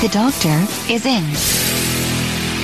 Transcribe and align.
The 0.00 0.08
doctor 0.08 0.66
is 0.90 1.04
in. 1.04 1.24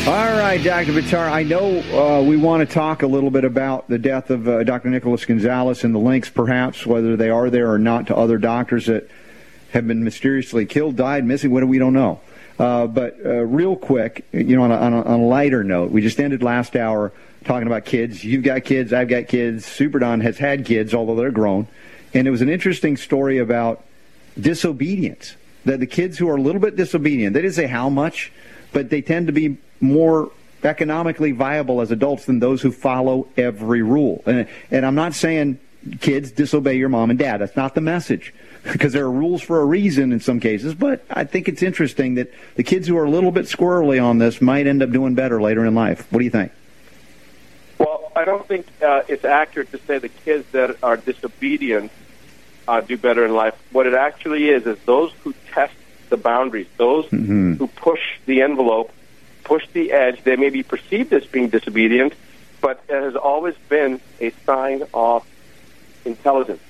All 0.08 0.38
right, 0.38 0.58
Dr. 0.64 0.92
Buttar, 0.92 1.30
I 1.30 1.42
know 1.42 1.80
uh, 1.92 2.22
we 2.22 2.38
want 2.38 2.66
to 2.66 2.74
talk 2.74 3.02
a 3.02 3.06
little 3.06 3.30
bit 3.30 3.44
about 3.44 3.90
the 3.90 3.98
death 3.98 4.30
of 4.30 4.48
uh, 4.48 4.64
Dr. 4.64 4.88
Nicholas 4.88 5.26
Gonzalez 5.26 5.84
and 5.84 5.94
the 5.94 5.98
links, 5.98 6.30
perhaps, 6.30 6.86
whether 6.86 7.14
they 7.14 7.28
are 7.28 7.50
there 7.50 7.70
or 7.70 7.78
not, 7.78 8.06
to 8.06 8.16
other 8.16 8.38
doctors 8.38 8.86
that 8.86 9.10
have 9.72 9.86
been 9.86 10.02
mysteriously 10.02 10.64
killed, 10.64 10.96
died, 10.96 11.26
missing, 11.26 11.50
what 11.50 11.60
do 11.60 11.66
we 11.66 11.78
don't 11.78 11.92
know. 11.92 12.22
Uh, 12.58 12.86
but 12.86 13.18
uh, 13.22 13.44
real 13.44 13.76
quick, 13.76 14.24
you 14.32 14.56
know, 14.56 14.62
on 14.62 14.72
a, 14.72 14.76
on, 14.76 14.92
a, 14.94 15.02
on 15.02 15.20
a 15.20 15.26
lighter 15.26 15.62
note, 15.62 15.90
we 15.90 16.00
just 16.00 16.18
ended 16.18 16.42
last 16.42 16.74
hour 16.74 17.12
talking 17.44 17.66
about 17.66 17.84
kids. 17.84 18.24
You've 18.24 18.44
got 18.44 18.64
kids, 18.64 18.94
I've 18.94 19.08
got 19.08 19.28
kids. 19.28 19.66
Super 19.66 19.98
Don 19.98 20.20
has 20.20 20.38
had 20.38 20.64
kids, 20.64 20.94
although 20.94 21.16
they're 21.16 21.30
grown. 21.30 21.68
And 22.14 22.26
it 22.26 22.30
was 22.30 22.40
an 22.40 22.48
interesting 22.48 22.96
story 22.96 23.36
about 23.36 23.84
disobedience. 24.40 25.36
That 25.66 25.80
the 25.80 25.86
kids 25.86 26.16
who 26.16 26.28
are 26.30 26.36
a 26.36 26.40
little 26.40 26.60
bit 26.60 26.76
disobedient, 26.76 27.34
they 27.34 27.42
didn't 27.42 27.54
say 27.54 27.66
how 27.66 27.88
much, 27.90 28.32
but 28.72 28.88
they 28.88 29.02
tend 29.02 29.26
to 29.26 29.32
be 29.32 29.58
more 29.80 30.30
economically 30.64 31.32
viable 31.32 31.80
as 31.80 31.90
adults 31.90 32.24
than 32.24 32.40
those 32.40 32.62
who 32.62 32.72
follow 32.72 33.28
every 33.36 33.82
rule. 33.82 34.22
And, 34.26 34.48
and 34.70 34.86
I'm 34.86 34.94
not 34.94 35.14
saying 35.14 35.58
kids 36.00 36.32
disobey 36.32 36.74
your 36.74 36.88
mom 36.88 37.10
and 37.10 37.18
dad. 37.18 37.38
That's 37.38 37.56
not 37.56 37.74
the 37.74 37.80
message. 37.80 38.34
Because 38.66 38.92
there 38.92 39.04
are 39.04 39.12
rules 39.12 39.42
for 39.42 39.60
a 39.60 39.64
reason 39.64 40.10
in 40.10 40.18
some 40.18 40.40
cases, 40.40 40.74
but 40.74 41.04
I 41.08 41.22
think 41.22 41.46
it's 41.46 41.62
interesting 41.62 42.16
that 42.16 42.32
the 42.56 42.64
kids 42.64 42.88
who 42.88 42.98
are 42.98 43.04
a 43.04 43.10
little 43.10 43.30
bit 43.30 43.44
squirrely 43.44 44.02
on 44.02 44.18
this 44.18 44.42
might 44.42 44.66
end 44.66 44.82
up 44.82 44.90
doing 44.90 45.14
better 45.14 45.40
later 45.40 45.64
in 45.64 45.76
life. 45.76 46.04
What 46.10 46.18
do 46.18 46.24
you 46.24 46.32
think? 46.32 46.50
Well, 47.78 48.10
I 48.16 48.24
don't 48.24 48.44
think 48.48 48.66
uh, 48.82 49.02
it's 49.06 49.24
accurate 49.24 49.70
to 49.70 49.78
say 49.86 49.98
the 49.98 50.08
kids 50.08 50.50
that 50.50 50.82
are 50.82 50.96
disobedient 50.96 51.92
uh, 52.68 52.80
do 52.80 52.96
better 52.96 53.24
in 53.24 53.34
life. 53.34 53.54
What 53.72 53.86
it 53.86 53.94
actually 53.94 54.48
is 54.48 54.66
is 54.66 54.78
those 54.86 55.12
who 55.22 55.34
test 55.52 55.74
the 56.10 56.16
boundaries, 56.16 56.68
those 56.76 57.06
Mm-hmm. 57.06 57.54
who 57.54 57.66
push 57.68 58.00
the 58.26 58.42
envelope, 58.42 58.92
push 59.44 59.64
the 59.72 59.92
edge. 59.92 60.22
They 60.24 60.36
may 60.36 60.50
be 60.50 60.62
perceived 60.62 61.12
as 61.12 61.24
being 61.26 61.48
disobedient, 61.48 62.12
but 62.60 62.82
it 62.88 63.00
has 63.02 63.16
always 63.16 63.54
been 63.68 64.00
a 64.20 64.30
sign 64.44 64.82
of 64.92 65.24
intelligence. 66.04 66.60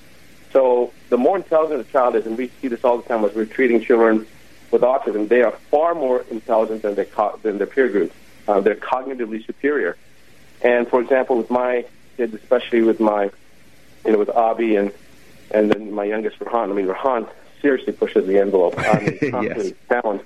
So 0.53 0.93
the 1.11 1.17
more 1.19 1.37
intelligent 1.37 1.81
a 1.81 1.85
child 1.85 2.17
is, 2.17 2.27
and 2.27 2.37
we 2.39 2.49
see 2.61 2.69
this 2.69 2.85
all 2.85 2.99
the 2.99 3.09
time 3.09 3.25
as 3.25 3.35
we're 3.35 3.45
treating 3.47 3.83
children 3.83 4.27
with 4.71 4.83
autism, 4.83 5.29
they 5.29 5.43
are 5.43 5.53
far 5.71 5.95
more 5.95 6.25
intelligent 6.31 6.83
than 6.83 6.95
their, 6.95 7.05
co- 7.05 7.39
than 7.43 7.59
their 7.59 7.67
peer 7.67 7.89
group. 7.89 8.13
Uh, 8.49 8.61
they're 8.61 8.75
cognitively 8.77 9.45
superior. 9.45 9.97
And 10.63 10.89
for 10.89 11.01
example, 11.01 11.37
with 11.37 11.51
my 11.51 11.85
kids, 12.17 12.33
especially 12.35 12.83
with 12.83 13.01
my, 13.01 13.31
you 14.05 14.13
know, 14.13 14.19
with 14.19 14.31
Avi 14.31 14.77
and 14.77 14.93
and 15.51 15.71
then 15.71 15.93
my 15.93 16.05
youngest 16.05 16.39
Rahan. 16.39 16.71
I 16.71 16.75
mean, 16.75 16.87
Rahan 16.87 17.29
seriously 17.63 17.93
pushes 17.93 18.27
the 18.27 18.39
envelope. 18.39 18.75
I 18.79 19.01
mean, 19.01 19.19
constantly 19.31 19.75
challenged. 19.89 20.25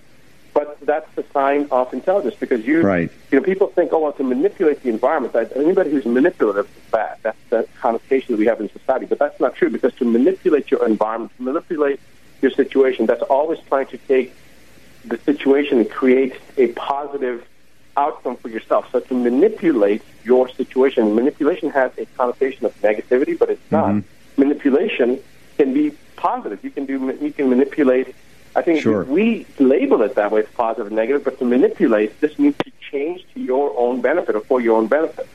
But 0.52 0.78
that's 0.80 1.06
a 1.16 1.24
sign 1.32 1.68
of 1.70 1.92
intelligence 1.94 2.34
because 2.38 2.66
you, 2.66 2.82
Right. 2.82 3.10
you 3.30 3.38
know, 3.38 3.44
people 3.44 3.68
think, 3.68 3.92
oh, 3.92 4.00
well, 4.00 4.12
to 4.14 4.24
manipulate 4.24 4.82
the 4.82 4.88
environment. 4.88 5.32
That 5.32 5.56
anybody 5.56 5.90
who's 5.90 6.04
manipulative 6.04 6.66
is 6.66 6.90
bad. 6.90 7.18
That's 7.22 7.38
the 7.50 7.68
connotation 7.80 8.32
that 8.34 8.38
we 8.38 8.46
have 8.46 8.60
in 8.60 8.68
society. 8.70 9.06
But 9.06 9.18
that's 9.20 9.38
not 9.38 9.54
true 9.54 9.70
because 9.70 9.94
to 9.94 10.04
manipulate 10.04 10.70
your 10.70 10.84
environment, 10.86 11.32
to 11.36 11.42
manipulate 11.44 12.00
your 12.42 12.50
situation, 12.50 13.06
that's 13.06 13.22
always 13.22 13.60
trying 13.68 13.86
to 13.88 13.98
take 13.98 14.34
the 15.04 15.18
situation 15.18 15.78
and 15.78 15.88
create 15.90 16.34
a 16.56 16.68
positive 16.72 17.46
outcome 17.96 18.36
for 18.36 18.48
yourself. 18.48 18.88
So 18.90 19.00
to 19.00 19.14
manipulate 19.14 20.02
your 20.24 20.48
situation, 20.48 21.14
manipulation 21.14 21.70
has 21.70 21.92
a 21.96 22.06
connotation 22.16 22.66
of 22.66 22.74
negativity, 22.82 23.38
but 23.38 23.50
it's 23.50 23.70
not. 23.70 23.90
Mm-hmm. 23.90 24.06
Manipulation 24.50 25.20
can 25.56 25.72
be 25.72 25.92
positive. 26.16 26.62
You 26.64 26.70
can 26.70 26.84
do. 26.84 27.16
You 27.20 27.32
can 27.32 27.48
manipulate. 27.48 28.14
I 28.56 28.62
think 28.62 28.82
Sure. 28.82 29.04
we 29.04 29.46
label 29.60 30.02
it 30.02 30.16
that 30.16 30.32
way, 30.32 30.40
it's 30.40 30.52
positive 30.52 30.88
and 30.88 30.96
negative. 30.96 31.22
But 31.22 31.38
to 31.38 31.44
manipulate, 31.44 32.20
this 32.20 32.36
means 32.36 32.56
to 32.64 32.72
change 32.90 33.24
to 33.34 33.40
your 33.40 33.72
own 33.78 34.00
benefit 34.00 34.34
or 34.34 34.40
for 34.40 34.60
your 34.60 34.76
own 34.76 34.88
benefit. 34.88 35.28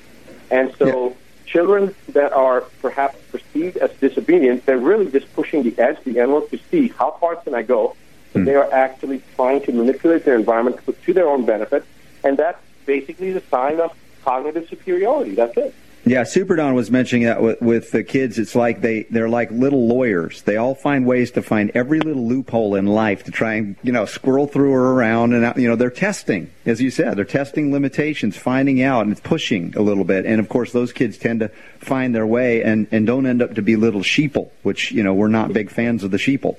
And 0.51 0.75
so, 0.77 1.15
children 1.45 1.95
that 2.09 2.33
are 2.33 2.61
perhaps 2.81 3.17
perceived 3.31 3.77
as 3.77 3.91
disobedient, 4.01 4.65
they're 4.65 4.85
really 4.91 5.09
just 5.09 5.33
pushing 5.33 5.63
the 5.63 5.73
edge, 5.79 5.97
the 6.03 6.19
envelope 6.19 6.51
to 6.51 6.59
see 6.69 6.89
how 6.89 7.11
far 7.21 7.37
can 7.37 7.55
I 7.55 7.61
go. 7.61 7.95
But 8.33 8.43
they 8.43 8.55
are 8.55 8.69
actually 8.73 9.21
trying 9.37 9.61
to 9.61 9.71
manipulate 9.71 10.25
their 10.25 10.35
environment 10.35 10.85
to, 10.85 10.91
to 10.91 11.13
their 11.13 11.29
own 11.29 11.45
benefit, 11.45 11.85
and 12.25 12.35
that's 12.35 12.61
basically 12.85 13.31
the 13.31 13.43
sign 13.49 13.79
of 13.79 13.91
cognitive 14.25 14.67
superiority. 14.67 15.35
That's 15.35 15.55
it. 15.55 15.73
Yeah, 16.07 16.23
Super 16.23 16.55
Don 16.55 16.75
was 16.75 16.91
mentioning 16.91 17.25
that 17.25 17.41
with, 17.41 17.59
with 17.61 17.89
the 17.89 18.03
kids. 18.03 18.37
It's 18.37 18.53
like 18.53 18.79
they 18.81 19.03
they're 19.03 19.27
like 19.27 19.49
little 19.49 19.87
lawyers. 19.87 20.43
They 20.43 20.55
all 20.55 20.75
find 20.75 21.03
ways 21.03 21.31
to 21.31 21.41
find 21.41 21.71
every 21.73 21.99
little 21.99 22.27
loophole 22.27 22.75
in 22.75 22.85
life 22.85 23.23
to 23.23 23.31
try 23.31 23.55
and 23.55 23.75
you 23.81 23.91
know 23.91 24.05
squirrel 24.05 24.45
through 24.45 24.71
or 24.71 24.93
around. 24.93 25.33
And 25.33 25.59
you 25.59 25.67
know 25.67 25.75
they're 25.75 25.89
testing, 25.89 26.51
as 26.63 26.79
you 26.79 26.91
said, 26.91 27.15
they're 27.15 27.25
testing 27.25 27.71
limitations, 27.71 28.37
finding 28.37 28.83
out, 28.83 29.01
and 29.01 29.11
it's 29.11 29.21
pushing 29.21 29.75
a 29.75 29.81
little 29.81 30.03
bit. 30.03 30.27
And 30.27 30.39
of 30.39 30.47
course, 30.47 30.71
those 30.71 30.93
kids 30.93 31.17
tend 31.17 31.39
to 31.39 31.49
find 31.79 32.13
their 32.13 32.27
way 32.27 32.61
and 32.61 32.87
and 32.91 33.07
don't 33.07 33.25
end 33.25 33.41
up 33.41 33.55
to 33.55 33.63
be 33.63 33.75
little 33.75 34.01
sheeple, 34.01 34.51
which 34.61 34.91
you 34.91 35.01
know 35.01 35.15
we're 35.15 35.27
not 35.27 35.53
big 35.53 35.71
fans 35.71 36.03
of 36.03 36.11
the 36.11 36.17
sheeple. 36.17 36.57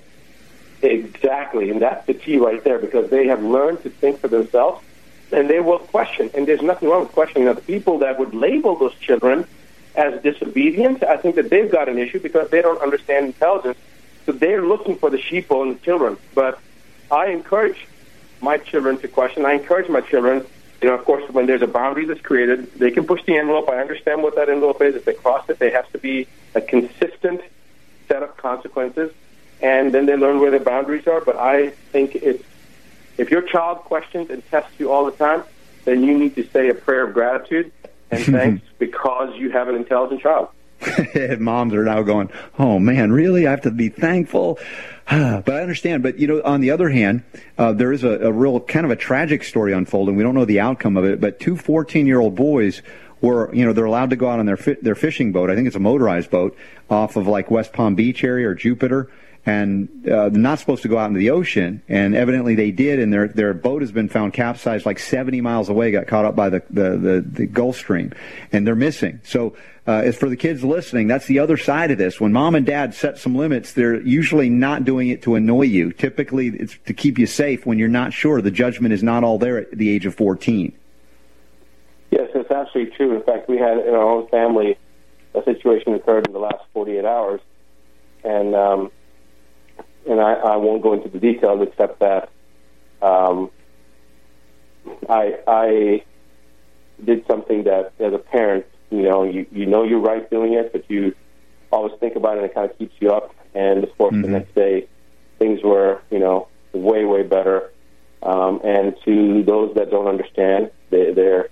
Exactly, 0.82 1.70
and 1.70 1.80
that's 1.80 2.04
the 2.06 2.14
key 2.14 2.38
right 2.38 2.62
there 2.64 2.80
because 2.80 3.10
they 3.10 3.28
have 3.28 3.44
learned 3.44 3.80
to 3.84 3.90
think 3.90 4.18
for 4.18 4.26
themselves 4.26 4.84
and 5.32 5.50
they 5.50 5.60
will 5.60 5.78
question. 5.78 6.30
And 6.34 6.46
there's 6.46 6.62
nothing 6.62 6.88
wrong 6.88 7.02
with 7.02 7.12
questioning. 7.12 7.46
Now, 7.46 7.54
the 7.54 7.60
people 7.60 7.98
that 7.98 8.18
would 8.18 8.34
label 8.34 8.76
those 8.76 8.94
children 8.96 9.46
as 9.94 10.22
disobedient, 10.22 11.02
I 11.02 11.16
think 11.16 11.36
that 11.36 11.50
they've 11.50 11.70
got 11.70 11.88
an 11.88 11.98
issue 11.98 12.20
because 12.20 12.50
they 12.50 12.62
don't 12.62 12.80
understand 12.80 13.26
intelligence. 13.26 13.78
So 14.26 14.32
they're 14.32 14.64
looking 14.64 14.96
for 14.96 15.10
the 15.10 15.18
sheeple 15.18 15.62
in 15.62 15.74
the 15.74 15.80
children. 15.80 16.16
But 16.34 16.58
I 17.10 17.28
encourage 17.28 17.86
my 18.40 18.58
children 18.58 18.98
to 18.98 19.08
question. 19.08 19.46
I 19.46 19.54
encourage 19.54 19.88
my 19.88 20.00
children, 20.00 20.44
you 20.82 20.88
know, 20.88 20.94
of 20.94 21.04
course, 21.04 21.28
when 21.30 21.46
there's 21.46 21.62
a 21.62 21.66
boundary 21.66 22.04
that's 22.04 22.20
created, 22.20 22.72
they 22.74 22.90
can 22.90 23.06
push 23.06 23.24
the 23.24 23.36
envelope. 23.36 23.68
I 23.68 23.78
understand 23.78 24.22
what 24.22 24.36
that 24.36 24.48
envelope 24.48 24.82
is. 24.82 24.94
If 24.94 25.04
they 25.04 25.14
cross 25.14 25.48
it, 25.48 25.58
there 25.58 25.70
has 25.70 25.86
to 25.92 25.98
be 25.98 26.26
a 26.54 26.60
consistent 26.60 27.40
set 28.08 28.22
of 28.22 28.36
consequences, 28.36 29.12
and 29.60 29.92
then 29.94 30.06
they 30.06 30.16
learn 30.16 30.40
where 30.40 30.50
their 30.50 30.60
boundaries 30.60 31.06
are. 31.06 31.20
But 31.20 31.36
I 31.36 31.70
think 31.92 32.14
it's 32.16 32.44
if 33.18 33.30
your 33.30 33.42
child 33.42 33.78
questions 33.78 34.30
and 34.30 34.44
tests 34.50 34.72
you 34.78 34.92
all 34.92 35.04
the 35.06 35.12
time, 35.12 35.42
then 35.84 36.02
you 36.02 36.16
need 36.16 36.34
to 36.36 36.46
say 36.48 36.68
a 36.68 36.74
prayer 36.74 37.06
of 37.06 37.14
gratitude 37.14 37.72
and 38.10 38.24
thanks 38.24 38.66
because 38.78 39.36
you 39.36 39.50
have 39.50 39.68
an 39.68 39.74
intelligent 39.74 40.20
child. 40.20 40.48
Moms 41.38 41.72
are 41.72 41.84
now 41.84 42.02
going, 42.02 42.30
"Oh 42.58 42.78
man, 42.78 43.10
really? 43.10 43.46
I 43.46 43.50
have 43.50 43.62
to 43.62 43.70
be 43.70 43.88
thankful." 43.88 44.58
but 45.08 45.48
I 45.48 45.60
understand. 45.60 46.02
But 46.02 46.18
you 46.18 46.26
know, 46.26 46.42
on 46.44 46.60
the 46.60 46.70
other 46.70 46.90
hand, 46.90 47.24
uh, 47.56 47.72
there 47.72 47.92
is 47.92 48.04
a, 48.04 48.10
a 48.10 48.32
real 48.32 48.60
kind 48.60 48.84
of 48.84 48.92
a 48.92 48.96
tragic 48.96 49.42
story 49.42 49.72
unfolding. 49.72 50.16
We 50.16 50.22
don't 50.22 50.34
know 50.34 50.44
the 50.44 50.60
outcome 50.60 50.96
of 50.96 51.04
it, 51.04 51.20
but 51.20 51.40
two 51.40 51.54
14-year-old 51.54 52.34
boys 52.34 52.82
were, 53.22 53.52
you 53.54 53.64
know, 53.64 53.72
they're 53.72 53.86
allowed 53.86 54.10
to 54.10 54.16
go 54.16 54.28
out 54.28 54.38
on 54.38 54.46
their 54.46 54.58
fi- 54.58 54.76
their 54.82 54.94
fishing 54.94 55.32
boat. 55.32 55.50
I 55.50 55.54
think 55.54 55.66
it's 55.66 55.76
a 55.76 55.80
motorized 55.80 56.30
boat 56.30 56.56
off 56.90 57.16
of 57.16 57.26
like 57.26 57.50
West 57.50 57.72
Palm 57.72 57.94
Beach 57.94 58.22
area 58.22 58.48
or 58.48 58.54
Jupiter. 58.54 59.10
And 59.46 59.88
uh, 60.08 60.28
they're 60.28 60.40
not 60.40 60.58
supposed 60.58 60.82
to 60.82 60.88
go 60.88 60.98
out 60.98 61.06
into 61.06 61.20
the 61.20 61.30
ocean, 61.30 61.80
and 61.88 62.16
evidently 62.16 62.56
they 62.56 62.72
did, 62.72 62.98
and 62.98 63.12
their 63.12 63.28
their 63.28 63.54
boat 63.54 63.80
has 63.80 63.92
been 63.92 64.08
found 64.08 64.32
capsized 64.32 64.84
like 64.84 64.98
70 64.98 65.40
miles 65.40 65.68
away, 65.68 65.92
got 65.92 66.08
caught 66.08 66.24
up 66.24 66.34
by 66.34 66.48
the 66.50 66.62
the, 66.68 66.96
the, 66.96 67.24
the 67.26 67.46
Gulf 67.46 67.76
Stream, 67.76 68.12
and 68.50 68.66
they're 68.66 68.74
missing. 68.74 69.20
So 69.22 69.54
uh, 69.86 70.02
as 70.04 70.16
for 70.16 70.28
the 70.28 70.36
kids 70.36 70.64
listening, 70.64 71.06
that's 71.06 71.26
the 71.26 71.38
other 71.38 71.56
side 71.56 71.92
of 71.92 71.98
this. 71.98 72.20
When 72.20 72.32
mom 72.32 72.56
and 72.56 72.66
dad 72.66 72.92
set 72.92 73.18
some 73.18 73.36
limits, 73.36 73.72
they're 73.72 74.00
usually 74.00 74.50
not 74.50 74.84
doing 74.84 75.08
it 75.08 75.22
to 75.22 75.36
annoy 75.36 75.62
you. 75.62 75.92
Typically, 75.92 76.48
it's 76.48 76.76
to 76.86 76.92
keep 76.92 77.18
you 77.18 77.26
safe 77.26 77.64
when 77.64 77.78
you're 77.78 77.88
not 77.88 78.12
sure. 78.12 78.42
The 78.42 78.50
judgment 78.50 78.94
is 78.94 79.04
not 79.04 79.22
all 79.22 79.38
there 79.38 79.58
at 79.58 79.70
the 79.70 79.88
age 79.88 80.04
of 80.04 80.16
14. 80.16 80.72
Yes, 82.10 82.30
it's 82.34 82.50
absolutely 82.50 82.96
true. 82.96 83.14
In 83.14 83.22
fact, 83.22 83.48
we 83.48 83.58
had 83.58 83.78
in 83.78 83.94
our 83.94 84.02
own 84.02 84.26
family 84.28 84.76
a 85.34 85.44
situation 85.44 85.94
occurred 85.94 86.26
in 86.26 86.32
the 86.32 86.40
last 86.40 86.64
48 86.72 87.04
hours, 87.04 87.40
and 88.24 88.56
um, 88.56 88.90
and 90.08 90.20
I, 90.20 90.34
I 90.34 90.56
won't 90.56 90.82
go 90.82 90.92
into 90.92 91.08
the 91.08 91.18
details 91.18 91.66
except 91.66 92.00
that 92.00 92.30
um, 93.02 93.50
I 95.08 95.38
I 95.46 96.04
did 97.04 97.26
something 97.26 97.64
that 97.64 97.92
as 97.98 98.12
a 98.12 98.18
parent, 98.18 98.66
you 98.90 99.02
know, 99.02 99.24
you 99.24 99.46
you 99.50 99.66
know 99.66 99.84
you're 99.84 100.00
right 100.00 100.28
doing 100.30 100.54
it, 100.54 100.72
but 100.72 100.88
you 100.90 101.14
always 101.72 101.92
think 102.00 102.16
about 102.16 102.36
it 102.36 102.42
and 102.42 102.50
it 102.50 102.54
kind 102.54 102.70
of 102.70 102.78
keeps 102.78 102.94
you 103.00 103.12
up. 103.12 103.34
And 103.54 103.84
of 103.84 103.96
course, 103.98 104.12
the 104.12 104.28
next 104.28 104.54
day, 104.54 104.88
things 105.38 105.62
were 105.62 106.02
you 106.10 106.18
know 106.18 106.48
way 106.72 107.04
way 107.04 107.22
better. 107.22 107.72
Um, 108.22 108.60
and 108.64 108.96
to 109.04 109.44
those 109.44 109.74
that 109.74 109.90
don't 109.90 110.08
understand, 110.08 110.70
they, 110.90 111.12
they're 111.12 111.48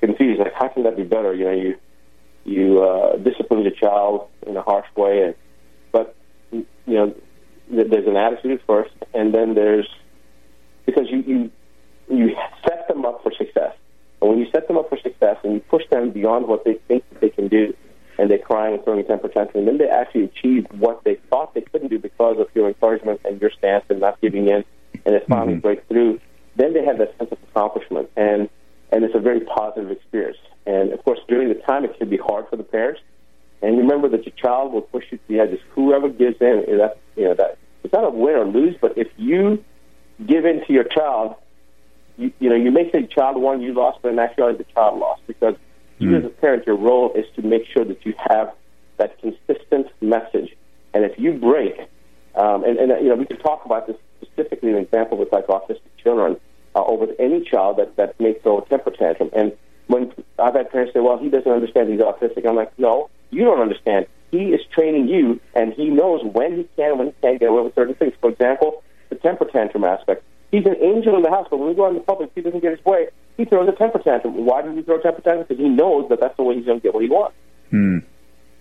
confused. 0.00 0.40
Like, 0.40 0.52
how 0.52 0.68
can 0.68 0.82
that 0.82 0.96
be 0.96 1.04
better? 1.04 1.34
You 1.34 1.44
know, 1.44 1.52
you 1.52 1.78
you 2.44 2.82
uh, 2.82 3.16
discipline 3.16 3.62
your 3.62 3.72
child 3.72 4.28
in 4.46 4.56
a 4.56 4.62
harsh 4.62 4.88
way, 4.96 5.22
and 5.22 5.34
but 5.92 6.16
you 6.50 6.66
know, 6.86 7.14
there's 7.70 8.06
an 8.06 8.16
attitude 8.16 8.60
first, 8.66 8.94
and 9.14 9.32
then 9.32 9.54
there's 9.54 9.88
because 10.86 11.06
you 11.10 11.22
you 11.26 11.50
you 12.10 12.36
set 12.66 12.88
them 12.88 13.04
up 13.04 13.22
for 13.22 13.32
success. 13.32 13.74
And 14.20 14.30
when 14.30 14.38
you 14.38 14.46
set 14.52 14.68
them 14.68 14.76
up 14.76 14.88
for 14.88 14.98
success 14.98 15.36
and 15.44 15.54
you 15.54 15.60
push 15.60 15.84
them 15.90 16.10
beyond 16.10 16.46
what 16.46 16.64
they 16.64 16.74
think 16.88 17.08
that 17.10 17.20
they 17.20 17.30
can 17.30 17.48
do, 17.48 17.74
and 18.18 18.30
they're 18.30 18.38
crying 18.38 18.74
and 18.74 18.84
throwing 18.84 19.00
a 19.00 19.04
temper 19.04 19.28
tantrum, 19.28 19.60
and 19.60 19.68
then 19.68 19.78
they 19.78 19.88
actually 19.88 20.24
achieve 20.24 20.66
what 20.78 21.02
they 21.04 21.16
thought 21.30 21.54
they 21.54 21.62
couldn't 21.62 21.88
do 21.88 21.98
because 21.98 22.38
of 22.38 22.48
your 22.54 22.68
encouragement 22.68 23.20
and 23.24 23.40
your 23.40 23.50
stance 23.50 23.84
and 23.88 24.00
not 24.00 24.20
giving 24.20 24.48
in, 24.48 24.64
and 25.06 25.14
they 25.14 25.20
finally 25.28 25.54
mm-hmm. 25.54 25.60
break 25.60 25.86
through. 25.88 26.20
Then 26.56 26.74
they 26.74 26.84
have 26.84 26.98
that 26.98 27.16
sense 27.18 27.32
of 27.32 27.38
accomplishment, 27.50 28.10
and 28.16 28.48
and 28.92 29.04
it's 29.04 29.14
a 29.14 29.20
very 29.20 29.40
positive 29.40 29.90
experience. 29.90 30.38
And 30.66 30.92
of 30.92 31.02
course, 31.04 31.20
during 31.28 31.48
the 31.48 31.54
time, 31.54 31.84
it 31.84 31.96
can 31.98 32.10
be 32.10 32.18
hard 32.18 32.48
for 32.48 32.56
the 32.56 32.64
parents. 32.64 33.00
And 33.62 33.78
remember 33.78 34.08
that 34.08 34.24
your 34.24 34.34
child 34.34 34.72
will 34.72 34.82
push 34.82 35.04
you 35.10 35.18
to 35.18 35.28
the 35.28 35.40
edges. 35.40 35.60
Whoever 35.74 36.08
gives 36.08 36.40
in, 36.40 36.64
that 36.78 36.98
you 37.16 37.24
know 37.24 37.34
that 37.34 37.58
it's 37.84 37.92
not 37.92 38.04
a 38.04 38.10
win 38.10 38.34
or 38.34 38.46
lose, 38.46 38.76
but 38.80 38.96
if 38.96 39.08
you 39.16 39.62
give 40.26 40.44
in 40.44 40.64
to 40.66 40.72
your 40.72 40.84
child, 40.84 41.34
you, 42.16 42.32
you 42.38 42.48
know 42.48 42.56
you 42.56 42.70
may 42.70 42.90
say 42.90 43.06
child 43.06 43.36
won, 43.36 43.60
you 43.60 43.74
lost, 43.74 43.98
but 44.02 44.12
in 44.12 44.18
actuality 44.18 44.58
the 44.58 44.72
child 44.72 44.98
lost 44.98 45.22
because 45.26 45.54
mm. 45.54 46.10
you 46.10 46.16
as 46.16 46.24
a 46.24 46.28
parent, 46.28 46.66
your 46.66 46.76
role 46.76 47.12
is 47.12 47.26
to 47.36 47.42
make 47.42 47.66
sure 47.66 47.84
that 47.84 48.04
you 48.06 48.14
have 48.30 48.52
that 48.96 49.18
consistent 49.20 49.88
message. 50.00 50.56
And 50.92 51.04
if 51.04 51.18
you 51.18 51.32
break, 51.34 51.78
um, 52.34 52.64
and, 52.64 52.78
and 52.78 53.02
you 53.02 53.10
know 53.10 53.16
we 53.16 53.26
can 53.26 53.38
talk 53.38 53.64
about 53.66 53.86
this 53.86 53.96
specifically 54.22 54.70
an 54.70 54.76
example 54.76 55.18
with 55.18 55.32
like 55.32 55.46
autistic 55.48 55.80
children, 56.02 56.38
uh, 56.74 56.80
or 56.80 56.96
with 56.96 57.10
any 57.18 57.42
child 57.44 57.76
that 57.76 57.96
that 57.96 58.18
may 58.18 58.32
throw 58.34 58.58
a 58.60 58.64
temper 58.66 58.90
tantrum. 58.90 59.30
And 59.34 59.52
when 59.86 60.12
I've 60.38 60.54
had 60.54 60.70
parents 60.70 60.94
say, 60.94 61.00
"Well, 61.00 61.18
he 61.18 61.28
doesn't 61.28 61.50
understand 61.50 61.90
he's 61.90 62.00
autistic," 62.00 62.46
I'm 62.46 62.56
like, 62.56 62.78
"No, 62.78 63.10
you 63.30 63.44
don't 63.44 63.60
understand. 63.60 64.06
He 64.30 64.52
is 64.54 64.60
training 64.72 65.08
you, 65.08 65.40
and 65.54 65.72
he 65.72 65.88
knows 65.88 66.20
when 66.24 66.56
he 66.56 66.68
can 66.76 66.90
and 66.90 66.98
when 66.98 67.06
he 67.08 67.14
can't 67.20 67.40
get 67.40 67.48
away 67.48 67.62
with 67.62 67.74
certain 67.74 67.94
things. 67.94 68.12
For 68.20 68.30
example, 68.30 68.82
the 69.08 69.16
temper 69.16 69.44
tantrum 69.44 69.84
aspect. 69.84 70.24
He's 70.50 70.66
an 70.66 70.76
angel 70.80 71.16
in 71.16 71.22
the 71.22 71.30
house, 71.30 71.46
but 71.50 71.58
when 71.58 71.68
we 71.68 71.74
go 71.74 71.86
out 71.86 71.90
in 71.90 71.94
the 71.94 72.00
public, 72.00 72.30
he 72.34 72.40
doesn't 72.40 72.60
get 72.60 72.72
his 72.72 72.84
way. 72.84 73.08
He 73.36 73.44
throws 73.44 73.68
a 73.68 73.72
temper 73.72 73.98
tantrum. 73.98 74.44
Why 74.44 74.62
does 74.62 74.74
he 74.74 74.82
throw 74.82 74.98
a 74.98 75.02
temper 75.02 75.20
tantrum? 75.20 75.46
Because 75.48 75.62
he 75.62 75.68
knows 75.68 76.08
that 76.08 76.20
that's 76.20 76.36
the 76.36 76.42
way 76.42 76.56
he's 76.56 76.66
going 76.66 76.80
to 76.80 76.82
get 76.82 76.94
what 76.94 77.02
he 77.02 77.08
wants. 77.08 77.36
Hmm. 77.70 77.98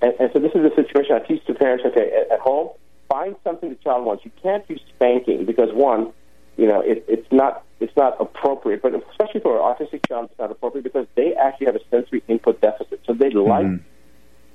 And, 0.02 0.14
and 0.20 0.30
so 0.34 0.40
this 0.40 0.52
is 0.54 0.64
a 0.64 0.76
situation 0.76 1.16
I 1.16 1.20
teach 1.20 1.44
to 1.46 1.54
parents. 1.54 1.84
Okay, 1.86 2.12
at, 2.12 2.32
at 2.32 2.40
home, 2.40 2.70
find 3.10 3.36
something 3.44 3.70
the 3.70 3.76
child 3.76 4.06
wants. 4.06 4.24
You 4.24 4.32
can't 4.42 4.64
use 4.70 4.82
spanking 4.96 5.46
because 5.46 5.70
one, 5.74 6.14
you 6.58 6.68
know, 6.68 6.82
it, 6.82 7.04
it's 7.08 7.28
not 7.32 7.64
it's 7.80 7.96
not 7.98 8.16
appropriate. 8.20 8.82
But 8.82 8.94
especially 9.12 9.42
for 9.42 9.58
an 9.58 9.64
autistic 9.64 10.08
child, 10.08 10.30
it's 10.30 10.40
not 10.40 10.52
appropriate 10.52 10.84
because 10.84 11.08
they 11.16 11.34
actually 11.34 11.68
have 11.68 11.76
a 11.76 11.84
sensory 11.90 12.24
input 12.28 12.62
deficit. 12.62 13.02
So 13.06 13.14
they 13.14 13.32
like 13.32 13.66
mm-hmm. 13.66 13.84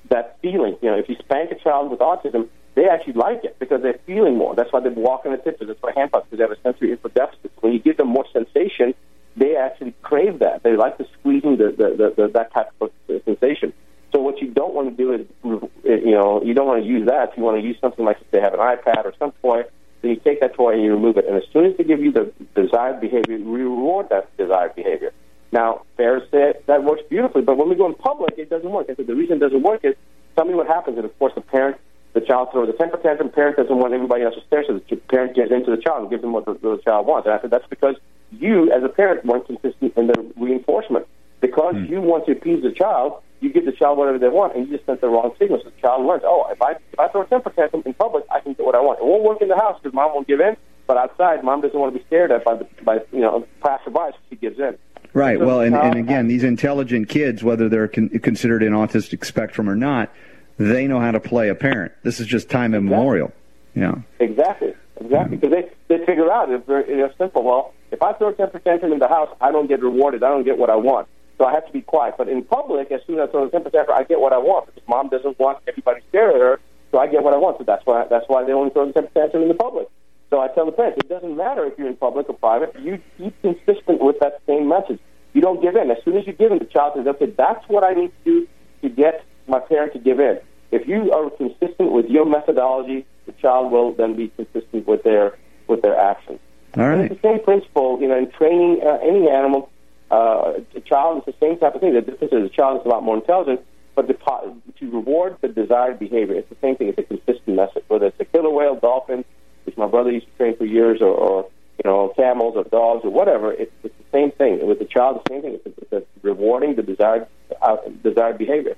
That 0.09 0.37
feeling. 0.41 0.77
You 0.81 0.91
know, 0.91 0.97
if 0.97 1.09
you 1.09 1.15
spank 1.19 1.51
a 1.51 1.55
child 1.55 1.91
with 1.91 1.99
autism, 1.99 2.49
they 2.75 2.87
actually 2.87 3.13
like 3.13 3.43
it 3.43 3.57
because 3.59 3.81
they're 3.81 3.99
feeling 4.05 4.37
more. 4.37 4.55
That's 4.55 4.71
why 4.71 4.81
they 4.81 4.89
walk 4.89 5.25
on 5.25 5.31
the 5.31 5.37
tiptoes. 5.37 5.67
That's 5.67 5.81
why 5.81 5.93
hand 5.95 6.11
puffs 6.11 6.27
because 6.29 6.37
they 6.37 6.43
have 6.43 6.51
a 6.51 6.61
sensory 6.61 6.91
input 6.91 7.13
deficit. 7.13 7.51
When 7.61 7.73
you 7.73 7.79
give 7.79 7.97
them 7.97 8.09
more 8.09 8.25
sensation, 8.33 8.93
they 9.37 9.55
actually 9.55 9.93
crave 10.01 10.39
that. 10.39 10.63
They 10.63 10.75
like 10.75 10.97
the 10.97 11.07
squeezing, 11.19 11.57
the, 11.57 11.71
the, 11.77 11.95
the, 11.95 12.13
the 12.15 12.27
that 12.33 12.53
type 12.53 12.71
of 12.81 12.91
sensation. 13.25 13.73
So 14.13 14.21
what 14.21 14.41
you 14.41 14.49
don't 14.49 14.73
want 14.73 14.89
to 14.89 14.95
do 14.95 15.13
is, 15.13 15.27
you 15.43 16.11
know, 16.11 16.41
you 16.43 16.53
don't 16.53 16.67
want 16.67 16.83
to 16.83 16.87
use 16.87 17.07
that. 17.07 17.37
You 17.37 17.43
want 17.43 17.59
to 17.59 17.65
use 17.65 17.77
something 17.81 18.05
like 18.05 18.17
if 18.21 18.31
they 18.31 18.39
have 18.39 18.53
an 18.53 18.59
iPad 18.59 19.05
or 19.05 19.13
some 19.19 19.31
toy 19.41 19.63
then 20.05 20.11
you 20.11 20.21
take 20.23 20.39
that 20.41 20.53
toy 20.53 20.73
and 20.73 20.83
you 20.83 20.93
remove 20.93 21.17
it. 21.17 21.25
And 21.25 21.35
as 21.35 21.43
soon 21.51 21.65
as 21.65 21.77
they 21.77 21.83
give 21.83 21.99
you 21.99 22.11
the 22.11 22.31
desired 22.53 23.01
behavior, 23.01 23.37
you 23.37 23.51
reward 23.51 24.09
that 24.09 24.35
desired 24.37 24.75
behavior. 24.75 25.11
Now, 25.51 25.83
fair 25.97 26.21
say 26.31 26.53
that 26.65 26.83
works 26.83 27.03
beautifully, 27.09 27.41
but 27.41 27.57
when 27.57 27.69
we 27.69 27.75
go 27.75 27.85
in 27.85 27.95
public, 27.95 28.37
it 28.37 28.49
doesn't 28.49 28.69
work. 28.69 28.87
I 28.89 28.95
said 28.95 29.07
the 29.07 29.15
reason 29.15 29.37
it 29.37 29.39
doesn't 29.39 29.63
work 29.63 29.81
is 29.83 29.95
tell 30.35 30.45
me 30.45 30.53
what 30.53 30.67
happens. 30.67 30.97
And 30.97 31.05
of 31.05 31.17
course, 31.17 31.33
the 31.35 31.41
parent, 31.41 31.77
the 32.13 32.21
child 32.21 32.49
throws 32.51 32.69
a 32.69 32.73
temper 32.73 32.97
tantrum. 32.97 33.29
Parent 33.29 33.57
doesn't 33.57 33.77
want 33.77 33.93
everybody 33.93 34.23
else 34.23 34.35
to 34.35 34.41
stare, 34.47 34.63
so 34.67 34.79
the 34.79 34.95
parent 34.95 35.35
gets 35.35 35.51
into 35.51 35.71
the 35.71 35.81
child 35.81 36.01
and 36.01 36.09
gives 36.09 36.21
them 36.21 36.33
what 36.33 36.45
the, 36.45 36.53
the 36.53 36.81
child 36.83 37.07
wants. 37.07 37.25
And 37.25 37.35
I 37.35 37.41
said 37.41 37.51
that's 37.51 37.67
because 37.69 37.95
you, 38.31 38.71
as 38.71 38.83
a 38.83 38.89
parent, 38.89 39.25
weren't 39.25 39.45
consistent 39.45 39.93
in 39.95 40.07
the 40.07 40.33
reinforcement. 40.37 41.07
Because 41.41 41.75
mm. 41.75 41.89
you 41.89 42.01
want 42.01 42.25
to 42.25 42.31
appease 42.31 42.63
the 42.63 42.71
child, 42.71 43.21
you 43.39 43.51
give 43.51 43.65
the 43.65 43.71
child 43.71 43.97
whatever 43.97 44.17
they 44.17 44.29
want, 44.29 44.55
and 44.55 44.67
you 44.67 44.75
just 44.75 44.85
sent 44.85 45.01
the 45.01 45.07
wrong 45.07 45.33
signal. 45.37 45.59
So 45.63 45.69
the 45.69 45.81
child 45.81 46.05
learns, 46.05 46.23
oh, 46.25 46.47
if 46.49 46.61
I 46.61 46.71
if 46.71 46.99
I 46.99 47.07
throw 47.09 47.21
a 47.21 47.27
temper 47.27 47.51
tantrum 47.51 47.83
in 47.85 47.93
public, 47.93 48.23
I 48.31 48.39
can 48.39 48.53
get 48.53 48.65
what 48.65 48.75
I 48.75 48.81
want. 48.81 48.99
It 48.99 49.05
won't 49.05 49.23
work 49.23 49.41
in 49.41 49.49
the 49.49 49.55
house 49.55 49.79
because 49.81 49.93
mom 49.93 50.13
won't 50.13 50.27
give 50.27 50.39
in, 50.39 50.57
but 50.87 50.97
outside, 50.97 51.43
mom 51.43 51.61
doesn't 51.61 51.77
want 51.77 51.93
to 51.93 51.99
be 51.99 52.05
stared 52.07 52.31
at 52.31 52.43
by 52.43 52.55
the 52.55 52.67
by 52.83 52.99
you 53.11 53.21
know 53.21 53.45
passerbys. 53.61 54.13
So 54.13 54.19
she 54.29 54.35
gives 54.37 54.59
in. 54.59 54.77
Right. 55.15 55.39
So 55.39 55.45
well, 55.45 55.61
and, 55.61 55.73
and 55.73 55.95
again, 55.97 56.27
these 56.27 56.43
intelligent 56.43 57.07
kids, 57.07 57.41
whether 57.41 57.69
they're 57.69 57.87
con- 57.87 58.09
considered 58.09 58.61
an 58.63 58.73
autistic 58.73 59.25
spectrum 59.25 59.69
or 59.69 59.75
not, 59.75 60.11
they 60.57 60.87
know 60.87 60.99
how 60.99 61.11
to 61.11 61.21
play 61.21 61.47
a 61.47 61.55
parent. 61.55 61.93
This 62.03 62.19
is 62.19 62.27
just 62.27 62.49
time 62.49 62.75
immemorial. 62.75 63.31
Yeah. 63.73 63.95
Exactly. 64.19 64.73
Exactly. 64.99 65.37
Because 65.37 65.51
they 65.55 65.71
they 65.87 66.05
figure 66.05 66.29
out 66.29 66.51
it's 66.51 66.67
very 66.67 66.83
it's 66.85 67.17
simple. 67.17 67.43
Well, 67.43 67.73
if 67.91 68.01
I 68.01 68.11
throw 68.13 68.29
a 68.29 68.33
temper 68.33 68.59
tantrum 68.59 68.91
in 68.91 68.99
the 68.99 69.07
house, 69.07 69.29
I 69.39 69.53
don't 69.53 69.67
get 69.67 69.81
rewarded. 69.81 70.21
I 70.21 70.29
don't 70.29 70.43
get 70.43 70.57
what 70.57 70.69
I 70.69 70.75
want. 70.75 71.07
So 71.37 71.45
I 71.45 71.53
have 71.53 71.65
to 71.65 71.71
be 71.71 71.81
quiet. 71.81 72.15
But 72.17 72.27
in 72.27 72.43
public, 72.43 72.91
as 72.91 72.99
soon 73.07 73.19
as 73.19 73.29
I 73.29 73.31
throw 73.31 73.47
a 73.47 73.49
temper 73.49 73.69
tantrum, 73.69 73.97
I 73.97 74.03
get 74.03 74.19
what 74.19 74.33
I 74.33 74.37
want 74.37 74.65
because 74.67 74.83
mom 74.87 75.07
doesn't 75.07 75.39
want 75.39 75.59
everybody 75.65 76.01
staring 76.09 76.35
at 76.35 76.41
her. 76.41 76.59
So 76.91 76.99
I 76.99 77.07
get 77.07 77.23
what 77.23 77.33
I 77.33 77.37
want. 77.37 77.57
So 77.57 77.63
that's 77.63 77.85
why 77.85 78.05
that's 78.09 78.25
why 78.27 78.43
they 78.43 78.51
only 78.51 78.71
throw 78.71 78.85
the 78.87 78.93
temper 78.93 79.11
tantrum 79.13 79.43
in 79.43 79.47
the 79.47 79.55
public. 79.55 79.87
So 80.35 80.41
I 80.41 80.49
tell 80.49 80.65
the 80.65 80.73
parents, 80.73 80.97
it 80.97 81.07
doesn't 81.07 81.37
matter 81.37 81.63
if 81.63 81.77
you're 81.77 81.87
in 81.87 81.95
public 81.95 82.27
or 82.27 82.35
private. 82.35 82.75
You 82.77 83.01
keep 83.17 83.41
consistent 83.41 84.01
with 84.01 84.19
that 84.19 84.41
same 84.45 84.67
message. 84.67 84.99
You 85.31 85.39
don't 85.39 85.61
give 85.61 85.77
in. 85.77 85.89
As 85.89 85.97
soon 86.03 86.17
as 86.17 86.27
you 86.27 86.33
give 86.33 86.51
in, 86.51 86.59
the 86.59 86.65
child 86.65 86.95
says, 86.97 87.07
"Okay, 87.07 87.27
that's 87.27 87.63
what 87.69 87.85
I 87.85 87.93
need 87.93 88.11
to 88.17 88.23
do 88.25 88.47
to 88.81 88.89
get 88.89 89.23
my 89.47 89.59
parent 89.59 89.93
to 89.93 89.99
give 89.99 90.19
in." 90.19 90.37
If 90.71 90.89
you 90.89 91.09
are 91.13 91.29
consistent 91.29 91.93
with 91.93 92.07
your 92.09 92.25
methodology, 92.25 93.05
the 93.27 93.31
child 93.31 93.71
will 93.71 93.93
then 93.93 94.17
be 94.17 94.27
consistent 94.27 94.85
with 94.85 95.03
their 95.03 95.37
with 95.67 95.81
their 95.81 95.97
actions. 95.97 96.41
All 96.75 96.83
right. 96.83 96.99
And 96.99 97.09
it's 97.09 97.21
the 97.21 97.29
same 97.29 97.41
principle, 97.41 97.99
you 98.01 98.09
know, 98.09 98.17
in 98.17 98.29
training 98.31 98.81
uh, 98.83 98.99
any 99.01 99.29
animal 99.29 99.69
uh, 100.11 100.59
a 100.75 100.81
child 100.81 101.19
is 101.19 101.33
the 101.33 101.39
same 101.39 101.57
type 101.59 101.75
of 101.75 101.79
thing. 101.79 101.93
The 101.93 102.01
difference 102.01 102.33
is 102.33 102.43
a 102.43 102.49
child 102.49 102.81
is 102.81 102.85
a 102.85 102.89
lot 102.89 103.03
more 103.03 103.15
intelligent, 103.15 103.61
but 103.95 104.07
the, 104.07 104.15
to 104.15 104.91
reward 104.91 105.37
the 105.39 105.47
desired 105.47 105.97
behavior, 105.97 106.35
it's 106.35 106.49
the 106.49 106.57
same 106.61 106.75
thing. 106.75 106.89
It's 106.89 106.99
a 106.99 107.03
consistent 107.03 107.55
message. 107.55 107.85
Whether 107.87 108.07
it's 108.07 108.19
a 108.19 108.25
killer 108.25 108.49
whale, 108.49 108.75
dolphin, 108.75 109.23
which 109.65 109.77
my 109.77 109.87
brother 109.87 110.11
used 110.11 110.27
to 110.27 110.33
train 110.37 110.57
for 110.57 110.65
years, 110.65 111.01
or, 111.01 111.07
or 111.09 111.49
you 111.83 111.89
know, 111.89 112.13
camels 112.15 112.55
or 112.55 112.63
dogs 112.63 113.03
or 113.03 113.11
whatever, 113.11 113.51
it's, 113.51 113.71
it's 113.83 113.95
the 113.97 114.17
same 114.17 114.31
thing. 114.31 114.65
With 114.65 114.79
the 114.79 114.85
child, 114.85 115.21
the 115.25 115.33
same 115.33 115.41
thing. 115.41 115.53
It's, 115.55 115.77
it's, 115.77 115.91
it's 115.91 116.07
rewarding 116.23 116.75
the 116.75 116.83
desired 116.83 117.27
uh, 117.61 117.77
desired 118.03 118.37
behavior. 118.37 118.75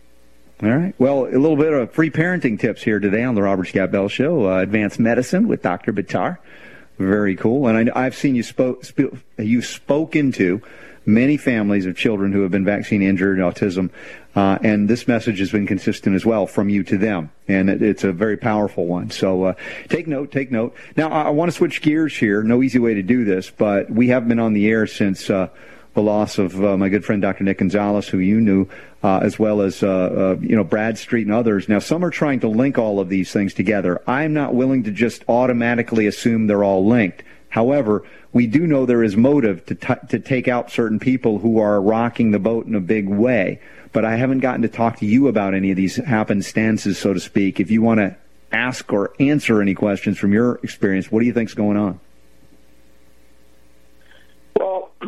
All 0.64 0.70
right. 0.70 0.96
Well, 0.98 1.26
a 1.26 1.38
little 1.38 1.56
bit 1.56 1.72
of 1.72 1.92
free 1.92 2.10
parenting 2.10 2.60
tips 2.60 2.82
here 2.82 3.00
today 3.00 3.24
on 3.24 3.36
the 3.36 3.44
Robert 3.44 3.66
Scott 3.66 3.92
Bell 3.92 4.08
Show. 4.08 4.50
Uh, 4.50 4.58
advanced 4.58 5.00
medicine 5.00 5.48
with 5.48 5.62
Dr. 5.62 5.94
Buttar. 5.94 6.40
Very 6.98 7.36
cool. 7.36 7.68
And 7.68 7.92
I, 7.92 8.06
have 8.06 8.16
seen 8.16 8.34
you 8.34 8.42
spoke, 8.42 8.84
sp- 8.90 9.14
you 9.38 9.62
spoken 9.62 10.32
to 10.34 10.64
many 11.08 11.38
families 11.38 11.86
of 11.86 11.96
children 11.96 12.34
who 12.34 12.42
have 12.42 12.52
been 12.52 12.66
vaccine 12.66 13.02
injured, 13.02 13.40
autism, 13.40 13.90
uh, 14.36 14.60
and 14.62 14.88
this 14.88 15.08
message 15.08 15.40
has 15.40 15.52
been 15.52 15.66
consistent 15.66 16.16
as 16.16 16.26
well 16.26 16.46
from 16.46 16.70
you 16.70 16.84
to 16.84 16.98
them, 16.98 17.32
and 17.48 17.70
it, 17.70 17.82
it's 17.82 18.04
a 18.04 18.12
very 18.12 18.38
powerful 18.38 18.86
one. 18.86 19.10
So 19.10 19.46
uh, 19.46 19.54
take 19.90 20.06
note, 20.06 20.32
take 20.32 20.52
note. 20.52 20.76
Now 20.96 21.10
I, 21.10 21.24
I 21.24 21.30
want 21.30 21.50
to 21.50 21.58
switch 21.58 21.82
gears 21.82 22.16
here. 22.16 22.44
No 22.44 22.62
easy 22.62 22.78
way 22.78 22.94
to 22.94 23.02
do 23.02 23.26
this, 23.26 23.50
but 23.50 23.90
we 23.90 24.10
have 24.10 24.28
been 24.28 24.40
on 24.40 24.54
the 24.54 24.68
air 24.68 24.86
since. 24.86 25.30
Uh, 25.30 25.50
the 25.94 26.04
loss 26.04 26.38
of 26.38 26.64
uh, 26.64 26.78
my 26.78 26.90
good 26.90 27.04
friend 27.04 27.24
Dr. 27.24 27.44
Nick 27.44 27.58
Gonzalez, 27.58 28.08
who 28.08 28.20
you 28.20 28.40
knew, 28.40 28.68
uh, 29.02 29.18
as 29.24 29.40
well 29.40 29.62
as 29.62 29.82
uh, 29.82 29.88
uh, 29.90 30.36
you 30.40 30.56
know 30.56 30.64
Bradstreet 30.64 31.26
and 31.26 31.34
others. 31.34 31.68
Now, 31.68 31.80
some 31.80 32.06
are 32.06 32.12
trying 32.12 32.40
to 32.42 32.48
link 32.48 32.78
all 32.78 33.00
of 33.00 33.10
these 33.10 33.32
things 33.32 33.56
together. 33.56 34.00
I'm 34.06 34.32
not 34.32 34.54
willing 34.54 34.84
to 34.84 34.92
just 34.92 35.24
automatically 35.28 36.06
assume 36.06 36.46
they're 36.46 36.64
all 36.64 36.86
linked. 36.86 37.24
However, 37.58 38.04
we 38.34 38.46
do 38.46 38.68
know 38.68 38.86
there 38.86 39.02
is 39.02 39.18
motive 39.18 39.66
to, 39.66 39.74
t- 39.74 40.08
to 40.10 40.20
take 40.20 40.48
out 40.48 40.70
certain 40.70 41.00
people 41.00 41.40
who 41.40 41.58
are 41.58 41.82
rocking 41.82 42.30
the 42.30 42.38
boat 42.38 42.68
in 42.68 42.76
a 42.76 42.80
big 42.80 43.10
way. 43.10 43.60
But 43.94 44.06
I 44.06 44.16
haven't 44.16 44.42
gotten 44.42 44.62
to 44.62 44.68
talk 44.68 44.98
to 44.98 45.08
you 45.08 45.28
about 45.28 45.56
any 45.56 45.72
of 45.72 45.76
these 45.76 45.96
happenstances, 45.96 47.00
so 47.00 47.16
to 47.16 47.20
speak. 47.20 47.60
If 47.60 47.72
you 47.72 47.82
want 47.82 48.00
to 48.00 48.16
ask 48.52 48.94
or 48.94 49.12
answer 49.20 49.60
any 49.60 49.74
questions 49.74 50.20
from 50.20 50.34
your 50.34 50.60
experience, 50.62 51.12
what 51.12 51.22
do 51.22 51.26
you 51.26 51.34
think's 51.34 51.56
going 51.56 51.78
on? 51.78 52.00
Well, 54.60 54.92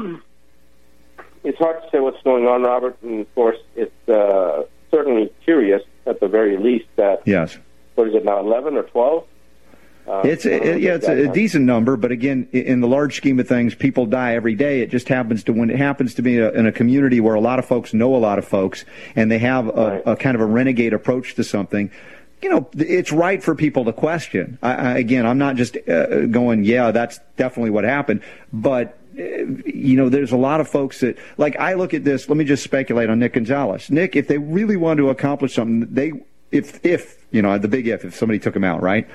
it's 1.44 1.60
hard 1.60 1.84
to 1.84 1.90
say 1.92 2.00
what's 2.00 2.24
going 2.24 2.48
on, 2.48 2.64
Robert. 2.64 2.98
And 3.04 3.20
of 3.20 3.36
course, 3.36 3.60
it's 3.76 4.10
uh, 4.10 4.64
certainly 4.90 5.32
curious, 5.44 5.84
at 6.08 6.20
the 6.20 6.28
very 6.28 6.58
least, 6.58 6.88
that 6.96 7.22
yes. 7.28 7.60
What 7.94 8.08
is 8.08 8.16
it 8.16 8.26
now? 8.26 8.40
Eleven 8.40 8.76
or 8.76 8.84
twelve 8.84 9.28
uh, 10.10 10.22
it's 10.26 10.46
a, 10.46 10.80
yeah, 10.80 10.96
it's 10.96 11.08
a, 11.08 11.30
a, 11.30 11.34
decent 11.34 11.66
number, 11.66 11.96
but 11.96 12.12
again, 12.12 12.48
in 12.52 12.82
the 12.82 12.88
large 12.88 13.16
scheme 13.16 13.40
of 13.40 13.48
things, 13.48 13.76
people 13.76 14.08
die 14.08 14.34
every 14.34 14.56
day. 14.56 14.82
It 14.82 14.90
just 14.90 15.08
happens 15.08 15.44
to 15.44 15.54
when 15.54 15.70
it 15.70 15.78
happens 15.78 16.16
to 16.16 16.22
be 16.22 16.40
a, 16.40 16.52
in 16.52 16.66
a 16.66 16.72
community 16.72 17.20
where 17.20 17.36
a 17.36 17.40
lot 17.40 17.60
of 17.60 17.66
folks 17.66 17.94
know 17.94 18.16
a 18.16 18.18
lot 18.18 18.40
of 18.40 18.46
folks, 18.46 18.86
and 19.16 19.32
they 19.32 19.40
have 19.40 19.68
a, 19.68 19.72
right. 19.72 20.04
a 20.06 20.16
kind 20.16 20.34
of 20.34 20.42
a 20.42 20.46
renegade 20.46 20.94
approach 20.94 21.36
to 21.36 21.44
something. 21.44 21.92
You 22.42 22.50
know, 22.50 22.70
it's 22.74 23.12
right 23.12 23.44
for 23.44 23.54
people 23.54 23.86
to 23.86 23.94
question. 23.94 24.58
I, 24.64 24.74
I, 24.74 24.98
again, 24.98 25.28
I'm 25.28 25.38
not 25.38 25.58
just 25.58 25.78
uh, 25.88 26.26
going, 26.26 26.64
yeah, 26.64 26.92
that's 26.92 27.20
definitely 27.38 27.72
what 27.72 27.84
happened, 27.84 28.24
but 28.52 28.98
you 29.20 29.98
know, 29.98 30.10
there's 30.10 30.32
a 30.32 30.38
lot 30.38 30.62
of 30.62 30.68
folks 30.68 31.02
that, 31.02 31.18
like, 31.38 31.56
I 31.58 31.74
look 31.74 31.94
at 31.94 32.04
this. 32.04 32.30
Let 32.30 32.38
me 32.38 32.46
just 32.46 32.64
speculate 32.64 33.10
on 33.10 33.20
Nick 33.20 33.34
Gonzalez. 33.34 33.90
Nick, 33.90 34.16
if 34.16 34.28
they 34.28 34.38
really 34.38 34.78
wanted 34.78 35.02
to 35.02 35.10
accomplish 35.10 35.56
something, 35.56 35.94
they, 35.94 36.14
if, 36.52 36.84
if, 36.86 37.26
you 37.32 37.42
know, 37.42 37.58
the 37.58 37.68
big 37.68 37.88
if, 37.88 38.06
if 38.06 38.16
somebody 38.16 38.40
took 38.40 38.56
him 38.56 38.64
out, 38.64 38.82
right? 38.82 39.08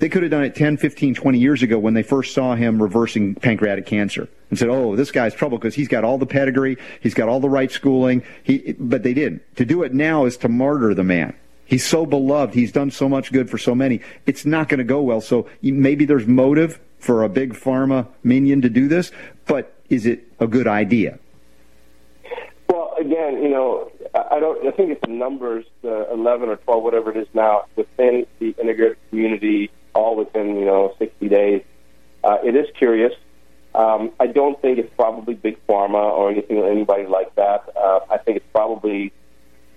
They 0.00 0.08
could 0.08 0.22
have 0.22 0.30
done 0.30 0.44
it 0.44 0.54
10, 0.54 0.78
15, 0.78 1.14
20 1.14 1.38
years 1.38 1.62
ago 1.62 1.78
when 1.78 1.92
they 1.92 2.02
first 2.02 2.32
saw 2.32 2.54
him 2.54 2.82
reversing 2.82 3.34
pancreatic 3.34 3.84
cancer 3.84 4.28
and 4.48 4.58
said, 4.58 4.70
"Oh, 4.70 4.96
this 4.96 5.10
guy's 5.10 5.34
trouble 5.34 5.58
because 5.58 5.74
he's 5.74 5.88
got 5.88 6.04
all 6.04 6.16
the 6.16 6.26
pedigree, 6.26 6.78
he's 7.00 7.12
got 7.12 7.28
all 7.28 7.38
the 7.38 7.50
right 7.50 7.70
schooling." 7.70 8.22
He, 8.42 8.74
but 8.78 9.02
they 9.02 9.12
didn't. 9.12 9.42
To 9.56 9.66
do 9.66 9.82
it 9.82 9.92
now 9.92 10.24
is 10.24 10.38
to 10.38 10.48
martyr 10.48 10.94
the 10.94 11.04
man. 11.04 11.34
He's 11.66 11.84
so 11.84 12.06
beloved. 12.06 12.54
He's 12.54 12.72
done 12.72 12.90
so 12.90 13.10
much 13.10 13.30
good 13.30 13.50
for 13.50 13.58
so 13.58 13.74
many. 13.74 14.00
It's 14.24 14.46
not 14.46 14.70
going 14.70 14.78
to 14.78 14.84
go 14.84 15.02
well. 15.02 15.20
So 15.20 15.46
maybe 15.62 16.06
there's 16.06 16.26
motive 16.26 16.80
for 16.98 17.22
a 17.22 17.28
big 17.28 17.52
pharma 17.52 18.06
minion 18.24 18.62
to 18.62 18.70
do 18.70 18.88
this, 18.88 19.12
but 19.46 19.74
is 19.90 20.06
it 20.06 20.26
a 20.40 20.46
good 20.46 20.66
idea? 20.66 21.18
Well, 22.70 22.94
again, 22.98 23.42
you 23.42 23.50
know, 23.50 23.92
I 24.14 24.40
don't. 24.40 24.66
I 24.66 24.70
think 24.70 24.92
it's 24.92 25.02
the 25.02 25.12
numbers, 25.12 25.66
the 25.82 26.10
11 26.10 26.48
or 26.48 26.56
12, 26.56 26.82
whatever 26.82 27.10
it 27.10 27.18
is 27.18 27.28
now, 27.34 27.66
within 27.76 28.26
the 28.38 28.54
integrated 28.58 28.96
community 29.10 29.70
all 29.94 30.16
within 30.16 30.56
you 30.56 30.64
know 30.64 30.94
60 30.98 31.28
days. 31.28 31.62
Uh, 32.22 32.38
it 32.44 32.54
is 32.54 32.66
curious. 32.76 33.12
Um, 33.74 34.10
I 34.18 34.26
don't 34.26 34.60
think 34.60 34.78
it's 34.78 34.92
probably 34.96 35.34
big 35.34 35.64
pharma 35.66 35.94
or 35.94 36.30
anything 36.30 36.58
anybody 36.58 37.06
like 37.06 37.34
that. 37.36 37.68
Uh, 37.76 38.00
I 38.10 38.18
think 38.18 38.38
it's 38.38 38.52
probably 38.52 39.12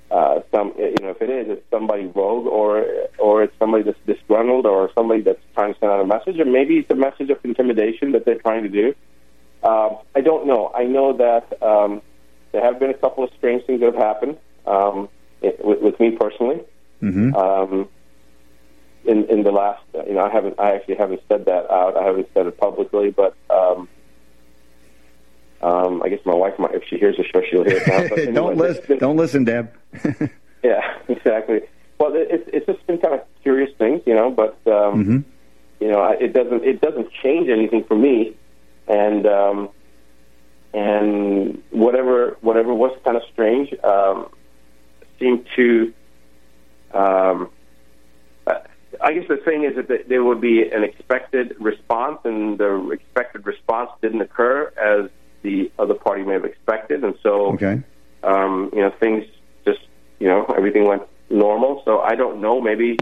uh, 0.09 0.41
some 0.51 0.73
you 0.77 0.95
know 1.01 1.11
if 1.11 1.21
it 1.21 1.29
is, 1.29 1.47
it's 1.49 1.69
somebody 1.69 2.05
rogue 2.05 2.47
or 2.47 2.85
or 3.19 3.43
it's 3.43 3.57
somebody 3.59 3.83
that's 3.83 3.99
disgruntled 4.05 4.65
or 4.65 4.91
somebody 4.95 5.21
that's 5.21 5.41
trying 5.53 5.73
to 5.73 5.79
send 5.79 5.91
out 5.91 5.99
a 5.99 6.05
message 6.05 6.39
or 6.39 6.45
maybe 6.45 6.77
it's 6.79 6.89
a 6.89 6.95
message 6.95 7.29
of 7.29 7.37
intimidation 7.43 8.11
that 8.13 8.25
they're 8.25 8.39
trying 8.39 8.63
to 8.63 8.69
do. 8.69 8.95
Uh, 9.63 9.95
I 10.15 10.21
don't 10.21 10.45
know. 10.45 10.71
I 10.75 10.83
know 10.83 11.13
that 11.17 11.61
um, 11.63 12.01
there 12.51 12.61
have 12.61 12.79
been 12.79 12.89
a 12.89 12.97
couple 12.97 13.23
of 13.23 13.29
strange 13.37 13.65
things 13.65 13.79
that 13.79 13.93
have 13.93 14.01
happened 14.03 14.37
um, 14.65 15.07
it, 15.41 15.63
with, 15.63 15.81
with 15.81 15.99
me 15.99 16.11
personally. 16.11 16.61
Mm-hmm. 17.01 17.35
Um, 17.35 17.89
in 19.05 19.25
in 19.25 19.43
the 19.43 19.51
last, 19.51 19.83
you 20.07 20.13
know, 20.13 20.21
I 20.25 20.29
haven't, 20.29 20.59
I 20.59 20.75
actually 20.75 20.95
haven't 20.95 21.21
said 21.27 21.45
that 21.45 21.69
out. 21.69 21.97
I 21.97 22.03
haven't 22.03 22.29
said 22.33 22.47
it 22.47 22.57
publicly, 22.57 23.11
but 23.11 23.35
um, 23.49 23.87
um, 25.61 26.01
I 26.03 26.09
guess 26.09 26.19
my 26.25 26.33
wife 26.33 26.57
might, 26.59 26.73
if 26.73 26.83
she 26.89 26.97
hears 26.97 27.17
the 27.17 27.23
show, 27.23 27.41
she'll 27.49 27.63
hear 27.63 27.77
it 27.77 27.87
now. 27.87 28.07
But 28.09 28.11
anyway, 28.19 28.33
don't 28.33 28.57
listen, 28.57 28.97
don't 28.97 29.17
listen, 29.17 29.43
Deb. 29.43 29.71
yeah, 30.63 30.97
exactly. 31.07 31.61
Well, 31.99 32.13
it, 32.15 32.49
it's 32.51 32.65
just 32.65 32.85
been 32.87 32.97
kind 32.97 33.15
of 33.15 33.21
curious 33.41 33.71
things, 33.77 34.01
you 34.05 34.15
know, 34.15 34.31
but 34.31 34.57
um, 34.67 35.03
mm-hmm. 35.03 35.17
you 35.79 35.91
know, 35.91 36.03
it 36.19 36.33
doesn't 36.33 36.63
it 36.63 36.81
doesn't 36.81 37.11
change 37.21 37.49
anything 37.49 37.83
for 37.83 37.95
me, 37.95 38.35
and 38.87 39.25
um, 39.25 39.69
and 40.73 41.61
whatever 41.71 42.37
whatever 42.41 42.73
was 42.73 42.97
kind 43.03 43.17
of 43.17 43.23
strange 43.31 43.73
um, 43.83 44.29
seemed 45.19 45.45
to. 45.55 45.93
Um, 46.93 47.49
I 49.03 49.11
guess 49.11 49.27
the 49.27 49.35
thing 49.35 49.65
is 49.65 49.75
that 49.75 50.07
there 50.07 50.23
would 50.23 50.39
be 50.39 50.61
an 50.69 50.83
expected 50.83 51.55
response, 51.59 52.19
and 52.23 52.57
the 52.57 52.89
expected 52.91 53.45
response 53.45 53.89
didn't 54.01 54.21
occur 54.21 54.71
as 54.77 55.11
the 55.41 55.69
other 55.77 55.93
party 55.93 56.23
may 56.23 56.33
have 56.33 56.45
expected, 56.45 57.03
and 57.03 57.15
so 57.21 57.53
okay. 57.53 57.83
um, 58.23 58.69
you 58.71 58.79
know 58.79 58.91
things 59.01 59.25
just 59.65 59.81
you 60.19 60.27
know 60.27 60.45
everything 60.57 60.87
went 60.87 61.03
normal. 61.29 61.81
So 61.83 61.99
I 61.99 62.15
don't 62.15 62.39
know, 62.39 62.61
maybe 62.61 62.97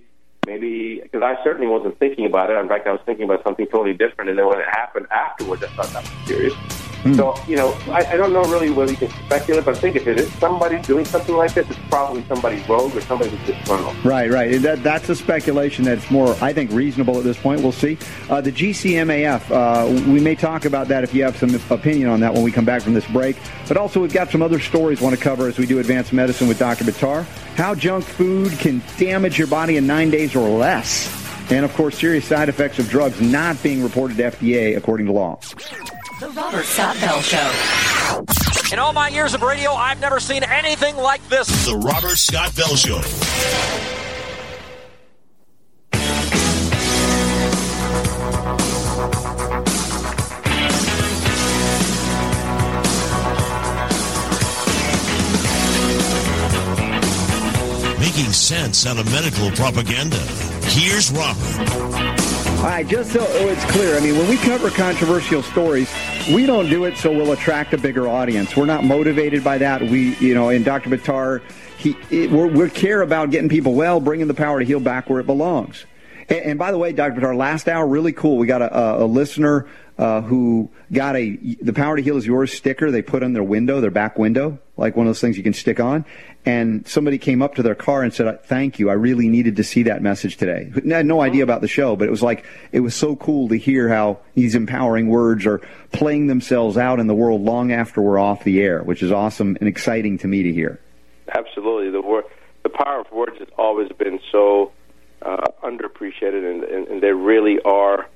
maybe 0.48 1.02
because 1.04 1.22
I 1.22 1.36
certainly 1.44 1.68
wasn't 1.68 2.00
thinking 2.00 2.26
about 2.26 2.50
it. 2.50 2.58
In 2.58 2.68
fact, 2.68 2.88
I 2.88 2.94
was 2.94 3.02
thinking 3.06 3.26
about 3.26 3.44
something 3.44 3.68
totally 3.68 3.94
different, 3.94 4.32
and 4.32 4.40
then 4.40 4.48
when 4.48 4.60
it 4.60 4.66
happened 4.72 5.06
afterwards, 5.12 5.64
I 5.64 5.68
thought 5.68 5.94
that 5.94 6.02
was 6.02 6.28
serious. 6.28 6.81
Mm. 7.04 7.16
So, 7.16 7.36
you 7.48 7.56
know, 7.56 7.72
I, 7.88 8.06
I 8.06 8.18
don't 8.18 8.32
know 8.32 8.44
really 8.44 8.70
whether 8.70 8.92
you 8.92 8.98
can 8.98 9.10
speculate, 9.26 9.66
but 9.66 9.76
I 9.76 9.80
think 9.80 9.96
if 9.96 10.08
it 10.08 10.20
is 10.20 10.32
somebody 10.34 10.80
doing 10.82 11.04
something 11.04 11.36
like 11.36 11.54
this, 11.54 11.68
it's 11.70 11.80
probably 11.90 12.24
somebody 12.28 12.64
rogue 12.70 12.96
or 12.96 13.02
somebody 13.02 13.32
who's 13.32 13.56
disgruntled. 13.56 14.06
Right, 14.06 14.30
right. 14.30 14.62
That, 14.62 14.84
that's 14.84 15.10
a 15.10 15.16
speculation 15.16 15.84
that's 15.84 16.10
more, 16.12 16.36
I 16.42 16.54
think, 16.54 16.72
reasonable 16.72 17.18
at 17.18 17.24
this 17.24 17.38
point. 17.38 17.62
We'll 17.62 17.72
see. 17.72 17.98
Uh, 18.30 18.42
the 18.42 18.52
GCMAF, 18.52 19.50
uh, 19.52 20.12
we 20.12 20.20
may 20.20 20.36
talk 20.36 20.66
about 20.66 20.90
that 20.90 21.04
if 21.04 21.14
you 21.14 21.24
have 21.24 21.38
some 21.38 21.56
opinion 21.72 22.10
on 22.10 22.20
that 22.20 22.34
when 22.34 22.44
we 22.44 22.52
come 22.52 22.66
back 22.66 22.84
from 22.84 22.94
this 22.94 23.08
break. 23.08 23.36
But 23.68 23.78
also, 23.78 24.00
we've 24.00 24.14
got 24.14 24.30
some 24.30 24.44
other 24.44 24.60
stories 24.60 25.02
want 25.02 25.16
to 25.16 25.22
cover 25.22 25.48
as 25.48 25.58
we 25.58 25.66
do 25.66 25.80
advanced 25.80 26.14
medicine 26.14 26.48
with 26.48 26.60
Dr. 26.60 26.84
Buttar. 26.84 27.24
How 27.56 27.74
junk 27.74 28.06
food 28.06 28.52
can 28.60 28.82
damage 28.98 29.40
your 29.40 29.48
body 29.48 29.78
in 29.78 29.88
nine 29.88 30.12
days 30.12 30.36
or 30.36 30.48
less. 30.48 31.18
And, 31.52 31.66
of 31.66 31.74
course, 31.74 31.98
serious 31.98 32.26
side 32.26 32.48
effects 32.48 32.80
of 32.80 32.88
drugs 32.88 33.20
not 33.20 33.62
being 33.62 33.84
reported 33.84 34.18
to 34.18 34.24
FDA 34.24 34.78
according 34.78 35.08
to 35.08 35.12
law. 35.12 35.40
The 36.22 36.30
Robert 36.30 36.66
Scott 36.66 36.96
Bell 37.02 37.20
Show. 37.22 37.52
In 38.72 38.78
all 38.78 38.94
my 38.94 39.08
years 39.08 39.34
of 39.34 39.42
radio, 39.42 39.72
I've 39.72 40.00
never 40.00 40.20
seen 40.20 40.44
anything 40.44 40.96
like 40.96 41.28
this. 41.30 41.48
The 41.66 41.76
Robert 41.76 42.16
Scott 42.16 42.56
Bell 42.56 42.76
Show. 42.76 43.02
Making 58.00 58.32
sense 58.32 58.86
out 58.86 59.00
of 59.00 59.12
medical 59.12 59.50
propaganda. 59.50 60.18
Here's 60.66 61.12
Robert. 61.12 62.42
All 62.62 62.68
right, 62.68 62.88
just 62.88 63.12
so 63.12 63.24
it's 63.24 63.66
clear, 63.72 63.98
I 63.98 64.02
mean, 64.02 64.16
when 64.16 64.30
we 64.30 64.38
cover 64.38 64.70
controversial 64.70 65.42
stories, 65.42 65.91
we 66.28 66.46
don't 66.46 66.70
do 66.70 66.86
it 66.86 66.98
so 66.98 67.12
we'll 67.12 67.32
attract 67.32 67.74
a 67.74 67.78
bigger 67.78 68.08
audience. 68.08 68.56
We're 68.56 68.66
not 68.66 68.84
motivated 68.84 69.44
by 69.44 69.58
that. 69.60 69.82
We, 69.82 70.16
you 70.18 70.34
know, 70.34 70.50
in 70.50 70.64
Dr. 70.64 70.90
Buttar, 70.90 71.42
he, 71.78 71.96
we 72.28 72.46
we 72.46 72.70
care 72.70 73.02
about 73.02 73.32
getting 73.32 73.50
people 73.50 73.74
well, 73.74 74.00
bringing 74.00 74.28
the 74.28 74.34
power 74.34 74.60
to 74.60 74.66
heal 74.66 74.80
back 74.80 75.10
where 75.10 75.20
it 75.20 75.26
belongs. 75.26 75.86
And, 76.32 76.46
and 76.46 76.60
by 76.60 76.72
the 76.72 76.78
way, 76.78 76.94
Dr. 76.94 77.20
Buttar, 77.20 77.36
last 77.36 77.68
hour, 77.68 77.86
really 77.86 78.14
cool. 78.14 78.38
We 78.38 78.48
got 78.48 78.62
a, 78.62 79.04
a, 79.04 79.06
listener 79.06 79.68
uh, 79.98 80.22
who 80.22 80.70
got 80.92 81.16
a 81.16 81.36
the 81.62 81.74
power 81.74 81.98
to 81.98 82.02
heal 82.02 82.18
is 82.18 82.26
yours 82.26 82.54
sticker 82.54 82.90
they 82.90 83.02
put 83.02 83.22
on 83.22 83.34
their 83.34 83.44
window, 83.44 83.82
their 83.82 83.92
back 83.92 84.18
window, 84.18 84.58
like 84.78 84.96
one 84.96 85.06
of 85.06 85.10
those 85.10 85.22
things 85.22 85.38
you 85.38 85.44
can 85.44 85.54
stick 85.54 85.80
on. 85.80 86.06
And 86.44 86.88
somebody 86.88 87.20
came 87.20 87.42
up 87.42 87.56
to 87.56 87.64
their 87.64 87.76
car 87.76 88.02
and 88.02 88.12
said, 88.14 88.44
"Thank 88.46 88.80
you. 88.80 88.90
I 88.90 88.94
really 88.94 89.28
needed 89.28 89.58
to 89.58 89.64
see 89.64 89.84
that 89.84 90.02
message 90.02 90.38
today." 90.38 90.72
I 90.76 90.98
had 90.98 91.06
no 91.06 91.22
idea 91.22 91.44
about 91.44 91.62
the 91.62 91.68
show, 91.68 91.96
but 91.96 92.08
it 92.08 92.12
was 92.12 92.24
like 92.24 92.46
it 92.72 92.80
was 92.80 92.96
so 92.96 93.16
cool 93.18 93.50
to 93.50 93.58
hear 93.58 93.90
how 93.90 94.20
these 94.34 94.56
empowering 94.56 95.08
words 95.08 95.46
are 95.46 95.62
playing 95.92 96.28
themselves 96.28 96.78
out 96.78 97.00
in 97.00 97.06
the 97.06 97.14
world 97.14 97.42
long 97.42 97.72
after 97.72 98.02
we're 98.02 98.18
off 98.18 98.44
the 98.44 98.62
air, 98.62 98.82
which 98.82 99.04
is 99.04 99.12
awesome 99.12 99.56
and 99.60 99.70
exciting 99.70 100.18
to 100.20 100.28
me 100.28 100.42
to 100.44 100.54
hear. 100.54 100.80
Absolutely, 101.28 101.92
the 101.92 102.02
the 102.64 102.70
power 102.70 103.02
of 103.02 103.12
words 103.12 103.38
has 103.40 103.48
always 103.58 103.90
been 103.92 104.20
so 104.32 104.72
uh, 105.22 105.48
underappreciated, 105.64 106.50
and, 106.50 106.64
and, 106.64 106.88
and 106.88 107.04
they 107.04 107.12
really 107.12 107.60
are 107.62 108.08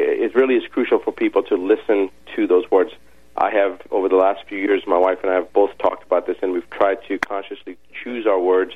it 0.00 0.34
really 0.34 0.54
is 0.54 0.62
crucial 0.70 0.98
for 0.98 1.12
people 1.12 1.42
to 1.42 1.56
listen 1.56 2.10
to 2.36 2.46
those 2.46 2.70
words. 2.70 2.92
I 3.36 3.50
have, 3.50 3.80
over 3.90 4.08
the 4.08 4.16
last 4.16 4.44
few 4.48 4.58
years, 4.58 4.82
my 4.86 4.98
wife 4.98 5.18
and 5.22 5.30
I 5.30 5.34
have 5.34 5.52
both 5.52 5.76
talked 5.78 6.04
about 6.04 6.26
this, 6.26 6.36
and 6.42 6.52
we've 6.52 6.68
tried 6.70 6.98
to 7.08 7.18
consciously 7.18 7.76
choose 8.02 8.26
our 8.26 8.38
words, 8.38 8.74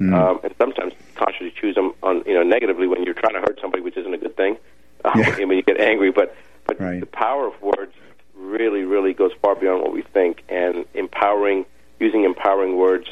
mm. 0.00 0.14
um, 0.14 0.40
and 0.42 0.54
sometimes 0.58 0.94
consciously 1.14 1.52
choose 1.58 1.74
them 1.74 1.92
on, 2.02 2.22
you 2.26 2.34
know, 2.34 2.42
negatively 2.42 2.86
when 2.86 3.04
you're 3.04 3.14
trying 3.14 3.34
to 3.34 3.40
hurt 3.40 3.58
somebody, 3.60 3.82
which 3.82 3.96
isn't 3.96 4.12
a 4.12 4.18
good 4.18 4.36
thing, 4.36 4.56
uh, 5.04 5.12
yeah. 5.16 5.36
when 5.38 5.56
you 5.56 5.62
get 5.62 5.80
angry. 5.80 6.10
But 6.10 6.34
but 6.66 6.80
right. 6.80 7.00
the 7.00 7.06
power 7.06 7.46
of 7.46 7.60
words 7.62 7.94
really, 8.34 8.84
really 8.84 9.12
goes 9.12 9.32
far 9.42 9.54
beyond 9.54 9.82
what 9.82 9.92
we 9.92 10.02
think, 10.02 10.42
and 10.48 10.84
empowering, 10.94 11.66
using 11.98 12.24
empowering 12.24 12.76
words, 12.76 13.08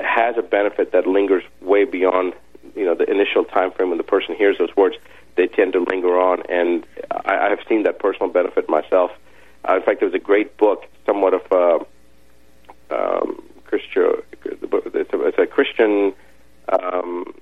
has 0.00 0.36
a 0.36 0.42
benefit 0.42 0.92
that 0.92 1.06
lingers 1.06 1.44
way 1.60 1.84
beyond, 1.84 2.34
you 2.74 2.84
know, 2.84 2.94
the 2.94 3.10
initial 3.10 3.44
time 3.44 3.72
frame 3.72 3.90
when 3.90 3.98
the 3.98 4.04
person 4.04 4.34
hears 4.34 4.58
those 4.58 4.74
words 4.76 4.96
they 5.36 5.46
tend 5.46 5.72
to 5.72 5.80
linger 5.80 6.18
on. 6.18 6.42
And 6.48 6.86
I, 7.10 7.46
I 7.46 7.50
have 7.50 7.60
seen 7.68 7.84
that 7.84 7.98
personal 7.98 8.28
benefit 8.28 8.68
myself. 8.68 9.10
Uh, 9.68 9.76
in 9.76 9.82
fact, 9.82 10.00
there 10.00 10.08
was 10.08 10.14
a 10.14 10.22
great 10.22 10.56
book, 10.56 10.84
somewhat 11.06 11.34
of 11.34 11.52
uh, 11.52 12.94
um, 12.94 13.42
Christian. 13.64 14.22
It's 14.44 15.12
a, 15.12 15.26
it's 15.26 15.38
a 15.38 15.46
Christian, 15.46 16.12
um, 16.68 17.34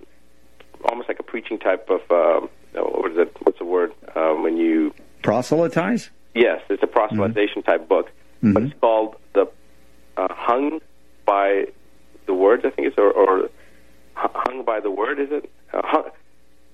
almost 0.89 1.09
like 1.09 1.19
a 1.19 1.25
preaching 1.25 1.59
type 1.59 1.91
of. 1.91 2.01
Uh, 2.11 2.47
what 2.75 3.13
is 3.13 3.19
it? 3.19 3.37
What's 3.43 3.59
the 3.59 3.65
word 3.65 3.93
um, 4.15 4.43
when 4.43 4.57
you 4.57 4.95
proselytize? 5.23 6.11
Yes, 6.35 6.63
it's 6.71 6.83
a 6.83 6.87
proselytization 6.87 7.59
mm-hmm. 7.59 7.71
type 7.71 7.89
book, 7.89 8.07
mm-hmm. 8.07 8.53
but 8.55 8.63
it's 8.63 8.81
called 8.81 9.17
the 9.35 9.47
uh, 10.17 10.29
hung 10.31 10.81
by 11.27 11.67
the 12.27 12.33
words. 12.33 12.65
I 12.65 12.71
think 12.71 12.89
it's 12.89 12.99
or, 12.99 13.11
or 13.11 13.51
hung 14.35 14.65
by 14.65 14.81
the 14.81 14.91
word. 14.91 15.19
Is 15.19 15.29
it? 15.31 15.51
Uh, 15.73 15.83
hung, 15.85 16.11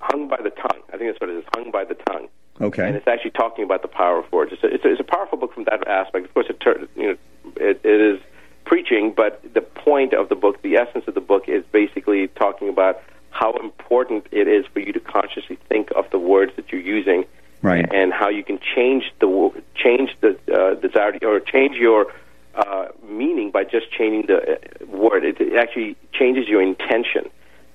hung 0.01 0.29
by 0.29 0.39
the 0.43 0.51
tongue. 0.51 0.81
I 0.93 0.97
think 0.97 1.11
that's 1.11 1.21
what 1.21 1.31
it 1.31 1.37
is. 1.37 1.45
Hung 1.55 1.71
by 1.71 1.85
the 1.85 1.95
tongue. 1.95 2.29
Okay. 2.61 2.87
And 2.87 2.97
it's 2.97 3.07
actually 3.07 3.31
talking 3.33 3.65
about 3.65 3.83
the 3.83 3.89
power 3.89 4.19
of 4.19 4.31
words. 4.33 4.53
It's 4.53 4.65
a, 4.65 4.67
it's 4.67 4.85
a, 4.85 4.93
it's 4.93 5.01
a 5.01 5.05
powerful 5.05 5.39
book 5.39 5.55
from 5.55 5.65
that 5.65 5.87
aspect. 5.87 6.27
Of 6.27 6.35
course, 6.35 6.47
it 6.49 6.63
you 6.97 7.07
know 7.09 7.17
it, 7.57 7.81
it 7.85 8.01
is 8.01 8.21
preaching, 8.65 9.13
but 9.17 9.41
the 9.55 9.61
point 9.61 10.13
of 10.13 10.29
the 10.29 10.35
book, 10.35 10.61
the 10.63 10.77
essence 10.77 11.07
of 11.07 11.15
the 11.15 11.21
book, 11.21 11.49
is 11.49 11.65
basically 11.73 12.29
talking 12.29 12.69
about 12.69 13.01
how 13.31 13.53
important 13.55 14.27
it 14.33 14.49
is 14.49 14.67
for 14.67 14.81
you 14.81 14.93
to 14.93 15.01
consciously 15.01 15.57
think 15.69 15.91
of 15.95 16.11
the 16.11 16.19
words 16.19 16.53
that 16.57 16.71
you're 16.73 16.81
using 16.81 17.25
Right. 17.61 17.85
and 17.93 18.13
how 18.13 18.29
you 18.29 18.45
can 18.45 18.61
change 18.75 19.13
the 19.19 19.51
change 19.75 20.11
the 20.21 20.39
uh, 20.53 20.75
desire 20.75 21.19
or 21.23 21.41
change 21.41 21.77
your 21.77 22.13
uh, 22.55 22.89
meaning 23.09 23.51
by 23.51 23.65
just 23.65 23.91
changing 23.91 24.27
the 24.27 24.53
uh, 24.53 24.87
word. 24.87 25.25
It, 25.25 25.41
it 25.41 25.57
actually 25.57 25.97
changes 26.13 26.47
your 26.47 26.63
intention, 26.63 27.29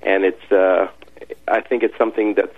and 0.05 0.25
it's. 0.25 0.51
Uh, 0.51 0.87
I 1.47 1.61
think 1.61 1.83
it's 1.83 1.97
something 1.97 2.33
that's, 2.35 2.55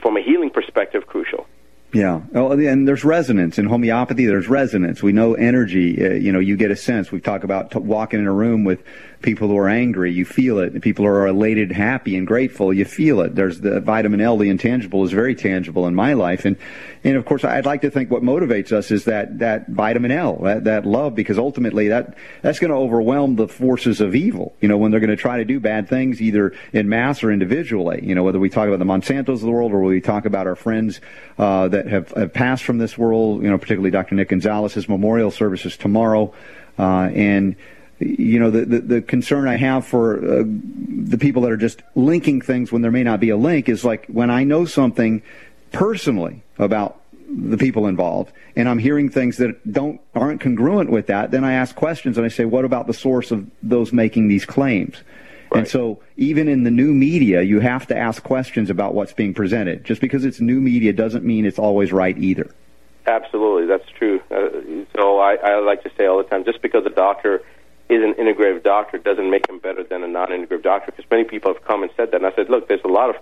from 0.00 0.16
a 0.16 0.22
healing 0.22 0.50
perspective, 0.50 1.06
crucial. 1.06 1.46
Yeah. 1.92 2.20
Oh, 2.34 2.52
and 2.52 2.86
there's 2.86 3.04
resonance 3.04 3.58
in 3.58 3.66
homeopathy. 3.66 4.26
There's 4.26 4.48
resonance. 4.48 5.02
We 5.02 5.12
know 5.12 5.34
energy. 5.34 6.04
Uh, 6.04 6.10
you 6.14 6.30
know, 6.30 6.38
you 6.38 6.56
get 6.56 6.70
a 6.70 6.76
sense. 6.76 7.10
We 7.10 7.20
talk 7.20 7.42
about 7.42 7.72
t- 7.72 7.78
walking 7.78 8.20
in 8.20 8.26
a 8.26 8.32
room 8.32 8.64
with 8.64 8.82
people 9.22 9.48
who 9.48 9.56
are 9.58 9.68
angry. 9.68 10.12
You 10.12 10.24
feel 10.24 10.58
it. 10.58 10.80
People 10.80 11.04
who 11.04 11.10
are 11.10 11.26
elated, 11.26 11.72
happy, 11.72 12.16
and 12.16 12.26
grateful. 12.26 12.72
You 12.72 12.84
feel 12.84 13.20
it. 13.20 13.34
There's 13.34 13.60
the 13.60 13.80
vitamin 13.80 14.20
L. 14.20 14.36
The 14.36 14.48
intangible 14.48 15.04
is 15.04 15.12
very 15.12 15.34
tangible 15.34 15.86
in 15.86 15.94
my 15.94 16.14
life, 16.14 16.44
and 16.44 16.56
and 17.02 17.16
of 17.16 17.24
course, 17.24 17.44
I'd 17.44 17.66
like 17.66 17.80
to 17.82 17.90
think 17.90 18.10
what 18.10 18.22
motivates 18.22 18.72
us 18.72 18.90
is 18.90 19.04
that 19.04 19.38
that 19.38 19.68
vitamin 19.68 20.10
L, 20.10 20.36
that, 20.42 20.64
that 20.64 20.84
love, 20.84 21.14
because 21.14 21.38
ultimately 21.38 21.88
that 21.88 22.16
that's 22.42 22.58
going 22.58 22.70
to 22.70 22.76
overwhelm 22.76 23.36
the 23.36 23.48
forces 23.48 24.00
of 24.00 24.14
evil. 24.14 24.54
You 24.60 24.68
know, 24.68 24.76
when 24.76 24.90
they're 24.90 25.00
going 25.00 25.10
to 25.10 25.16
try 25.16 25.38
to 25.38 25.44
do 25.44 25.60
bad 25.60 25.88
things, 25.88 26.20
either 26.20 26.54
in 26.72 26.88
mass 26.88 27.22
or 27.22 27.32
individually. 27.32 28.00
You 28.02 28.14
know, 28.14 28.22
whether 28.22 28.38
we 28.38 28.50
talk 28.50 28.68
about 28.68 28.78
the 28.78 28.84
Monsantos 28.84 29.34
of 29.34 29.40
the 29.40 29.50
world 29.50 29.72
or 29.72 29.80
we 29.80 30.00
talk 30.00 30.24
about 30.24 30.46
our 30.46 30.56
friends 30.56 31.00
uh, 31.38 31.68
that 31.68 31.86
have, 31.86 32.10
have 32.12 32.32
passed 32.32 32.64
from 32.64 32.78
this 32.78 32.98
world. 32.98 33.42
You 33.42 33.50
know, 33.50 33.58
particularly 33.58 33.90
Dr. 33.90 34.14
Nick 34.14 34.28
Gonzalez's 34.28 34.88
memorial 34.88 35.30
services 35.30 35.76
tomorrow, 35.76 36.34
uh, 36.78 37.10
and 37.14 37.56
you 38.00 38.40
know 38.40 38.50
the, 38.50 38.64
the, 38.64 38.80
the 38.80 39.02
concern 39.02 39.46
I 39.46 39.56
have 39.56 39.86
for 39.86 40.16
uh, 40.16 40.44
the 40.46 41.18
people 41.18 41.42
that 41.42 41.52
are 41.52 41.56
just 41.56 41.82
linking 41.94 42.40
things 42.40 42.72
when 42.72 42.82
there 42.82 42.90
may 42.90 43.02
not 43.02 43.20
be 43.20 43.28
a 43.30 43.36
link 43.36 43.68
is 43.68 43.84
like 43.84 44.06
when 44.06 44.30
I 44.30 44.44
know 44.44 44.64
something 44.64 45.22
personally 45.72 46.42
about 46.58 47.00
the 47.28 47.56
people 47.56 47.86
involved 47.86 48.32
and 48.56 48.68
I'm 48.68 48.78
hearing 48.78 49.08
things 49.08 49.36
that 49.36 49.72
don't 49.72 50.00
aren't 50.14 50.40
congruent 50.40 50.90
with 50.90 51.06
that, 51.08 51.30
then 51.30 51.44
I 51.44 51.52
ask 51.52 51.76
questions 51.76 52.16
and 52.16 52.24
I 52.24 52.28
say, 52.28 52.44
what 52.44 52.64
about 52.64 52.86
the 52.86 52.94
source 52.94 53.30
of 53.30 53.48
those 53.62 53.92
making 53.92 54.28
these 54.28 54.44
claims? 54.44 55.02
And 55.52 55.66
so 55.66 56.00
even 56.16 56.46
in 56.46 56.62
the 56.62 56.70
new 56.70 56.94
media, 56.94 57.42
you 57.42 57.58
have 57.58 57.86
to 57.88 57.98
ask 57.98 58.22
questions 58.22 58.70
about 58.70 58.94
what's 58.94 59.12
being 59.12 59.34
presented. 59.34 59.84
Just 59.84 60.00
because 60.00 60.24
it's 60.24 60.40
new 60.40 60.60
media 60.60 60.92
doesn't 60.92 61.24
mean 61.24 61.44
it's 61.44 61.58
always 61.58 61.92
right 61.92 62.16
either. 62.16 62.54
Absolutely, 63.06 63.66
that's 63.66 63.88
true. 63.90 64.20
Uh, 64.30 64.84
so 64.96 65.18
I, 65.18 65.34
I 65.42 65.58
like 65.58 65.82
to 65.82 65.90
say 65.96 66.06
all 66.06 66.18
the 66.18 66.24
time, 66.24 66.44
just 66.44 66.62
because 66.62 66.86
a 66.86 66.90
doctor 66.90 67.42
is 67.90 68.02
an 68.02 68.14
integrative 68.14 68.62
doctor 68.62 68.98
doesn't 68.98 69.28
make 69.28 69.48
him 69.48 69.58
better 69.58 69.82
than 69.82 70.02
a 70.02 70.08
non-integrative 70.08 70.62
doctor. 70.62 70.92
Because 70.92 71.10
many 71.10 71.24
people 71.24 71.52
have 71.52 71.64
come 71.64 71.82
and 71.82 71.90
said 71.96 72.12
that, 72.12 72.22
and 72.22 72.26
I 72.26 72.34
said, 72.36 72.48
look, 72.48 72.68
there's 72.68 72.84
a 72.84 72.88
lot 72.88 73.10
of 73.10 73.16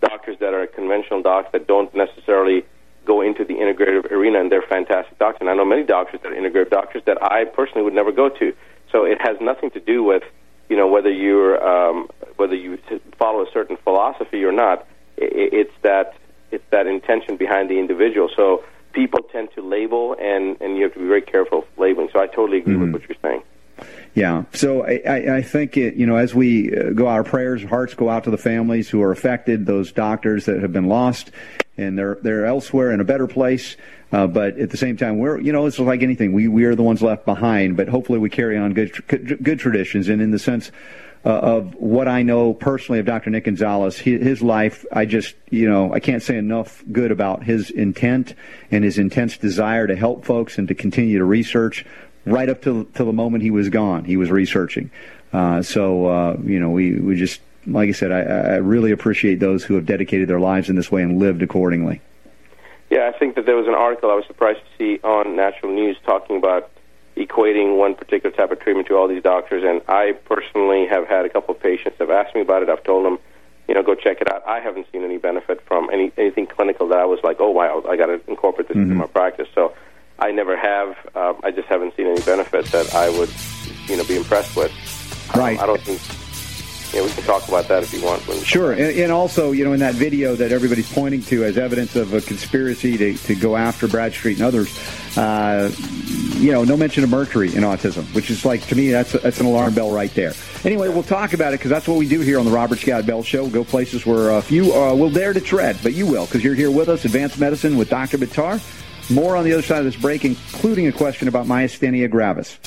doctors 0.00 0.36
that 0.40 0.54
are 0.54 0.66
conventional 0.66 1.22
docs 1.22 1.50
that 1.52 1.66
don't 1.66 1.94
necessarily 1.94 2.64
go 3.04 3.20
into 3.20 3.44
the 3.44 3.54
integrative 3.54 4.10
arena, 4.12 4.40
and 4.40 4.50
they're 4.50 4.62
fantastic 4.62 5.18
doctors. 5.18 5.40
And 5.40 5.50
I 5.50 5.54
know 5.54 5.64
many 5.64 5.82
doctors 5.82 6.20
that 6.22 6.32
are 6.32 6.34
integrative 6.34 6.70
doctors 6.70 7.02
that 7.06 7.22
I 7.22 7.44
personally 7.44 7.82
would 7.82 7.94
never 7.94 8.12
go 8.12 8.28
to. 8.28 8.54
So 8.90 9.04
it 9.04 9.18
has 9.20 9.36
nothing 9.40 9.70
to 9.72 9.80
do 9.80 10.02
with 10.02 10.22
you 10.68 10.76
know 10.76 10.86
whether 10.86 11.10
you're 11.10 11.62
um, 11.66 12.08
whether 12.36 12.54
you 12.54 12.78
follow 13.18 13.42
a 13.42 13.50
certain 13.52 13.76
philosophy 13.78 14.44
or 14.44 14.52
not. 14.52 14.86
It's 15.16 15.72
that 15.82 16.14
it's 16.50 16.64
that 16.70 16.86
intention 16.86 17.36
behind 17.36 17.70
the 17.70 17.78
individual. 17.78 18.28
So 18.34 18.64
people 18.92 19.20
tend 19.32 19.50
to 19.54 19.62
label, 19.62 20.14
and 20.20 20.60
and 20.60 20.76
you 20.76 20.84
have 20.84 20.94
to 20.94 21.00
be 21.00 21.06
very 21.06 21.22
careful 21.22 21.66
labeling. 21.76 22.08
So 22.12 22.20
I 22.20 22.26
totally 22.26 22.58
agree 22.58 22.76
with 22.76 22.92
what 22.92 23.02
you're 23.08 23.18
saying. 23.22 23.42
Yeah. 24.14 24.44
So 24.52 24.84
I, 24.84 25.36
I, 25.36 25.42
think 25.42 25.76
it, 25.78 25.94
you 25.94 26.06
know, 26.06 26.16
as 26.16 26.34
we 26.34 26.76
uh, 26.76 26.90
go, 26.90 27.06
our 27.06 27.24
prayers, 27.24 27.64
hearts 27.64 27.94
go 27.94 28.10
out 28.10 28.24
to 28.24 28.30
the 28.30 28.36
families 28.36 28.90
who 28.90 29.00
are 29.00 29.10
affected, 29.10 29.64
those 29.64 29.90
doctors 29.90 30.44
that 30.46 30.60
have 30.60 30.72
been 30.72 30.86
lost, 30.86 31.30
and 31.78 31.98
they're 31.98 32.18
they're 32.20 32.44
elsewhere 32.44 32.92
in 32.92 33.00
a 33.00 33.04
better 33.04 33.26
place. 33.26 33.76
Uh, 34.12 34.26
but 34.26 34.58
at 34.58 34.68
the 34.68 34.76
same 34.76 34.98
time, 34.98 35.18
we're 35.18 35.40
you 35.40 35.52
know, 35.52 35.64
it's 35.64 35.78
like 35.78 36.02
anything. 36.02 36.34
We 36.34 36.46
we 36.46 36.64
are 36.64 36.74
the 36.74 36.82
ones 36.82 37.00
left 37.00 37.24
behind, 37.24 37.78
but 37.78 37.88
hopefully 37.88 38.18
we 38.18 38.28
carry 38.28 38.58
on 38.58 38.74
good 38.74 39.06
good, 39.06 39.42
good 39.42 39.58
traditions. 39.58 40.08
And 40.10 40.20
in 40.20 40.30
the 40.30 40.38
sense 40.38 40.70
uh, 41.24 41.30
of 41.30 41.74
what 41.76 42.06
I 42.06 42.22
know 42.22 42.52
personally 42.52 42.98
of 42.98 43.06
Dr. 43.06 43.30
Nick 43.30 43.44
Gonzalez, 43.44 43.96
his, 43.96 44.22
his 44.22 44.42
life, 44.42 44.84
I 44.92 45.06
just 45.06 45.34
you 45.48 45.70
know, 45.70 45.94
I 45.94 46.00
can't 46.00 46.22
say 46.22 46.36
enough 46.36 46.84
good 46.92 47.10
about 47.12 47.44
his 47.44 47.70
intent 47.70 48.34
and 48.70 48.84
his 48.84 48.98
intense 48.98 49.38
desire 49.38 49.86
to 49.86 49.96
help 49.96 50.26
folks 50.26 50.58
and 50.58 50.68
to 50.68 50.74
continue 50.74 51.16
to 51.16 51.24
research 51.24 51.86
right 52.24 52.48
up 52.48 52.62
till 52.62 52.84
till 52.86 53.06
the 53.06 53.12
moment 53.12 53.42
he 53.42 53.50
was 53.50 53.68
gone. 53.68 54.04
He 54.04 54.16
was 54.16 54.30
researching. 54.30 54.90
Uh, 55.32 55.62
so 55.62 56.06
uh, 56.06 56.36
you 56.44 56.60
know, 56.60 56.70
we 56.70 56.94
we 56.94 57.16
just 57.16 57.40
like 57.66 57.88
I 57.88 57.92
said, 57.92 58.12
I, 58.12 58.20
I 58.20 58.56
really 58.56 58.90
appreciate 58.90 59.38
those 59.38 59.64
who 59.64 59.74
have 59.74 59.86
dedicated 59.86 60.28
their 60.28 60.40
lives 60.40 60.68
in 60.68 60.76
this 60.76 60.90
way 60.90 61.02
and 61.02 61.18
lived 61.18 61.42
accordingly. 61.42 62.00
Yeah, 62.90 63.10
I 63.14 63.18
think 63.18 63.36
that 63.36 63.46
there 63.46 63.56
was 63.56 63.66
an 63.66 63.74
article 63.74 64.10
I 64.10 64.14
was 64.14 64.26
surprised 64.26 64.60
to 64.60 64.76
see 64.76 65.00
on 65.02 65.36
national 65.36 65.72
news 65.72 65.96
talking 66.04 66.36
about 66.36 66.70
equating 67.16 67.76
one 67.76 67.94
particular 67.94 68.34
type 68.34 68.50
of 68.50 68.60
treatment 68.60 68.88
to 68.88 68.96
all 68.96 69.08
these 69.08 69.22
doctors. 69.22 69.62
And 69.64 69.80
I 69.88 70.12
personally 70.24 70.86
have 70.86 71.06
had 71.06 71.24
a 71.24 71.28
couple 71.28 71.54
of 71.54 71.60
patients 71.62 71.98
that 71.98 72.08
have 72.08 72.26
asked 72.26 72.34
me 72.34 72.40
about 72.40 72.62
it. 72.62 72.68
I've 72.68 72.84
told 72.84 73.06
them, 73.06 73.18
you 73.68 73.74
know, 73.74 73.82
go 73.82 73.94
check 73.94 74.20
it 74.20 74.30
out. 74.30 74.46
I 74.46 74.60
haven't 74.60 74.86
seen 74.92 75.04
any 75.04 75.18
benefit 75.18 75.62
from 75.66 75.88
any 75.92 76.12
anything 76.18 76.46
clinical 76.46 76.88
that 76.88 76.98
I 76.98 77.04
was 77.04 77.20
like, 77.22 77.38
oh 77.40 77.50
wow, 77.50 77.82
I 77.88 77.96
got 77.96 78.06
to 78.06 78.20
incorporate 78.28 78.68
this 78.68 78.76
into 78.76 78.94
my 78.94 79.06
practice. 79.06 79.48
So 79.54 79.74
I 80.18 80.30
never 80.30 80.56
have. 80.56 80.96
Um, 81.14 81.40
I 81.42 81.50
just 81.50 81.68
haven't 81.68 81.96
seen 81.96 82.06
any 82.06 82.20
benefit 82.22 82.66
that 82.66 82.94
I 82.94 83.10
would, 83.10 83.30
you 83.86 83.96
know, 83.96 84.04
be 84.04 84.16
impressed 84.16 84.56
with. 84.56 84.72
Right. 85.34 85.58
I 85.58 85.66
don't 85.66 85.80
think. 85.80 86.00
You 86.92 86.98
know, 86.98 87.06
we 87.06 87.12
can 87.12 87.22
talk 87.24 87.48
about 87.48 87.68
that 87.68 87.82
if 87.82 87.94
you 87.94 88.04
want. 88.04 88.26
When 88.28 88.38
Sure, 88.42 88.72
and, 88.72 88.82
and 88.82 89.10
also, 89.10 89.52
you 89.52 89.64
know, 89.64 89.72
in 89.72 89.80
that 89.80 89.94
video 89.94 90.36
that 90.36 90.52
everybody's 90.52 90.92
pointing 90.92 91.22
to 91.22 91.42
as 91.42 91.56
evidence 91.56 91.96
of 91.96 92.12
a 92.12 92.20
conspiracy 92.20 92.98
to, 92.98 93.16
to 93.16 93.34
go 93.34 93.56
after 93.56 93.88
Bradstreet 93.88 94.36
and 94.36 94.46
others, 94.46 94.78
uh, 95.16 95.72
you 96.34 96.52
know, 96.52 96.64
no 96.64 96.76
mention 96.76 97.02
of 97.02 97.08
mercury 97.08 97.48
in 97.48 97.62
autism, 97.62 98.04
which 98.14 98.30
is 98.30 98.44
like 98.44 98.66
to 98.66 98.74
me 98.74 98.90
that's 98.90 99.12
that's 99.12 99.40
an 99.40 99.46
alarm 99.46 99.72
bell 99.72 99.90
right 99.90 100.12
there. 100.14 100.34
Anyway, 100.64 100.88
we'll 100.90 101.02
talk 101.02 101.32
about 101.32 101.54
it 101.54 101.60
because 101.60 101.70
that's 101.70 101.88
what 101.88 101.96
we 101.96 102.06
do 102.06 102.20
here 102.20 102.38
on 102.38 102.44
the 102.44 102.52
Robert 102.52 102.78
Scott 102.78 103.06
Bell 103.06 103.22
Show. 103.22 103.44
We'll 103.44 103.52
Go 103.52 103.64
places 103.64 104.04
where 104.04 104.30
uh, 104.30 104.42
few 104.42 104.74
uh, 104.74 104.94
will 104.94 105.10
dare 105.10 105.32
to 105.32 105.40
tread, 105.40 105.78
but 105.82 105.94
you 105.94 106.06
will 106.06 106.26
because 106.26 106.44
you're 106.44 106.54
here 106.54 106.70
with 106.70 106.90
us. 106.90 107.06
Advanced 107.06 107.40
Medicine 107.40 107.78
with 107.78 107.88
Dr. 107.88 108.18
Buttar. 108.18 108.60
More 109.10 109.36
on 109.36 109.44
the 109.44 109.52
other 109.52 109.62
side 109.62 109.78
of 109.78 109.84
this 109.84 109.96
break, 109.96 110.24
including 110.24 110.86
a 110.86 110.92
question 110.92 111.28
about 111.28 111.46
myasthenia 111.46 112.10
gravis. 112.10 112.58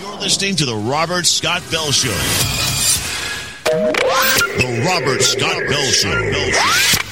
You're 0.00 0.20
listening 0.20 0.56
to 0.56 0.66
the 0.66 0.76
Robert 0.76 1.26
Scott 1.26 1.62
Bell 1.70 1.92
Show. 1.92 2.08
The 3.64 4.84
Robert 4.86 5.22
Scott 5.22 5.62
Bell 5.68 5.90
Show. 5.90 6.10
Bell 6.10 6.50
Show. 6.50 7.03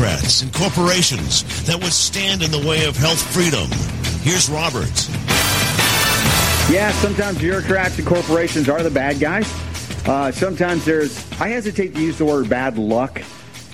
Bureaucrats 0.00 0.40
and 0.40 0.54
corporations 0.54 1.64
that 1.66 1.76
would 1.76 1.92
stand 1.92 2.42
in 2.42 2.50
the 2.50 2.66
way 2.66 2.86
of 2.86 2.96
health 2.96 3.20
freedom. 3.34 3.68
Here's 4.22 4.48
Robert. 4.48 4.88
Yeah, 6.72 6.90
sometimes 7.02 7.36
bureaucrats 7.36 7.98
and 7.98 8.06
corporations 8.06 8.70
are 8.70 8.82
the 8.82 8.90
bad 8.90 9.20
guys. 9.20 9.46
Uh, 10.06 10.32
sometimes 10.32 10.86
there's, 10.86 11.30
I 11.38 11.48
hesitate 11.48 11.94
to 11.94 12.00
use 12.00 12.16
the 12.16 12.24
word 12.24 12.48
bad 12.48 12.78
luck, 12.78 13.20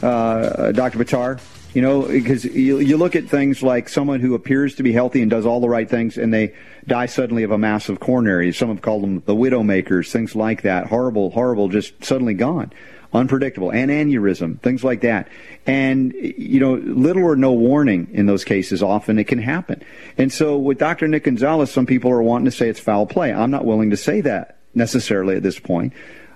uh, 0.03 0.73
Dr. 0.73 0.99
Buttar. 0.99 1.41
You 1.75 1.83
know, 1.83 2.03
because 2.03 2.45
you, 2.45 2.81
you 2.81 2.97
look 2.97 3.15
at 3.15 3.29
things 3.29 3.63
like 3.63 3.89
someone 3.89 4.19
who 4.19 4.35
appears 4.35 4.75
to 4.77 4.83
be 4.83 4.93
healthy 4.93 5.23
and 5.23 5.31
does 5.31 5.47
all 5.47 5.61
the 5.61 5.69
right 5.69 5.89
things, 5.89 6.19
and 6.19 6.35
they 6.35 6.55
die 6.89 7.07
suddenly 7.07 7.45
of 7.45 7.53
a 7.53 7.59
massive 7.59 8.01
coronary. 8.01 8.53
Some 8.53 8.71
have 8.71 8.83
called 8.83 9.05
them 9.05 9.23
the 9.27 9.35
widow 9.37 9.63
makers, 9.63 10.11
things 10.11 10.35
like 10.35 10.63
that. 10.63 10.89
Horrible, 10.89 11.31
horrible, 11.31 11.69
just 11.69 12.05
suddenly 12.05 12.35
gone. 12.35 12.73
Unpredictable. 13.13 13.71
An 13.71 13.89
aneurysm, 13.89 14.61
things 14.61 14.85
like 14.85 15.01
that. 15.03 15.29
And, 15.67 16.13
you 16.13 16.61
know, 16.61 16.75
little 16.75 17.25
or 17.25 17.37
no 17.37 17.53
warning 17.53 18.09
in 18.13 18.27
those 18.27 18.45
cases, 18.45 18.83
often 18.83 19.19
it 19.19 19.25
can 19.25 19.39
happen. 19.39 19.83
And 20.19 20.33
so 20.33 20.59
with 20.59 20.79
Dr. 20.79 21.09
Nick 21.09 21.25
Gonzalez, 21.25 21.73
some 21.73 21.87
people 21.87 22.11
are 22.11 22.23
wanting 22.23 22.47
to 22.47 22.51
say 22.51 22.69
it's 22.69 22.81
foul 22.81 23.07
play. 23.07 23.33
I'm 23.33 23.51
not 23.51 23.65
willing 23.65 23.91
to 23.91 23.97
say 23.97 24.21
that 24.23 24.59
necessarily 24.75 25.37
at 25.37 25.43
this 25.43 25.59
point. 25.59 25.93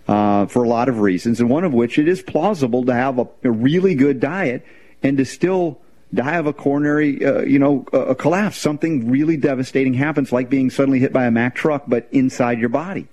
Uh, 0.08 0.46
for 0.46 0.64
a 0.64 0.68
lot 0.68 0.88
of 0.88 0.98
reasons, 0.98 1.38
and 1.38 1.48
one 1.48 1.62
of 1.62 1.72
which 1.72 1.96
it 1.96 2.08
is 2.08 2.20
plausible 2.20 2.84
to 2.84 2.92
have 2.92 3.18
a, 3.20 3.28
a 3.44 3.50
really 3.50 3.94
good 3.94 4.18
diet 4.18 4.66
and 5.04 5.18
to 5.18 5.24
still 5.24 5.78
die 6.12 6.36
of 6.36 6.46
a 6.46 6.52
coronary, 6.52 7.24
uh, 7.24 7.42
you 7.42 7.58
know, 7.58 7.86
a, 7.92 7.98
a 7.98 8.14
collapse. 8.14 8.56
Something 8.56 9.08
really 9.08 9.36
devastating 9.36 9.94
happens, 9.94 10.32
like 10.32 10.50
being 10.50 10.70
suddenly 10.70 10.98
hit 10.98 11.12
by 11.12 11.26
a 11.26 11.30
Mack 11.30 11.54
truck, 11.54 11.84
but 11.86 12.08
inside 12.10 12.58
your 12.58 12.68
body. 12.70 13.06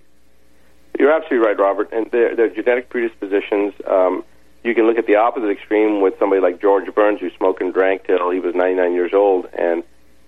You're 0.97 1.11
absolutely 1.11 1.45
right, 1.47 1.57
Robert. 1.59 1.89
And 1.91 2.09
there 2.11 2.39
are 2.41 2.49
genetic 2.49 2.89
predispositions. 2.89 3.73
Um, 3.85 4.23
you 4.63 4.73
can 4.73 4.87
look 4.87 4.97
at 4.97 5.05
the 5.05 5.15
opposite 5.15 5.49
extreme 5.49 6.01
with 6.01 6.15
somebody 6.19 6.41
like 6.41 6.59
George 6.59 6.93
Burns, 6.93 7.19
who 7.19 7.29
smoked 7.37 7.61
and 7.61 7.73
drank 7.73 8.05
till 8.05 8.31
he 8.31 8.39
was 8.39 8.55
99 8.55 8.93
years 8.93 9.13
old, 9.13 9.47
and 9.57 9.83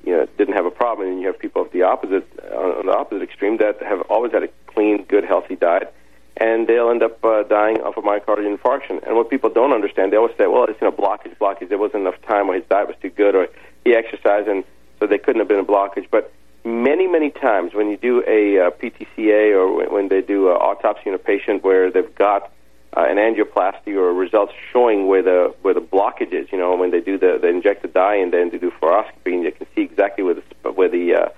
you 0.06 0.14
know 0.16 0.28
didn't 0.38 0.54
have 0.54 0.66
a 0.66 0.72
problem. 0.72 1.10
And 1.10 1.20
you 1.20 1.28
have 1.28 1.40
people 1.40 1.66
at 1.66 1.72
the 1.72 1.82
opposite, 1.82 2.28
on 2.54 2.86
the 2.86 2.96
opposite 2.96 3.24
extreme, 3.24 3.58
that 3.58 3.82
have 3.82 4.02
always 4.10 4.32
had 4.32 4.44
a 4.44 4.50
clean, 4.68 5.04
good, 5.06 5.26
healthy 5.26 5.56
diet. 5.56 5.94
and 6.38 6.68
they'll 6.68 6.90
end 6.90 7.04
up 7.04 7.24
uh, 7.26 7.44
dying 7.44 7.82
of 7.82 7.98
a 7.98 8.02
myocardial 8.02 8.56
infarction. 8.56 9.06
And 9.06 9.16
what 9.18 9.30
people 9.30 9.50
don't 9.50 9.74
understand, 9.74 10.14
they 10.14 10.18
always 10.18 10.36
say, 10.38 10.48
well, 10.48 10.66
it's 10.66 10.80
you 10.80 10.88
know 10.88 10.96
blockage, 10.96 11.36
blockage. 11.38 11.68
There 11.70 11.78
wasn't 11.78 12.02
enough 12.02 12.22
time, 12.22 12.48
or 12.50 12.54
his 12.54 12.64
diet 12.70 12.88
was 12.88 12.96
too 13.02 13.10
good, 13.10 13.36
or 13.36 13.48
he 13.84 13.96
exercised, 13.96 14.48
and 14.48 14.64
so 15.00 15.08
they 15.08 15.18
couldn't 15.18 15.40
have 15.40 15.50
been 15.50 15.60
a 15.60 15.66
blockage. 15.66 16.08
But 16.10 16.32
many, 16.64 17.08
many 17.08 17.30
times 17.30 17.74
when 17.74 17.90
you 17.90 17.98
do 17.98 18.24
a 18.28 18.60
uh, 18.60 18.72
PTCA 18.72 19.54
or 19.54 19.74
when, 19.74 19.94
when 19.94 20.08
they 20.10 20.22
do 20.22 20.50
an 20.50 20.58
autopsy 20.58 21.10
on 21.10 21.16
a 21.16 21.20
patient 21.20 21.64
where 21.64 21.92
they've 21.92 22.14
got 22.16 22.52
uh, 22.96 23.06
an 23.08 23.18
angioplasty 23.18 23.96
or 23.96 24.14
results 24.14 24.54
showing 24.74 25.08
where 25.08 25.22
the 25.22 25.54
where 25.62 25.74
the 25.74 25.82
blockage 25.82 26.34
is, 26.34 26.52
you 26.52 26.58
know, 26.58 26.76
when 26.76 26.92
they 26.92 27.02
do 27.02 27.18
the 27.18 27.38
they 27.42 27.50
inject 27.50 27.82
the 27.84 27.88
dye 27.88 28.16
and 28.16 28.34
then 28.34 28.50
they 28.50 28.58
do 28.58 28.72
fluoroscopy 28.72 29.34
and 29.34 29.44
you 29.44 29.52
can 29.52 29.68
see 29.76 29.82
exactly 29.82 30.24
where 30.24 30.34
the 30.34 30.72
where 30.72 30.90
the 30.90 31.14
uh, 31.14 31.30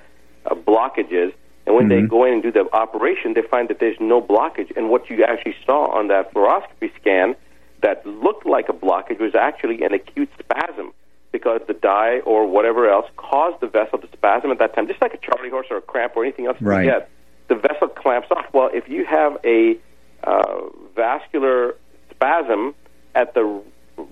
uh, 0.45 0.55
blockage 0.55 1.11
is. 1.11 1.33
And 1.67 1.75
when 1.75 1.89
Mm-hmm. 1.89 2.01
they 2.03 2.07
go 2.07 2.25
in 2.25 2.33
and 2.33 2.43
do 2.43 2.51
the 2.51 2.67
operation, 2.73 3.33
they 3.33 3.43
find 3.43 3.69
that 3.69 3.79
there's 3.79 3.99
no 3.99 4.21
blockage. 4.21 4.75
And 4.75 4.89
what 4.89 5.09
you 5.09 5.23
actually 5.23 5.55
saw 5.65 5.91
on 5.91 6.07
that 6.07 6.33
fluoroscopy 6.33 6.91
scan 6.99 7.35
that 7.81 8.05
looked 8.05 8.45
like 8.45 8.69
a 8.69 8.73
blockage 8.73 9.19
was 9.19 9.35
actually 9.35 9.83
an 9.83 9.93
acute 9.93 10.29
spasm 10.39 10.93
because 11.31 11.61
the 11.67 11.73
dye 11.73 12.19
or 12.25 12.45
whatever 12.45 12.89
else 12.89 13.05
caused 13.17 13.61
the 13.61 13.67
vessel 13.67 13.97
to 13.99 14.07
spasm 14.13 14.51
at 14.51 14.59
that 14.59 14.75
time, 14.75 14.87
just 14.87 15.01
like 15.01 15.13
a 15.13 15.17
charley 15.17 15.49
horse 15.49 15.67
or 15.69 15.77
a 15.77 15.81
cramp 15.81 16.13
or 16.15 16.23
anything 16.23 16.45
else 16.45 16.57
Right. 16.61 16.85
you 16.85 16.91
get. 16.91 17.09
The 17.47 17.55
vessel 17.55 17.87
clamps 17.87 18.27
off. 18.31 18.45
Well, 18.53 18.69
if 18.73 18.87
you 18.89 19.05
have 19.05 19.37
a 19.43 19.77
uh, 20.23 20.61
vascular 20.95 21.75
spasm 22.11 22.75
at 23.15 23.33
the 23.33 23.61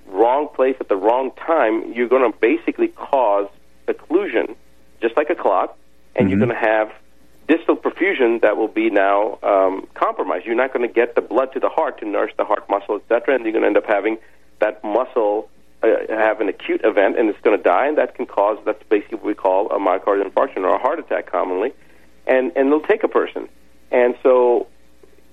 wrong 0.08 0.50
place 0.54 0.76
at 0.80 0.90
the 0.90 0.96
wrong 0.96 1.32
time, 1.32 1.94
you're 1.94 2.08
going 2.10 2.30
to 2.32 2.38
basically 2.40 2.90
cause 2.90 3.48
occlusion, 3.88 4.56
just 5.02 5.16
like 5.18 5.30
a 5.30 5.36
clot, 5.36 5.78
and 6.16 6.30
you're 6.30 6.40
going 6.40 6.50
to 6.50 6.56
have 6.56 6.92
distal 7.48 7.76
perfusion 7.76 8.42
that 8.42 8.58
will 8.58 8.68
be 8.68 8.90
now 8.90 9.40
um, 9.42 9.88
compromised. 9.94 10.46
You're 10.46 10.56
not 10.56 10.74
going 10.74 10.88
to 10.88 10.94
get 10.94 11.16
the 11.16 11.22
blood 11.22 11.54
to 11.54 11.60
the 11.60 11.70
heart 11.70 12.00
to 12.00 12.08
nourish 12.08 12.34
the 12.38 12.46
heart 12.46 12.70
muscle, 12.70 12.96
etc., 12.98 13.36
and 13.36 13.44
you're 13.44 13.54
going 13.54 13.64
to 13.64 13.68
end 13.68 13.78
up 13.78 13.86
having 13.88 14.18
that 14.60 14.84
muscle 14.84 15.50
Uh, 15.82 15.88
have 16.10 16.42
an 16.42 16.50
acute 16.50 16.82
event, 16.84 17.18
and 17.18 17.30
it's 17.30 17.40
going 17.40 17.58
to 17.58 17.64
die, 17.64 17.88
and 17.88 17.98
that 17.98 18.14
can 18.14 18.26
cause 18.26 18.58
that's 18.66 18.84
basically 18.90 19.16
what 19.16 19.26
we 19.26 19.34
call 19.34 19.68
a 19.72 19.80
myocardial 19.80 20.30
infarction 20.30 20.58
or 20.58 20.76
a 20.76 20.78
heart 20.78 21.00
attack 21.00 21.32
commonly, 21.32 21.72
and 22.28 22.52
and 22.58 22.68
it'll 22.68 22.82
take 22.82 23.02
a 23.06 23.08
person, 23.08 23.48
and 23.90 24.14
so 24.22 24.68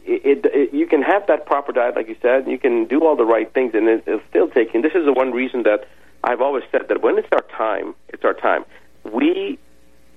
it, 0.04 0.44
it, 0.44 0.46
it, 0.54 0.72
you 0.72 0.86
can 0.86 1.02
have 1.02 1.26
that 1.26 1.46
proper 1.46 1.72
diet, 1.72 1.96
like 1.96 2.08
you 2.08 2.14
said, 2.22 2.46
you 2.46 2.58
can 2.58 2.84
do 2.84 3.04
all 3.04 3.16
the 3.16 3.24
right 3.24 3.52
things, 3.52 3.74
and 3.74 3.88
it, 3.88 4.04
it'll 4.06 4.20
still 4.30 4.48
take. 4.48 4.72
And 4.72 4.84
this 4.84 4.94
is 4.94 5.04
the 5.04 5.12
one 5.12 5.32
reason 5.32 5.64
that 5.64 5.88
I've 6.22 6.40
always 6.40 6.62
said 6.70 6.82
that 6.90 7.02
when 7.02 7.18
it's 7.18 7.32
our 7.32 7.44
time, 7.56 7.96
it's 8.10 8.24
our 8.24 8.34
time. 8.34 8.64
We 9.02 9.58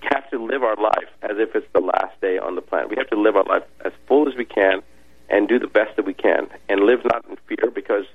have 0.04 0.30
to 0.30 0.38
live 0.38 0.62
our 0.62 0.76
life 0.76 1.10
as 1.24 1.38
if 1.40 1.56
it's 1.56 1.66
the 1.74 1.82
last 1.82 2.22
day 2.22 2.38
on 2.38 2.54
the 2.54 2.62
planet. 2.62 2.92
We 2.92 2.98
have 2.98 3.10
to 3.10 3.20
live 3.20 3.36
our 3.36 3.46
life 3.46 3.64
as 3.84 3.94
full 4.08 4.30
as 4.30 4.36
we 4.36 4.46
can, 4.46 4.84
and 5.28 5.48
do 5.48 5.58
the 5.58 5.68
best 5.68 5.96
that 5.96 6.06
we 6.06 6.14
can, 6.14 6.50
and 6.70 6.82
live 6.82 7.04
not 7.04 7.26
in 7.28 7.38
fear, 7.48 7.72
because 7.72 8.06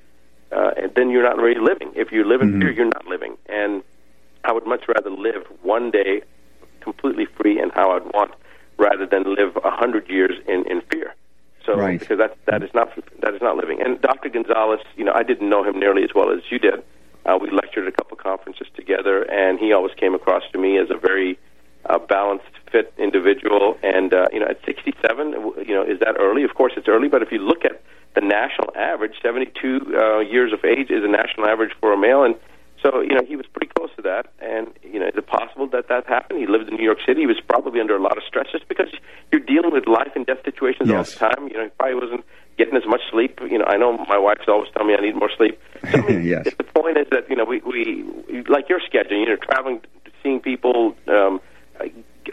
uh, 0.54 0.70
and 0.76 0.94
then 0.94 1.10
you're 1.10 1.22
not 1.30 1.36
really 1.36 1.60
living. 1.60 1.90
If 1.94 2.12
you 2.12 2.24
live 2.24 2.40
in 2.42 2.60
fear, 2.60 2.70
you're 2.70 2.84
not 2.98 3.06
living. 3.06 3.36
And 3.48 3.82
I 4.44 4.52
would 4.52 4.66
much 4.66 4.84
rather 4.94 5.10
live 5.10 5.44
one 5.62 5.90
day 5.90 6.22
completely 6.80 7.26
free 7.38 7.58
and 7.60 7.72
how 7.72 7.90
I'd 7.92 8.04
want, 8.12 8.32
rather 8.78 9.06
than 9.06 9.22
live 9.34 9.56
a 9.64 9.70
hundred 9.70 10.08
years 10.08 10.36
in 10.46 10.64
in 10.72 10.80
fear. 10.90 11.14
So 11.66 11.76
Right. 11.78 11.98
because 11.98 12.18
that 12.18 12.36
that 12.50 12.62
is 12.62 12.70
not 12.74 12.88
that 13.22 13.34
is 13.34 13.42
not 13.42 13.56
living. 13.56 13.80
And 13.84 14.00
Dr. 14.00 14.28
Gonzalez, 14.28 14.80
you 14.96 15.04
know, 15.04 15.12
I 15.14 15.22
didn't 15.22 15.48
know 15.48 15.62
him 15.64 15.78
nearly 15.78 16.02
as 16.04 16.10
well 16.14 16.30
as 16.30 16.40
you 16.50 16.58
did. 16.58 16.82
Uh, 17.26 17.38
we 17.40 17.50
lectured 17.50 17.84
at 17.86 17.88
a 17.88 17.96
couple 17.96 18.16
conferences 18.18 18.66
together, 18.76 19.22
and 19.30 19.58
he 19.58 19.72
always 19.72 19.94
came 19.94 20.14
across 20.14 20.42
to 20.52 20.58
me 20.58 20.76
as 20.76 20.90
a 20.90 20.98
very 20.98 21.38
uh, 21.86 21.98
balanced, 21.98 22.44
fit 22.70 22.92
individual. 22.98 23.78
And 23.82 24.12
uh, 24.12 24.28
you 24.32 24.40
know, 24.40 24.46
at 24.54 24.58
67, 24.66 25.30
w- 25.30 25.64
you 25.66 25.74
know, 25.74 25.82
is 25.82 25.98
that 26.00 26.16
early? 26.20 26.42
Of 26.44 26.52
course, 26.54 26.74
it's 26.76 26.86
early. 26.88 27.08
But 27.08 27.22
if 27.22 27.32
you 27.32 27.38
look 27.38 27.64
at 27.64 27.80
the 28.14 28.20
national 28.20 28.72
average, 28.76 29.14
72 29.22 29.96
uh, 29.96 30.20
years 30.20 30.52
of 30.52 30.64
age 30.64 30.90
is 30.90 31.02
a 31.04 31.08
national 31.08 31.46
average 31.46 31.72
for 31.80 31.92
a 31.92 31.98
male, 31.98 32.22
and 32.22 32.36
so 32.82 33.00
you 33.00 33.14
know 33.14 33.22
he 33.26 33.36
was 33.36 33.46
pretty 33.46 33.70
close 33.76 33.90
to 33.96 34.02
that. 34.02 34.26
And 34.40 34.68
you 34.82 35.00
know, 35.00 35.06
is 35.06 35.14
it 35.16 35.26
possible 35.26 35.66
that 35.68 35.88
that 35.88 36.06
happened? 36.06 36.38
He 36.38 36.46
lived 36.46 36.68
in 36.68 36.76
New 36.76 36.84
York 36.84 36.98
City. 37.06 37.22
He 37.22 37.26
was 37.26 37.40
probably 37.48 37.80
under 37.80 37.96
a 37.96 38.02
lot 38.02 38.16
of 38.16 38.22
stress 38.26 38.46
just 38.52 38.68
because 38.68 38.88
you're 39.32 39.40
dealing 39.40 39.72
with 39.72 39.86
life 39.86 40.12
and 40.14 40.24
death 40.26 40.44
situations 40.44 40.90
all 40.90 41.02
the 41.02 41.10
time. 41.10 41.48
You 41.48 41.56
know, 41.58 41.64
he 41.64 41.70
probably 41.70 41.94
wasn't 41.96 42.24
getting 42.56 42.76
as 42.76 42.86
much 42.86 43.00
sleep. 43.10 43.40
You 43.50 43.58
know, 43.58 43.64
I 43.66 43.76
know 43.76 43.96
my 44.08 44.18
wife's 44.18 44.46
always 44.46 44.70
telling 44.72 44.88
me 44.88 44.94
I 44.96 45.00
need 45.00 45.16
more 45.16 45.30
sleep. 45.36 45.60
So, 45.90 45.98
I 45.98 46.06
mean, 46.06 46.24
Yes. 46.24 46.48
The 46.56 46.64
point 46.64 46.96
is 46.96 47.06
that 47.10 47.28
you 47.28 47.36
know 47.36 47.44
we 47.44 47.60
we 47.60 48.42
like 48.48 48.68
your 48.68 48.80
schedule. 48.86 49.18
You 49.18 49.26
know, 49.26 49.36
traveling, 49.36 49.80
seeing 50.22 50.40
people. 50.40 50.94
Um, 51.08 51.40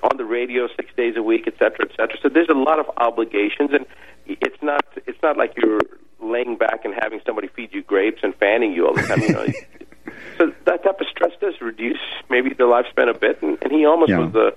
on 0.03 0.17
the 0.17 0.25
radio 0.25 0.67
six 0.75 0.89
days 0.95 1.15
a 1.17 1.23
week, 1.23 1.43
et 1.47 1.53
cetera, 1.59 1.85
et 1.89 1.91
cetera. 1.95 2.17
So 2.21 2.29
there's 2.29 2.49
a 2.49 2.53
lot 2.53 2.79
of 2.79 2.85
obligations, 2.97 3.71
and 3.73 3.85
it's 4.25 4.61
not 4.61 4.85
it's 5.07 5.21
not 5.21 5.37
like 5.37 5.53
you're 5.57 5.81
laying 6.21 6.55
back 6.57 6.85
and 6.85 6.93
having 6.93 7.19
somebody 7.25 7.47
feed 7.47 7.73
you 7.73 7.81
grapes 7.83 8.19
and 8.23 8.35
fanning 8.35 8.73
you 8.73 8.87
all 8.87 8.93
the 8.93 9.01
time. 9.03 9.21
You 9.21 9.29
know, 9.33 9.45
so 10.37 10.53
that 10.65 10.83
type 10.83 10.99
of 11.01 11.07
stress 11.07 11.31
does 11.41 11.55
reduce 11.61 11.99
maybe 12.29 12.49
the 12.49 12.63
lifespan 12.65 13.09
a 13.09 13.17
bit. 13.17 13.41
And, 13.41 13.57
and 13.61 13.71
he 13.71 13.85
almost 13.85 14.09
Yeah. 14.11 14.19
was 14.19 14.33
the 14.33 14.55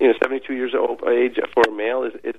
you 0.00 0.08
know 0.08 0.14
72 0.22 0.52
years 0.54 0.74
old 0.74 1.02
age 1.08 1.38
for 1.52 1.62
a 1.68 1.72
male 1.72 2.04
is 2.04 2.14
is 2.24 2.34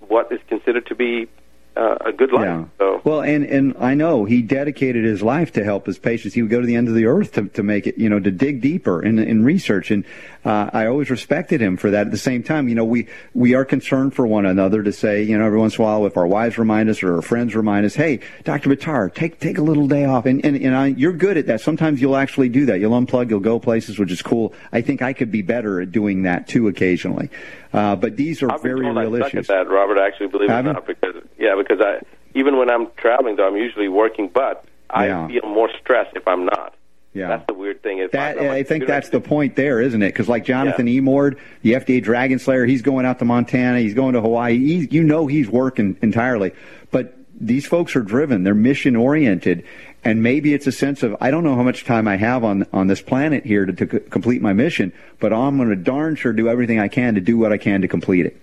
what 0.00 0.30
is 0.32 0.40
considered 0.48 0.86
to 0.86 0.94
be 0.94 1.28
uh, 1.76 1.96
a 2.06 2.12
good 2.12 2.32
life. 2.32 2.44
Yeah. 2.44 2.64
So 2.78 3.00
Well, 3.04 3.20
and 3.20 3.44
and 3.44 3.74
I 3.78 3.94
know 3.94 4.24
he 4.24 4.42
dedicated 4.42 5.04
his 5.04 5.22
life 5.22 5.52
to 5.52 5.64
help 5.64 5.86
his 5.86 5.98
patients. 5.98 6.34
He 6.34 6.42
would 6.42 6.50
go 6.50 6.60
to 6.60 6.66
the 6.66 6.76
end 6.76 6.88
of 6.88 6.94
the 6.94 7.06
earth 7.06 7.32
to, 7.32 7.48
to 7.48 7.62
make 7.62 7.86
it, 7.86 7.98
you 7.98 8.08
know, 8.08 8.20
to 8.20 8.30
dig 8.30 8.60
deeper 8.60 9.02
in 9.02 9.18
in 9.18 9.44
research. 9.44 9.90
And 9.90 10.04
uh, 10.44 10.70
I 10.72 10.86
always 10.86 11.10
respected 11.10 11.60
him 11.60 11.76
for 11.76 11.90
that. 11.90 12.06
At 12.06 12.10
the 12.12 12.18
same 12.18 12.42
time, 12.42 12.68
you 12.68 12.74
know, 12.74 12.84
we 12.84 13.08
we 13.34 13.54
are 13.54 13.64
concerned 13.64 14.14
for 14.14 14.26
one 14.26 14.46
another 14.46 14.82
to 14.82 14.92
say, 14.92 15.22
you 15.22 15.36
know, 15.36 15.44
every 15.44 15.58
once 15.58 15.76
in 15.76 15.82
a 15.82 15.84
while, 15.84 16.06
if 16.06 16.16
our 16.16 16.26
wives 16.26 16.58
remind 16.58 16.88
us 16.88 17.02
or 17.02 17.16
our 17.16 17.22
friends 17.22 17.54
remind 17.56 17.86
us, 17.86 17.94
hey, 17.94 18.20
Doctor 18.44 18.70
Buttar, 18.70 19.12
take 19.12 19.40
take 19.40 19.58
a 19.58 19.62
little 19.62 19.88
day 19.88 20.04
off. 20.04 20.26
And 20.26 20.44
and 20.44 20.56
and 20.56 20.76
I, 20.76 20.86
you're 20.88 21.12
good 21.12 21.36
at 21.36 21.46
that. 21.46 21.60
Sometimes 21.60 22.00
you'll 22.00 22.16
actually 22.16 22.48
do 22.50 22.66
that. 22.66 22.78
You'll 22.78 22.98
unplug. 22.98 23.30
You'll 23.30 23.40
go 23.40 23.58
places, 23.58 23.98
which 23.98 24.12
is 24.12 24.22
cool. 24.22 24.54
I 24.72 24.80
think 24.80 25.02
I 25.02 25.12
could 25.12 25.32
be 25.32 25.42
better 25.42 25.80
at 25.80 25.90
doing 25.90 26.22
that 26.22 26.46
too 26.46 26.68
occasionally. 26.68 27.30
Uh, 27.72 27.96
but 27.96 28.16
these 28.16 28.40
are 28.40 28.56
very 28.58 28.86
I 28.86 28.90
real 28.90 29.18
suck 29.18 29.34
issues. 29.34 29.50
at 29.50 29.66
that, 29.66 29.68
Robert. 29.68 29.98
Actually, 29.98 30.28
believe 30.28 30.48
it 30.48 30.52
or 30.52 30.62
not, 30.62 30.86
because 30.86 31.16
yeah, 31.44 31.54
because 31.56 31.80
I 31.80 32.00
even 32.34 32.56
when 32.56 32.70
I'm 32.70 32.88
traveling, 32.96 33.36
though, 33.36 33.46
I'm 33.46 33.56
usually 33.56 33.88
working, 33.88 34.28
but 34.32 34.64
I 34.90 35.06
Yeah. 35.06 35.26
feel 35.28 35.42
more 35.48 35.70
stress 35.80 36.06
if 36.16 36.26
I'm 36.26 36.44
not. 36.46 36.74
Yeah. 37.12 37.28
That's 37.28 37.46
the 37.46 37.54
weird 37.54 37.80
thing. 37.82 37.98
If 37.98 38.10
That 38.10 38.40
I'm, 38.40 38.50
I 38.50 38.64
think 38.64 38.86
that's 38.86 39.10
the 39.10 39.20
point 39.20 39.54
there, 39.54 39.80
isn't 39.80 40.02
it? 40.02 40.08
Because 40.08 40.28
like 40.28 40.44
Jonathan 40.44 40.88
E. 40.88 40.98
Mord, 40.98 41.38
the 41.62 41.74
FDA 41.74 42.02
Dragon 42.02 42.40
Slayer, 42.40 42.66
he's 42.66 42.82
going 42.82 43.06
out 43.06 43.20
to 43.20 43.24
Montana, 43.24 43.78
he's 43.78 43.94
going 43.94 44.14
to 44.14 44.20
Hawaii. 44.20 44.58
He, 44.58 44.88
you 44.90 45.04
know, 45.04 45.28
he's 45.28 45.48
working 45.48 45.96
entirely. 46.02 46.50
But 46.90 47.14
these 47.40 47.66
folks 47.66 47.94
are 47.94 48.00
driven; 48.02 48.42
they're 48.42 48.54
mission 48.54 48.96
oriented, 48.96 49.64
and 50.04 50.24
maybe 50.24 50.54
it's 50.54 50.66
a 50.66 50.72
sense 50.72 51.04
of 51.04 51.16
I 51.20 51.30
don't 51.30 51.44
know 51.44 51.54
how 51.54 51.62
much 51.62 51.84
time 51.84 52.08
I 52.08 52.16
have 52.16 52.42
on 52.42 52.66
on 52.72 52.88
this 52.88 53.00
planet 53.00 53.44
here 53.46 53.64
to, 53.64 53.72
to 53.72 53.88
c- 53.88 54.08
complete 54.10 54.42
my 54.42 54.52
mission, 54.52 54.92
but 55.20 55.32
I'm 55.32 55.56
going 55.56 55.68
to 55.70 55.76
darn 55.76 56.16
sure 56.16 56.32
do 56.32 56.48
everything 56.48 56.80
I 56.80 56.88
can 56.88 57.14
to 57.14 57.20
do 57.20 57.38
what 57.38 57.52
I 57.52 57.58
can 57.58 57.80
to 57.82 57.88
complete 57.88 58.26
it. 58.26 58.36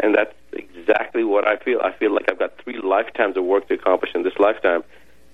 and 0.00 0.14
that's 0.14 0.34
exactly 0.52 1.24
what 1.24 1.46
I 1.46 1.56
feel. 1.56 1.80
I 1.82 1.92
feel 1.92 2.12
like 2.12 2.30
I've 2.30 2.38
got 2.38 2.52
three 2.62 2.78
lifetimes 2.82 3.36
of 3.36 3.44
work 3.44 3.68
to 3.68 3.74
accomplish 3.74 4.10
in 4.14 4.22
this 4.22 4.34
lifetime, 4.38 4.82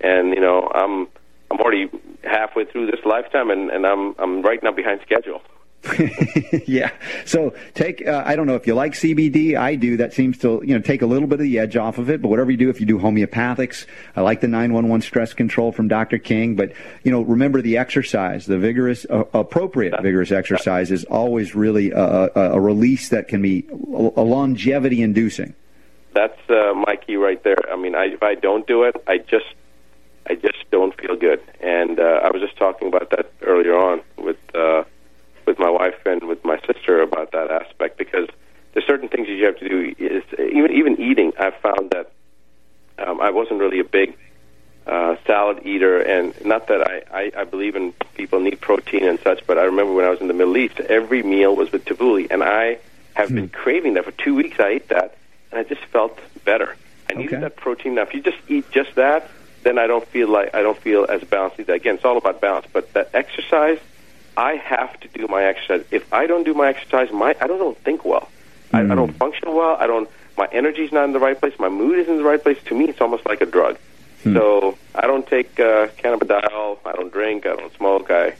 and 0.00 0.34
you 0.34 0.40
know, 0.40 0.70
I'm 0.74 1.08
I'm 1.50 1.58
already 1.60 1.88
halfway 2.24 2.64
through 2.64 2.86
this 2.86 3.00
lifetime, 3.04 3.50
and, 3.50 3.70
and 3.70 3.86
I'm 3.86 4.14
I'm 4.18 4.42
right 4.42 4.62
now 4.62 4.72
behind 4.72 5.00
schedule. 5.02 5.42
yeah. 6.66 6.90
So 7.24 7.54
take. 7.74 8.06
Uh, 8.06 8.22
I 8.24 8.36
don't 8.36 8.46
know 8.46 8.54
if 8.54 8.66
you 8.66 8.74
like 8.74 8.92
CBD. 8.92 9.56
I 9.56 9.74
do. 9.74 9.96
That 9.96 10.12
seems 10.12 10.38
to 10.38 10.62
you 10.64 10.74
know 10.74 10.80
take 10.80 11.02
a 11.02 11.06
little 11.06 11.28
bit 11.28 11.40
of 11.40 11.44
the 11.44 11.58
edge 11.58 11.76
off 11.76 11.98
of 11.98 12.10
it. 12.10 12.22
But 12.22 12.28
whatever 12.28 12.50
you 12.50 12.56
do, 12.56 12.70
if 12.70 12.80
you 12.80 12.86
do 12.86 12.98
homeopathics, 12.98 13.86
I 14.16 14.22
like 14.22 14.40
the 14.40 14.48
911 14.48 15.02
stress 15.02 15.32
control 15.32 15.72
from 15.72 15.88
Dr. 15.88 16.18
King. 16.18 16.56
But 16.56 16.72
you 17.02 17.12
know, 17.12 17.22
remember 17.22 17.62
the 17.62 17.78
exercise, 17.78 18.46
the 18.46 18.58
vigorous, 18.58 19.06
uh, 19.08 19.24
appropriate 19.32 19.94
vigorous 20.02 20.32
exercise 20.32 20.90
is 20.90 21.04
always 21.04 21.54
really 21.54 21.90
a, 21.90 22.30
a, 22.34 22.60
release 22.60 23.08
that 23.10 23.28
can 23.28 23.42
be 23.42 23.66
a, 23.70 24.20
a 24.20 24.24
longevity 24.24 25.02
inducing. 25.02 25.54
That's 26.14 26.38
uh, 26.50 26.74
my 26.74 26.96
key 26.96 27.16
right 27.16 27.42
there. 27.44 27.58
I 27.70 27.76
mean, 27.76 27.94
I, 27.94 28.06
if 28.06 28.22
I 28.22 28.34
don't 28.34 28.66
do 28.66 28.84
it, 28.84 28.96
I 29.06 29.18
just 29.18 29.46
I 30.28 30.34
just 30.34 30.70
don't 30.70 30.98
feel 31.00 31.16
good. 31.16 31.40
And 31.60 31.98
uh, 31.98 32.20
I 32.22 32.30
was 32.30 32.42
just 32.42 32.56
talking 32.56 32.88
about 32.88 33.10
that 33.10 33.30
earlier 33.42 33.78
on 33.78 34.02
with 34.16 34.38
uh, 34.54 34.84
with 35.46 35.58
my 35.58 35.70
wife 35.70 36.04
and 36.04 36.24
with 36.24 36.44
my 36.44 36.60
sister 36.66 37.00
about 37.02 37.32
that 37.32 37.50
aspect 37.50 37.96
because 37.98 38.28
there's 38.72 38.86
certain 38.86 39.08
things 39.08 39.26
that 39.26 39.34
you 39.34 39.46
have 39.46 39.58
to 39.58 39.68
do. 39.68 39.94
Is 39.98 40.24
even 40.38 40.72
even 40.72 41.00
eating, 41.00 41.32
I've 41.38 41.56
found 41.56 41.90
that 41.90 42.12
um, 42.98 43.20
I 43.20 43.30
wasn't 43.30 43.60
really 43.60 43.80
a 43.80 43.84
big 43.84 44.16
uh, 44.86 45.16
salad 45.26 45.64
eater, 45.64 46.00
and 46.00 46.34
not 46.44 46.66
that 46.68 46.82
I, 46.86 47.02
I, 47.10 47.32
I 47.38 47.44
believe 47.44 47.76
in 47.76 47.92
people 48.14 48.40
need 48.40 48.60
protein 48.60 49.04
and 49.04 49.18
such, 49.20 49.46
but 49.46 49.58
I 49.58 49.64
remember 49.64 49.92
when 49.92 50.04
I 50.04 50.10
was 50.10 50.20
in 50.20 50.28
the 50.28 50.34
Middle 50.34 50.56
East, 50.56 50.80
every 50.80 51.22
meal 51.22 51.54
was 51.54 51.70
with 51.72 51.84
tabbouleh, 51.84 52.28
and 52.30 52.42
I 52.42 52.78
have 53.14 53.34
been 53.34 53.48
craving 53.48 53.94
that 53.94 54.04
for 54.04 54.12
two 54.12 54.34
weeks. 54.34 54.58
I 54.60 54.68
ate 54.68 54.88
that, 54.88 55.16
and 55.50 55.60
I 55.60 55.64
just 55.64 55.84
felt 55.86 56.18
better. 56.44 56.76
I 57.10 57.14
needed 57.14 57.34
Okay. 57.34 57.40
that 57.42 57.56
protein. 57.56 57.87
Now, 57.98 58.04
if 58.04 58.14
you 58.14 58.20
just 58.20 58.38
eat 58.46 58.70
just 58.70 58.94
that, 58.94 59.28
then 59.64 59.76
I 59.76 59.88
don't 59.88 60.06
feel 60.06 60.28
like 60.28 60.54
I 60.54 60.62
don't 60.62 60.78
feel 60.78 61.04
as 61.08 61.20
balanced. 61.24 61.58
Either. 61.58 61.74
Again, 61.74 61.96
it's 61.96 62.04
all 62.04 62.16
about 62.16 62.40
balance. 62.40 62.68
But 62.72 62.92
that 62.92 63.10
exercise, 63.12 63.80
I 64.36 64.54
have 64.54 65.00
to 65.00 65.08
do 65.08 65.26
my 65.26 65.42
exercise. 65.42 65.84
If 65.90 66.12
I 66.12 66.28
don't 66.28 66.44
do 66.44 66.54
my 66.54 66.68
exercise, 66.68 67.10
my 67.10 67.34
I 67.40 67.48
don't, 67.48 67.58
don't 67.58 67.76
think 67.78 68.04
well. 68.04 68.28
I, 68.72 68.82
I 68.82 68.94
don't 68.94 69.12
function 69.16 69.52
well. 69.52 69.76
I 69.80 69.88
don't. 69.88 70.08
My 70.36 70.48
energy's 70.52 70.92
not 70.92 71.06
in 71.06 71.12
the 71.12 71.18
right 71.18 71.36
place. 71.36 71.54
My 71.58 71.68
mood 71.68 71.98
isn't 71.98 72.12
in 72.12 72.18
the 72.18 72.28
right 72.28 72.40
place. 72.40 72.58
To 72.66 72.74
me, 72.76 72.84
it's 72.84 73.00
almost 73.00 73.26
like 73.26 73.40
a 73.40 73.46
drug. 73.46 73.78
So 74.22 74.78
I 74.94 75.08
don't 75.08 75.26
take 75.26 75.58
uh, 75.58 75.88
cannabidiol. 75.98 76.78
I 76.84 76.92
don't 76.92 77.12
drink. 77.12 77.46
I 77.46 77.56
don't 77.56 77.74
smoke. 77.74 78.12
I 78.12 78.36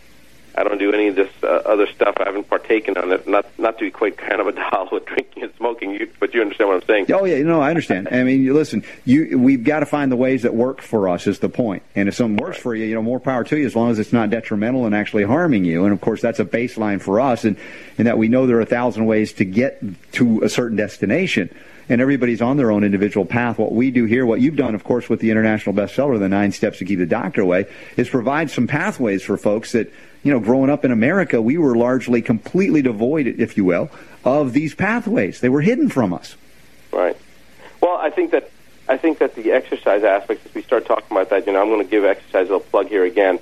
I 0.55 0.63
don't 0.63 0.79
do 0.79 0.93
any 0.93 1.09
of 1.09 1.17
this 1.17 1.31
uh, 1.43 1.47
other 1.47 1.89
stuff. 1.89 2.15
I 2.21 2.27
haven't 2.27 2.49
partaken 2.49 2.97
on 2.97 3.11
it. 3.13 3.27
Not 3.27 3.47
not 3.59 3.79
to 3.79 3.87
equate 3.87 4.19
cannabidiol 4.19 4.93
with 4.93 5.07
drinking 5.07 5.28
smoking. 5.59 5.93
You, 5.93 6.11
but 6.19 6.33
you 6.33 6.41
understand 6.41 6.69
what 6.69 6.83
I'm 6.83 6.87
saying? 6.87 7.13
Oh 7.13 7.25
yeah, 7.25 7.43
no, 7.43 7.61
I 7.61 7.69
understand. 7.71 8.09
I 8.11 8.23
mean, 8.23 8.43
you 8.43 8.55
listen, 8.55 8.85
you 9.05 9.39
we've 9.39 9.65
got 9.65 9.81
to 9.81 9.87
find 9.87 10.11
the 10.11 10.17
ways 10.17 10.43
that 10.43 10.55
work 10.55 10.81
for 10.81 11.09
us 11.09 11.27
is 11.27 11.41
the 11.41 11.49
point. 11.49 11.83
And 11.95 12.09
if 12.09 12.15
something 12.15 12.37
works 12.37 12.59
for 12.59 12.75
you, 12.75 12.87
you 12.87 12.95
know, 12.95 13.03
more 13.03 13.21
power 13.21 13.45
to 13.45 13.59
you 13.59 13.67
as 13.67 13.77
long 13.77 13.91
as 13.91 13.99
it's 13.99 14.13
not 14.13 14.31
detrimental 14.31 14.87
and 14.87 14.95
actually 14.95 15.25
harming 15.25 15.65
you. 15.65 15.85
And 15.85 15.93
of 15.93 16.01
course, 16.01 16.23
that's 16.23 16.39
a 16.39 16.45
baseline 16.45 17.01
for 17.01 17.21
us, 17.21 17.45
and 17.45 17.57
and 17.99 18.07
that 18.07 18.17
we 18.17 18.29
know 18.29 18.47
there 18.47 18.57
are 18.57 18.63
a 18.63 18.67
thousand 18.67 19.07
ways 19.07 19.33
to 19.35 19.45
get 19.45 19.83
to 20.13 20.43
a 20.43 20.49
certain 20.49 20.77
destination. 20.77 21.55
And 21.91 22.03
everybody's 22.03 22.43
on 22.43 22.59
their 22.59 22.71
own 22.71 22.85
individual 22.85 23.25
path. 23.25 23.59
What 23.59 23.73
we 23.73 23.91
do 23.91 24.05
here, 24.05 24.27
what 24.27 24.43
you've 24.43 24.57
done, 24.57 24.75
of 24.75 24.85
course, 24.85 25.09
with 25.09 25.21
the 25.21 25.31
international 25.31 25.75
bestseller, 25.75 26.19
The 26.19 26.29
Nine 26.29 26.53
Steps 26.53 26.81
to 26.81 26.85
Keep 26.85 26.99
the 26.99 27.07
Doctor 27.07 27.41
Away, 27.41 27.65
is 27.97 28.11
provide 28.11 28.51
some 28.51 28.67
pathways 28.67 29.23
for 29.23 29.39
folks 29.39 29.73
that 29.73 29.91
you 30.23 30.33
know, 30.33 30.41
growing 30.41 30.71
up 30.71 30.85
in 30.85 30.91
America, 30.91 31.41
we 31.41 31.59
were 31.59 31.77
largely 31.77 32.23
completely 32.23 32.83
devoid, 32.83 33.27
if 33.27 33.57
you 33.57 33.65
will, 33.65 33.91
of 34.25 34.53
these 34.53 34.75
pathways. 34.75 35.41
They 35.41 35.49
were 35.49 35.61
hidden 35.61 35.89
from 35.89 36.13
us. 36.13 36.37
Right. 36.93 37.17
Well, 37.81 37.97
I 37.97 38.11
think 38.11 38.33
that 38.33 38.51
I 38.89 38.97
think 38.97 39.19
that 39.19 39.35
the 39.35 39.53
exercise 39.53 40.03
aspect, 40.03 40.47
as 40.47 40.55
we 40.55 40.63
start 40.63 40.87
talking 40.87 41.15
about 41.17 41.29
that, 41.31 41.47
you 41.47 41.53
know, 41.53 41.61
I'm 41.61 41.69
going 41.69 41.85
to 41.85 41.91
give 41.91 42.05
exercise 42.05 42.49
a 42.49 42.53
little 42.53 42.61
plug 42.61 42.89
here 42.89 43.05
again. 43.05 43.39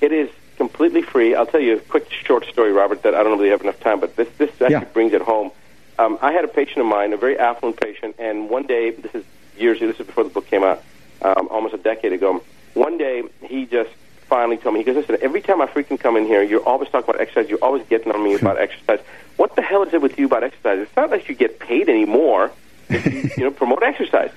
It 0.00 0.12
is 0.12 0.28
completely 0.56 1.02
free. 1.02 1.36
I'll 1.36 1.46
tell 1.46 1.60
you 1.60 1.76
a 1.76 1.80
quick 1.80 2.10
short 2.10 2.44
story, 2.46 2.72
Robert, 2.72 3.02
that 3.02 3.14
I 3.14 3.22
don't 3.22 3.28
know 3.28 3.34
if 3.34 3.40
we 3.42 3.48
have 3.48 3.62
enough 3.62 3.78
time, 3.80 4.00
but 4.00 4.16
this 4.16 4.28
this 4.38 4.50
actually 4.60 4.70
Yeah. 4.72 4.84
brings 4.92 5.12
it 5.12 5.22
home. 5.22 5.52
Um, 6.00 6.18
I 6.20 6.32
had 6.32 6.44
a 6.44 6.48
patient 6.48 6.78
of 6.78 6.86
mine, 6.86 7.12
a 7.12 7.16
very 7.16 7.38
affluent 7.38 7.80
patient, 7.80 8.16
and 8.18 8.48
one 8.50 8.64
day, 8.64 8.90
this 8.90 9.14
is 9.14 9.24
years, 9.56 9.80
this 9.80 9.98
is 9.98 10.06
before 10.06 10.24
the 10.24 10.30
book 10.30 10.46
came 10.46 10.62
out, 10.62 10.82
um, 11.22 11.48
almost 11.50 11.74
a 11.74 11.78
decade 11.78 12.12
ago. 12.12 12.42
One 12.74 12.98
day, 12.98 13.24
he 13.42 13.66
just 13.66 13.90
finally 14.28 14.58
told 14.58 14.74
me, 14.74 14.80
he 14.80 14.84
goes, 14.84 14.96
listen, 14.96 15.18
every 15.20 15.40
time 15.40 15.60
I 15.60 15.66
freaking 15.66 15.98
come 15.98 16.16
in 16.16 16.26
here, 16.26 16.42
you're 16.42 16.66
always 16.66 16.88
talking 16.90 17.08
about 17.08 17.20
exercise. 17.20 17.48
You're 17.48 17.62
always 17.62 17.86
getting 17.88 18.12
on 18.12 18.22
me 18.22 18.34
about 18.34 18.56
hmm. 18.56 18.62
exercise. 18.62 19.00
What 19.36 19.56
the 19.56 19.62
hell 19.62 19.82
is 19.82 19.92
it 19.92 20.02
with 20.02 20.18
you 20.18 20.26
about 20.26 20.44
exercise? 20.44 20.80
It's 20.80 20.96
not 20.96 21.10
like 21.10 21.28
you 21.28 21.34
get 21.34 21.58
paid 21.58 21.88
anymore. 21.88 22.52
you 22.90 23.30
know, 23.36 23.50
promote 23.50 23.82
exercise. 23.82 24.30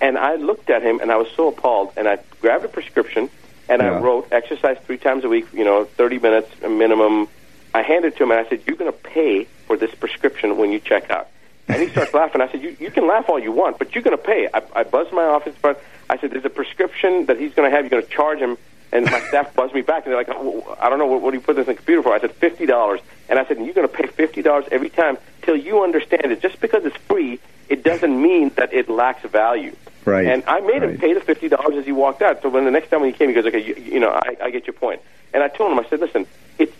And 0.00 0.18
I 0.18 0.34
looked 0.34 0.70
at 0.70 0.82
him, 0.82 1.00
and 1.00 1.12
I 1.12 1.16
was 1.16 1.28
so 1.36 1.48
appalled. 1.48 1.92
And 1.96 2.08
I 2.08 2.18
grabbed 2.40 2.64
a 2.64 2.68
prescription, 2.68 3.30
and 3.68 3.80
I 3.80 3.98
wrote 4.00 4.28
exercise 4.32 4.76
three 4.84 4.98
times 4.98 5.24
a 5.24 5.28
week. 5.28 5.46
You 5.52 5.64
know, 5.64 5.84
thirty 5.84 6.18
minutes 6.18 6.50
minimum. 6.60 7.28
I 7.72 7.82
handed 7.82 8.14
it 8.14 8.16
to 8.16 8.24
him, 8.24 8.32
and 8.32 8.44
I 8.44 8.48
said, 8.48 8.62
"You're 8.66 8.76
going 8.76 8.92
to 8.92 8.98
pay 8.98 9.44
for 9.66 9.76
this 9.76 9.94
prescription 9.94 10.56
when 10.56 10.72
you 10.72 10.80
check 10.80 11.10
out." 11.10 11.28
And 11.68 11.80
he 11.80 11.88
starts 11.88 12.12
laughing. 12.12 12.40
I 12.40 12.50
said, 12.50 12.62
you, 12.62 12.76
"You 12.80 12.90
can 12.90 13.06
laugh 13.06 13.28
all 13.28 13.38
you 13.38 13.52
want, 13.52 13.78
but 13.78 13.94
you're 13.94 14.02
going 14.02 14.16
to 14.16 14.22
pay." 14.22 14.48
I, 14.52 14.62
I 14.74 14.82
buzzed 14.82 15.12
my 15.12 15.24
office 15.24 15.54
front. 15.56 15.78
I 16.10 16.18
said, 16.18 16.32
"There's 16.32 16.44
a 16.44 16.50
prescription 16.50 17.26
that 17.26 17.38
he's 17.38 17.54
going 17.54 17.70
to 17.70 17.76
have. 17.76 17.84
You're 17.84 17.90
going 17.90 18.02
to 18.02 18.08
charge 18.08 18.40
him." 18.40 18.58
And 18.92 19.06
my 19.06 19.20
staff 19.20 19.54
buzzed 19.54 19.74
me 19.74 19.80
back, 19.80 20.04
and 20.04 20.12
they're 20.12 20.18
like, 20.18 20.28
oh, 20.30 20.76
"I 20.78 20.90
don't 20.90 20.98
know 20.98 21.06
what, 21.06 21.22
what 21.22 21.30
do 21.30 21.38
you 21.38 21.42
put 21.42 21.56
this 21.56 21.66
in 21.66 21.72
the 21.72 21.76
computer 21.76 22.02
for?" 22.02 22.14
I 22.14 22.20
said, 22.20 22.32
50 22.32 22.66
dollars." 22.66 23.00
And 23.28 23.38
I 23.38 23.46
said, 23.46 23.56
"You're 23.56 23.72
going 23.72 23.88
to 23.88 23.94
pay 23.94 24.06
fifty 24.06 24.42
dollars 24.42 24.66
every 24.70 24.90
time 24.90 25.16
till 25.40 25.56
you 25.56 25.82
understand 25.82 26.30
it. 26.30 26.42
Just 26.42 26.60
because 26.60 26.84
it's 26.84 26.96
free, 27.08 27.40
it 27.70 27.82
doesn't 27.82 28.20
mean 28.20 28.50
that 28.56 28.74
it 28.74 28.90
lacks 28.90 29.24
value." 29.24 29.74
Right. 30.04 30.26
And 30.26 30.44
I 30.46 30.60
made 30.60 30.82
him 30.82 30.98
pay 30.98 31.14
the 31.14 31.20
fifty 31.20 31.48
dollars 31.48 31.76
as 31.76 31.86
he 31.86 31.92
walked 31.92 32.20
out. 32.20 32.42
So 32.42 32.50
when 32.50 32.66
the 32.66 32.70
next 32.70 32.90
time 32.90 33.00
when 33.00 33.10
he 33.10 33.16
came, 33.16 33.28
he 33.28 33.34
goes, 33.34 33.46
"Okay, 33.46 33.64
you, 33.64 33.74
you 33.74 34.00
know, 34.00 34.10
I, 34.10 34.36
I 34.42 34.50
get 34.50 34.66
your 34.66 34.74
point." 34.74 35.00
And 35.32 35.42
I 35.42 35.48
told 35.48 35.72
him, 35.72 35.78
I 35.78 35.88
said, 35.88 36.00
"Listen, 36.00 36.26
it's 36.58 36.74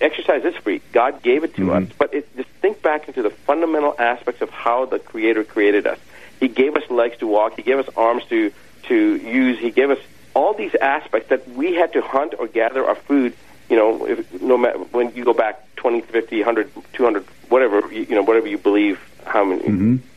exercise 0.00 0.44
is 0.44 0.54
free. 0.56 0.80
God 0.92 1.22
gave 1.22 1.44
it 1.44 1.56
to 1.56 1.62
mm-hmm. 1.62 1.90
us, 1.90 1.96
but 1.98 2.14
it, 2.14 2.36
just 2.36 2.48
think 2.60 2.82
back 2.82 3.08
into 3.08 3.22
the 3.22 3.30
fundamental 3.30 3.94
aspects 3.98 4.42
of 4.42 4.50
how 4.50 4.84
the 4.84 4.98
Creator 4.98 5.44
created 5.44 5.86
us. 5.86 5.98
He 6.38 6.48
gave 6.48 6.76
us 6.76 6.88
legs 6.90 7.16
to 7.18 7.26
walk. 7.26 7.56
He 7.56 7.62
gave 7.62 7.78
us 7.78 7.88
arms 7.96 8.24
to 8.26 8.52
to 8.84 9.16
use. 9.16 9.58
He 9.58 9.70
gave 9.70 9.90
us 9.90 9.98
all 10.38 10.54
these 10.54 10.76
aspects 10.76 11.30
that 11.30 11.48
we 11.48 11.74
had 11.74 11.92
to 11.92 12.00
hunt 12.00 12.32
or 12.38 12.46
gather 12.46 12.86
our 12.86 12.94
food. 12.94 13.34
You 13.68 13.76
know, 13.76 14.06
if, 14.06 14.40
no 14.40 14.56
matter 14.56 14.78
when 14.78 15.12
you 15.16 15.24
go 15.24 15.34
back 15.34 15.74
20, 15.76 16.02
50, 16.02 16.36
100, 16.36 16.70
200, 16.92 17.24
whatever 17.48 17.92
you, 17.92 18.02
you 18.04 18.14
know, 18.14 18.22
whatever 18.22 18.46
you 18.46 18.56
believe, 18.56 19.00
how 19.26 19.44
many 19.44 19.66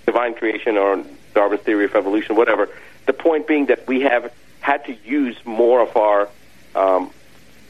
divine 0.05 0.35
creation 0.35 0.77
or 0.77 1.03
Darwin's 1.33 1.63
theory 1.63 1.85
of 1.85 1.95
evolution, 1.95 2.35
whatever. 2.35 2.69
The 3.07 3.13
point 3.13 3.47
being 3.47 3.65
that 3.65 3.87
we 3.87 4.01
have 4.01 4.31
had 4.59 4.85
to 4.85 4.93
use 5.03 5.35
more 5.43 5.81
of 5.81 5.97
our 5.97 6.29
um, 6.75 7.09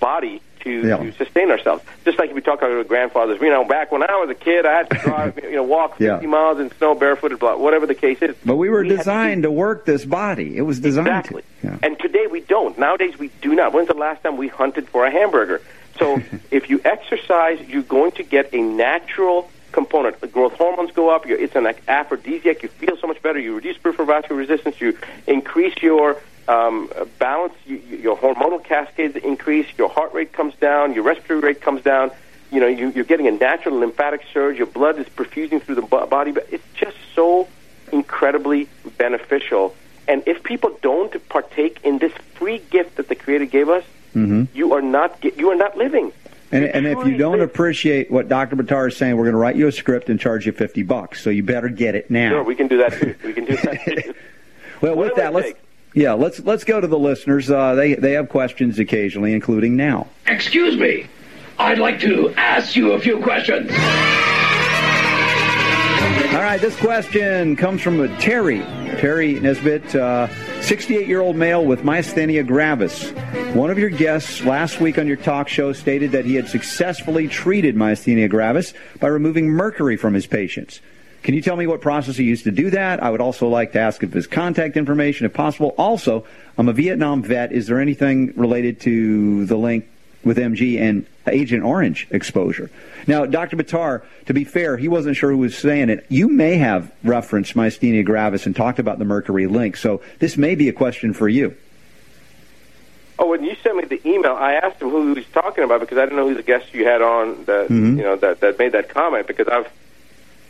body 0.02 0.42
to, 0.82 0.88
Yeah. 0.88 0.98
to 0.98 1.12
sustain 1.14 1.52
ourselves. 1.52 1.84
Just 2.06 2.18
like 2.20 2.34
we 2.34 2.42
talk 2.42 2.60
about 2.60 2.72
our 2.72 2.84
grandfathers, 2.84 3.42
you 3.42 3.50
know, 3.50 3.64
back 3.66 3.92
when 3.92 4.04
I 4.04 4.16
was 4.18 4.30
a 4.30 4.36
kid, 4.36 4.66
I 4.66 4.78
had 4.78 4.90
to 4.92 4.98
drive, 5.00 5.40
you 5.44 5.56
know, 5.56 5.64
walk 5.64 5.98
50 5.98 6.04
Yeah. 6.06 6.30
miles 6.30 6.60
in 6.60 6.72
snow 6.78 6.96
barefooted, 6.96 7.40
blah, 7.40 7.56
whatever 7.58 7.86
the 7.86 7.96
case 7.96 8.22
is. 8.22 8.36
But 8.46 8.56
we 8.56 8.70
were 8.70 8.84
to 8.84 8.98
designed 8.98 9.44
to 9.44 9.52
work 9.52 9.86
this 9.86 10.06
body. 10.06 10.56
It 10.58 10.62
was 10.62 10.80
designed 10.80 11.08
Exactly. 11.08 11.42
to. 11.62 11.68
Yeah. 11.68 11.78
And 11.84 12.00
today 12.00 12.28
we 12.30 12.42
don't. 12.42 12.78
Nowadays 12.78 13.18
we 13.20 13.30
do 13.42 13.56
not. 13.56 13.74
When's 13.74 13.88
the 13.88 13.94
last 13.96 14.24
time 14.24 14.38
we 14.38 14.48
hunted 14.48 14.88
for 14.90 15.06
a 15.06 15.12
hamburger? 15.12 15.62
So 16.00 16.22
if 16.52 16.70
you 16.70 16.80
exercise, 16.86 17.60
you're 17.68 17.82
going 17.84 18.12
to 18.14 18.24
get 18.24 18.54
a 18.54 18.62
natural 18.62 19.50
component. 19.72 20.20
The 20.20 20.28
growth 20.28 20.54
hormones 20.54 20.92
go 20.92 21.10
up. 21.10 21.26
It's 21.28 21.56
an 21.56 21.66
aphrodisiac. 21.88 22.62
You 22.64 22.70
feel 22.70 22.98
so 22.98 23.08
much 23.08 23.22
better. 23.22 23.40
You 23.40 23.56
reduce 23.56 23.78
peripheral 23.78 24.06
vascular 24.08 24.40
resistance. 24.40 24.82
You 24.82 24.98
increase 25.28 25.76
your 25.82 26.18
um, 26.48 26.90
balance. 27.20 27.54
You, 27.66 27.82
you- 27.90 27.98
your 27.98 28.18
hormonal 28.18 28.64
cascades 28.64 29.16
increase. 29.18 29.68
Your 29.78 29.90
heart 29.90 30.14
rate 30.14 30.34
comes 30.34 30.56
down. 30.56 30.94
Your 30.94 31.04
respiratory 31.04 31.40
rate 31.54 31.62
comes 31.62 31.82
down. 31.84 32.12
You 32.52 32.60
know, 32.60 32.68
you, 32.68 32.90
you're 32.90 33.06
getting 33.06 33.28
a 33.28 33.32
natural 33.32 33.78
lymphatic 33.80 34.22
surge. 34.34 34.58
Your 34.58 34.68
blood 34.68 35.00
is 35.00 35.06
perfusing 35.08 35.62
through 35.62 35.76
the 35.76 35.82
body. 35.84 36.32
But 36.32 36.48
it's 36.52 36.64
just 36.76 36.98
so 37.16 37.48
incredibly 37.92 38.68
beneficial. 38.98 39.76
And 40.08 40.24
if 40.28 40.44
people 40.44 40.78
don't 40.82 41.30
partake 41.30 41.80
in 41.84 42.00
this 42.00 42.12
free 42.36 42.58
gift 42.70 42.96
that 42.98 43.08
the 43.08 43.16
Creator 43.16 43.46
gave 43.46 43.70
us, 43.70 43.84
Mhm. 44.16 44.48
you 44.54 44.74
are 44.74 44.82
not 44.82 45.24
you 45.38 45.50
are 45.52 45.56
not 45.56 45.78
living. 45.78 46.12
And, 46.52 46.66
and 46.66 46.86
if 46.86 47.06
you 47.08 47.16
don't 47.16 47.40
appreciate 47.40 48.12
what 48.12 48.28
Dr. 48.28 48.58
Buttar 48.58 48.90
is 48.90 48.98
saying, 48.98 49.16
we're 49.16 49.24
going 49.24 49.34
to 49.36 49.38
write 49.40 49.56
you 49.56 49.68
a 49.68 49.72
script 49.72 50.10
and 50.10 50.20
charge 50.20 50.46
you 50.46 50.52
50 50.52 50.84
bucks. 50.84 51.22
So 51.24 51.30
you 51.30 51.44
better 51.44 51.70
get 51.70 51.96
it 51.96 52.12
now. 52.12 52.32
Sure, 52.32 52.44
we 52.44 52.56
can 52.56 52.68
do 52.68 52.78
that 52.80 52.92
too. 52.92 53.16
We 53.24 53.32
can 53.32 53.46
do 53.46 53.56
that 53.56 53.86
too. 53.86 54.14
Well, 54.82 54.96
with 54.96 55.14
that, 55.16 55.32
let's. 55.32 55.54
Yeah, 55.94 56.14
let's 56.14 56.40
let's 56.42 56.64
go 56.64 56.80
to 56.80 56.88
the 56.88 57.00
listeners. 57.00 57.50
Uh, 57.52 57.76
they 57.76 57.96
they 57.96 58.14
have 58.14 58.30
questions 58.30 58.80
occasionally, 58.80 59.34
including 59.34 59.76
now. 59.76 60.08
Excuse 60.28 60.78
me. 60.78 61.08
I'd 61.60 61.80
like 61.80 62.00
to 62.00 62.34
ask 62.38 62.76
you 62.76 62.94
a 62.94 63.00
few 63.00 63.20
questions. 63.20 63.70
All 66.34 66.42
right, 66.42 66.60
this 66.60 66.76
question 66.78 67.56
comes 67.56 67.82
from 67.82 68.08
Terry. 68.18 68.60
Terry 69.00 69.40
Nesbitt, 69.40 69.96
uh, 69.96 70.28
68-year-old 70.60 71.36
male 71.36 71.64
with 71.64 71.82
myasthenia 71.82 72.46
gravis. 72.48 73.12
One 73.54 73.70
of 73.70 73.78
your 73.78 73.90
guests 73.90 74.44
last 74.44 74.80
week 74.80 74.98
on 74.98 75.08
your 75.08 75.18
talk 75.18 75.48
show 75.48 75.72
stated 75.74 76.12
that 76.14 76.26
he 76.26 76.36
had 76.36 76.48
successfully 76.48 77.28
treated 77.28 77.76
myasthenia 77.76 78.30
gravis 78.30 78.74
by 79.00 79.08
removing 79.08 79.50
mercury 79.50 79.98
from 79.98 80.14
his 80.14 80.26
patients. 80.26 80.82
Can 81.24 81.36
you 81.36 81.42
tell 81.42 81.56
me 81.56 81.68
what 81.68 81.82
process 81.82 82.18
he 82.18 82.24
used 82.24 82.46
to 82.46 82.52
do 82.52 82.72
that? 82.72 83.02
I 83.04 83.10
would 83.12 83.22
also 83.22 83.48
like 83.48 83.74
to 83.74 83.80
ask 83.80 84.02
if 84.02 84.12
his 84.12 84.26
contact 84.26 84.76
information, 84.76 85.26
if 85.26 85.34
possible. 85.34 85.76
Also, 85.78 86.26
I'm 86.58 86.68
a 86.68 86.74
Vietnam 86.74 87.22
vet. 87.22 87.52
Is 87.52 87.68
there 87.68 87.80
anything 87.80 88.34
related 88.36 88.80
to 88.82 89.46
the 89.46 89.56
link 89.56 89.88
with 90.24 90.38
MG 90.38 90.80
and 90.80 91.06
Agent 91.28 91.64
Orange 91.64 92.08
exposure? 92.10 92.72
Now, 93.06 93.26
Dr. 93.26 93.56
Buttar, 93.56 94.02
to 94.26 94.34
be 94.34 94.44
fair, 94.44 94.78
he 94.78 94.88
wasn't 94.88 95.16
sure 95.16 95.32
who 95.32 95.38
was 95.38 95.56
saying 95.56 95.90
it. 95.90 96.06
You 96.10 96.28
may 96.28 96.56
have 96.56 96.92
referenced 97.04 97.54
myasthenia 97.56 98.04
gravis 98.04 98.48
and 98.48 98.56
talked 98.56 98.80
about 98.80 98.98
the 98.98 99.06
mercury 99.06 99.46
link, 99.46 99.78
so 99.78 100.02
this 100.18 100.38
may 100.38 100.56
be 100.56 100.70
a 100.70 100.74
question 100.74 101.14
for 101.14 101.30
you. 101.30 101.56
Oh, 103.20 103.28
when 103.28 103.44
you 103.44 103.56
sent 103.62 103.76
me 103.78 103.84
the 103.84 104.02
email, 104.08 104.34
I 104.34 104.54
asked 104.54 104.82
him 104.82 104.90
who 104.90 105.10
he 105.10 105.14
was 105.14 105.26
talking 105.28 105.64
about 105.64 105.82
because 105.82 106.00
I 106.00 106.06
didn't 106.06 106.18
know 106.18 106.28
who 106.28 106.34
the 106.34 106.42
guest 106.42 106.74
you 106.74 106.86
had 106.86 107.04
on 107.04 107.44
that 107.46 107.70
Mhm. 107.70 107.98
you 107.98 108.04
know 108.04 108.16
that 108.16 108.40
that 108.40 108.58
made 108.58 108.72
that 108.72 108.90
comment. 108.90 109.28
Because 109.28 109.48
I've 109.48 109.68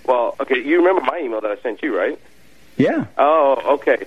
well, 0.06 0.36
okay, 0.40 0.62
you 0.64 0.78
remember 0.78 1.02
my 1.02 1.20
email 1.20 1.42
that 1.42 1.52
I 1.52 1.58
sent 1.62 1.82
you, 1.82 1.98
right? 1.98 2.20
Yeah. 2.78 3.06
Oh, 3.18 3.76
okay. 3.80 4.06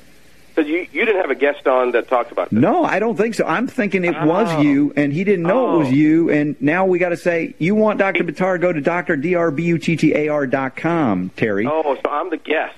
So 0.54 0.60
you 0.60 0.86
you 0.92 1.04
didn't 1.04 1.20
have 1.20 1.30
a 1.30 1.34
guest 1.34 1.66
on 1.66 1.92
that 1.92 2.06
talked 2.08 2.30
about 2.30 2.50
this. 2.50 2.60
No, 2.60 2.84
I 2.84 3.00
don't 3.00 3.16
think 3.16 3.34
so. 3.34 3.44
I'm 3.44 3.66
thinking 3.66 4.04
it 4.04 4.14
Oh. 4.16 4.26
was 4.26 4.64
you, 4.64 4.92
and 4.96 5.12
he 5.12 5.24
didn't 5.24 5.44
know 5.46 5.74
it 5.74 5.78
was 5.78 5.88
Oh. 5.88 5.92
you, 5.92 6.30
and 6.30 6.54
now 6.60 6.86
we 6.86 7.00
got 7.00 7.08
to 7.08 7.16
say, 7.16 7.54
you 7.58 7.74
want 7.74 7.98
Dr. 7.98 8.22
Buttar, 8.22 8.60
go 8.60 8.72
to 8.72 8.80
drdrbuttar 8.80 10.50
dot 10.50 10.76
com, 10.76 11.30
Terry. 11.36 11.66
Oh, 11.66 11.96
so 11.96 12.10
I'm 12.10 12.30
the 12.30 12.36
guest. 12.36 12.76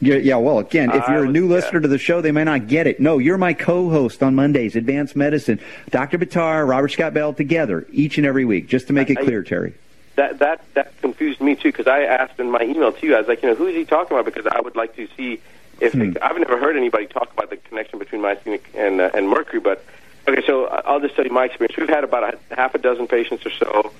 Yeah, 0.00 0.16
yeah, 0.16 0.34
well, 0.34 0.58
again, 0.58 0.90
if 0.90 1.06
you're 1.08 1.26
a 1.26 1.28
new 1.28 1.46
listener 1.46 1.78
to 1.80 1.86
the 1.86 1.96
show, 1.96 2.20
they 2.20 2.32
may 2.32 2.42
not 2.42 2.66
get 2.66 2.88
it. 2.88 2.98
No, 2.98 3.18
you're 3.18 3.38
my 3.38 3.52
co-host 3.52 4.20
on 4.24 4.34
Mondays, 4.34 4.74
Advanced 4.74 5.14
Medicine. 5.14 5.60
Dr. 5.90 6.18
Buttar, 6.18 6.66
Robert 6.68 6.88
Scott 6.88 7.14
Bell 7.14 7.32
together 7.32 7.86
each 7.92 8.18
and 8.18 8.26
every 8.26 8.44
week, 8.44 8.66
just 8.66 8.88
to 8.88 8.92
make 8.92 9.10
it 9.10 9.18
clear, 9.18 9.44
Terry. 9.44 9.74
That 10.16 10.38
that 10.40 10.62
that 10.74 11.00
confused 11.00 11.40
me 11.40 11.54
too 11.54 11.70
because 11.70 11.86
I 11.86 12.02
asked 12.02 12.38
in 12.38 12.50
my 12.50 12.62
email 12.62 12.92
to 12.92 13.06
you. 13.06 13.16
I 13.16 13.20
was 13.20 13.28
like, 13.28 13.42
you 13.42 13.48
know, 13.48 13.54
who 13.54 13.66
is 13.66 13.74
he 13.74 13.84
talking 13.84 14.16
about? 14.16 14.26
Because 14.32 14.46
I 14.46 14.60
would 14.60 14.76
like 14.76 14.94
to 14.96 15.08
see 15.16 15.40
if 15.80 15.94
Hmm. 15.94 16.12
I've 16.22 16.38
never 16.38 16.58
heard 16.58 16.76
anybody 16.76 17.06
talk 17.06 17.32
about 17.32 17.50
the 17.50 17.56
connection 17.56 17.98
between 17.98 18.20
myasthenia 18.20 18.60
and 18.74 19.00
uh, 19.00 19.10
and 19.14 19.28
mercury. 19.28 19.60
But 19.60 19.84
okay, 20.28 20.42
so 20.46 20.66
I'll 20.66 21.00
just 21.00 21.16
tell 21.16 21.24
you 21.24 21.32
my 21.32 21.46
experience. 21.46 21.76
We've 21.76 21.88
had 21.88 22.04
about 22.04 22.34
a 22.34 22.54
half 22.54 22.74
a 22.74 22.78
dozen 22.78 23.06
patients 23.08 23.46
or 23.46 23.50
so 23.50 23.92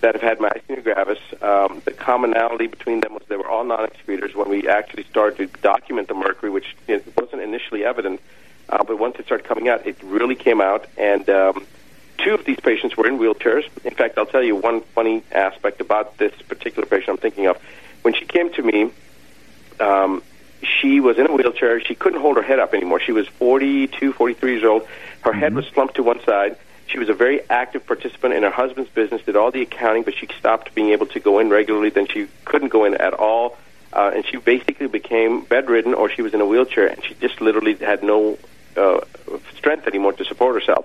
that 0.00 0.14
have 0.14 0.22
had 0.22 0.38
myasthenia 0.38 0.82
gravis. 0.82 1.18
Um, 1.42 1.82
the 1.84 1.92
commonality 1.92 2.66
between 2.66 3.00
them 3.00 3.14
was 3.14 3.22
they 3.28 3.36
were 3.36 3.48
all 3.48 3.64
non-excretors. 3.64 4.34
When 4.34 4.48
we 4.48 4.68
actually 4.68 5.04
started 5.04 5.36
to 5.52 5.60
document 5.60 6.08
the 6.08 6.14
mercury, 6.14 6.50
which 6.50 6.76
wasn't 7.16 7.42
initially 7.42 7.84
evident, 7.84 8.20
uh, 8.68 8.84
but 8.84 8.98
once 8.98 9.16
it 9.18 9.26
started 9.26 9.46
coming 9.46 9.68
out, 9.68 9.86
it 9.86 9.96
really 10.02 10.34
came 10.36 10.60
out. 10.60 10.86
And 10.96 11.28
um, 11.28 11.66
two 12.28 12.34
of 12.34 12.44
these 12.44 12.60
patients 12.60 12.94
were 12.94 13.06
in 13.06 13.18
wheelchairs. 13.18 13.64
In 13.84 13.94
fact, 13.94 14.18
I'll 14.18 14.26
tell 14.26 14.42
you 14.42 14.54
one 14.54 14.82
funny 14.94 15.22
aspect 15.32 15.80
about 15.80 16.18
this 16.18 16.32
particular 16.42 16.86
patient 16.86 17.08
I'm 17.08 17.16
thinking 17.16 17.46
of. 17.46 17.56
When 18.02 18.12
she 18.12 18.26
came 18.26 18.52
to 18.52 18.62
me, 18.62 18.90
um, 19.80 20.22
she 20.62 21.00
was 21.00 21.18
in 21.18 21.26
a 21.26 21.32
wheelchair. 21.32 21.80
She 21.80 21.94
couldn't 21.94 22.20
hold 22.20 22.36
her 22.36 22.42
head 22.42 22.58
up 22.58 22.74
anymore. 22.74 23.00
She 23.00 23.12
was 23.12 23.26
42, 23.28 24.12
43 24.12 24.52
years 24.52 24.64
old. 24.64 24.86
Her 25.22 25.32
head 25.32 25.54
was 25.54 25.66
slumped 25.68 25.94
to 25.94 26.02
one 26.02 26.22
side. 26.24 26.58
She 26.88 26.98
was 26.98 27.08
a 27.08 27.14
very 27.14 27.40
active 27.48 27.86
participant 27.86 28.34
in 28.34 28.42
her 28.42 28.50
husband's 28.50 28.90
business, 28.90 29.22
did 29.22 29.36
all 29.36 29.50
the 29.50 29.62
accounting, 29.62 30.02
but 30.02 30.14
she 30.14 30.28
stopped 30.38 30.74
being 30.74 30.90
able 30.90 31.06
to 31.06 31.20
go 31.20 31.38
in 31.38 31.48
regularly. 31.48 31.88
Then 31.88 32.08
she 32.08 32.28
couldn't 32.44 32.68
go 32.68 32.84
in 32.84 32.94
at 32.94 33.14
all. 33.14 33.56
Uh, 33.90 34.10
and 34.14 34.26
she 34.26 34.36
basically 34.36 34.86
became 34.86 35.44
bedridden 35.44 35.94
or 35.94 36.10
she 36.10 36.20
was 36.20 36.34
in 36.34 36.42
a 36.42 36.46
wheelchair 36.46 36.88
and 36.88 37.02
she 37.02 37.14
just 37.14 37.40
literally 37.40 37.74
had 37.74 38.02
no 38.02 38.36
uh, 38.76 39.00
strength 39.56 39.86
anymore 39.86 40.12
to 40.12 40.26
support 40.26 40.54
herself 40.54 40.84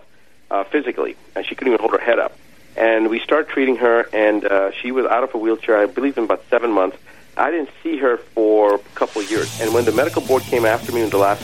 uh, 0.53 0.63
physically. 0.65 1.15
And 1.35 1.45
she 1.45 1.55
couldn't 1.55 1.73
even 1.73 1.81
hold 1.81 1.91
her 1.99 2.05
head 2.09 2.19
up. 2.19 2.33
And 2.77 3.09
we 3.09 3.19
started 3.19 3.49
treating 3.49 3.75
her, 3.77 4.07
and 4.13 4.45
uh, 4.45 4.71
she 4.71 4.91
was 4.91 5.05
out 5.05 5.23
of 5.23 5.33
a 5.35 5.37
wheelchair, 5.37 5.77
I 5.77 5.85
believe, 5.85 6.17
in 6.17 6.23
about 6.23 6.43
seven 6.49 6.71
months. 6.71 6.97
I 7.37 7.51
didn't 7.51 7.69
see 7.83 7.97
her 7.97 8.17
for 8.17 8.75
a 8.75 8.79
couple 8.95 9.21
of 9.21 9.29
years. 9.29 9.49
And 9.61 9.73
when 9.73 9.85
the 9.85 9.91
medical 9.91 10.21
board 10.21 10.43
came 10.43 10.65
after 10.65 10.91
me 10.91 11.01
in 11.01 11.09
the 11.09 11.17
last 11.17 11.41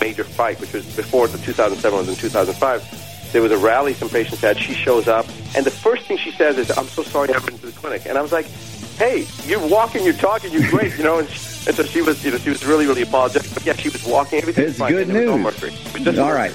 major 0.00 0.24
fight, 0.24 0.60
which 0.60 0.72
was 0.72 0.84
before 0.96 1.28
the 1.28 1.38
2007 1.38 1.98
was 1.98 2.08
in 2.08 2.14
2005, 2.16 3.32
there 3.32 3.42
was 3.42 3.52
a 3.52 3.58
rally 3.58 3.92
some 3.94 4.08
patients 4.08 4.40
had. 4.40 4.58
She 4.58 4.72
shows 4.74 5.08
up, 5.08 5.26
and 5.56 5.64
the 5.64 5.70
first 5.70 6.06
thing 6.06 6.16
she 6.16 6.30
says 6.30 6.56
is, 6.58 6.70
"I'm 6.76 6.86
so 6.88 7.02
sorry 7.02 7.28
I 7.30 7.32
haven't 7.34 7.50
been 7.52 7.58
to 7.60 7.66
the 7.66 7.78
clinic." 7.80 8.02
And 8.06 8.16
I 8.16 8.22
was 8.22 8.32
like, 8.32 8.46
"Hey, 8.98 9.26
you're 9.46 9.66
walking, 9.66 10.04
you're 10.04 10.14
talking, 10.14 10.52
you're 10.52 10.70
great," 10.70 10.96
you 10.96 11.04
know. 11.04 11.18
And, 11.18 11.28
she, 11.28 11.40
and 11.68 11.74
so 11.76 11.82
she 11.82 12.00
was, 12.02 12.24
you 12.24 12.30
know, 12.30 12.38
she 12.38 12.50
was 12.50 12.64
really, 12.64 12.86
really 12.86 13.02
apologetic. 13.02 13.52
But 13.52 13.66
yeah, 13.66 13.74
she 13.74 13.88
was 13.90 14.04
walking. 14.06 14.38
Everything 14.40 14.64
It's 14.64 14.72
was 14.74 14.78
fine. 14.78 14.92
good 14.92 15.08
and 15.08 15.16
there 15.16 15.22
was 15.22 15.30
no 15.30 15.36
news. 15.36 15.44
mercury. 15.44 15.72
It 15.74 15.92
was 15.94 16.02
just 16.04 16.18
All 16.18 16.32
right. 16.32 16.52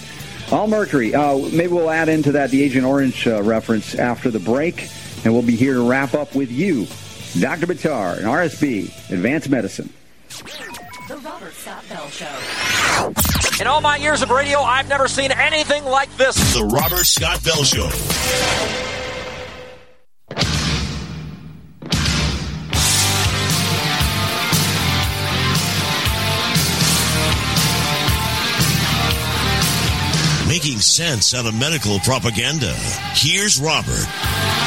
All 0.51 0.67
mercury. 0.67 1.15
Uh, 1.15 1.37
maybe 1.37 1.69
we'll 1.69 1.89
add 1.89 2.09
into 2.09 2.33
that 2.33 2.51
the 2.51 2.61
Agent 2.61 2.85
Orange 2.85 3.25
uh, 3.25 3.41
reference 3.41 3.95
after 3.95 4.29
the 4.29 4.39
break, 4.39 4.89
and 5.23 5.33
we'll 5.33 5.43
be 5.43 5.55
here 5.55 5.75
to 5.75 5.87
wrap 5.87 6.13
up 6.13 6.35
with 6.35 6.51
you, 6.51 6.87
Dr. 7.39 7.67
Buttar, 7.67 8.17
and 8.17 8.25
RSB, 8.25 8.85
Advanced 9.11 9.49
Medicine. 9.49 9.91
The 11.07 11.17
Robert 11.17 11.53
Scott 11.53 11.83
Bell 11.89 12.09
Show. 12.09 13.61
In 13.61 13.67
all 13.67 13.81
my 13.81 13.95
years 13.97 14.21
of 14.21 14.29
radio, 14.29 14.59
I've 14.59 14.89
never 14.89 15.07
seen 15.07 15.31
anything 15.31 15.85
like 15.85 16.15
this. 16.17 16.35
The 16.53 16.65
Robert 16.65 17.05
Scott 17.05 17.43
Bell 17.43 17.63
Show. 17.63 18.90
Out 31.01 31.47
of 31.47 31.55
medical 31.55 31.97
propaganda. 32.01 32.75
Here's 33.15 33.59
Robert. 33.59 34.05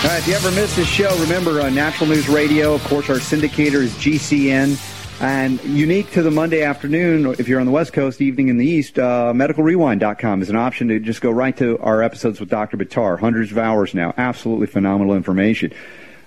All 0.03 0.11
right, 0.11 0.19
if 0.19 0.27
you 0.27 0.35
ever 0.35 0.51
missed 0.51 0.75
this 0.75 0.89
show, 0.89 1.17
remember 1.21 1.61
uh, 1.61 1.71
Natural 1.71 2.11
News 2.11 2.29
Radio. 2.29 2.75
Of 2.75 2.83
course, 2.85 3.09
our 3.09 3.19
syndicator 3.19 3.75
is 3.75 3.93
GCN. 3.93 4.77
And 5.21 5.63
unique 5.63 6.11
to 6.11 6.23
the 6.23 6.33
Monday 6.33 6.65
afternoon, 6.65 7.37
if 7.39 7.47
you're 7.47 7.61
on 7.61 7.67
the 7.67 7.73
West 7.73 7.93
Coast, 7.93 8.21
evening 8.21 8.49
in 8.49 8.57
the 8.57 8.67
East, 8.67 8.99
uh, 8.99 9.33
medicalrewind.com 9.33 10.43
is 10.43 10.51
an 10.51 10.57
option 10.57 10.89
to 10.89 10.99
just 10.99 11.21
go 11.21 11.31
right 11.31 11.57
to 11.59 11.79
our 11.79 12.03
episodes 12.03 12.41
with 12.41 12.49
Dr. 12.49 12.79
Buttar. 12.79 13.21
Hundreds 13.21 13.53
of 13.53 13.59
hours 13.59 13.95
now. 13.95 14.13
Absolutely 14.17 14.67
phenomenal 14.67 15.15
information. 15.15 15.73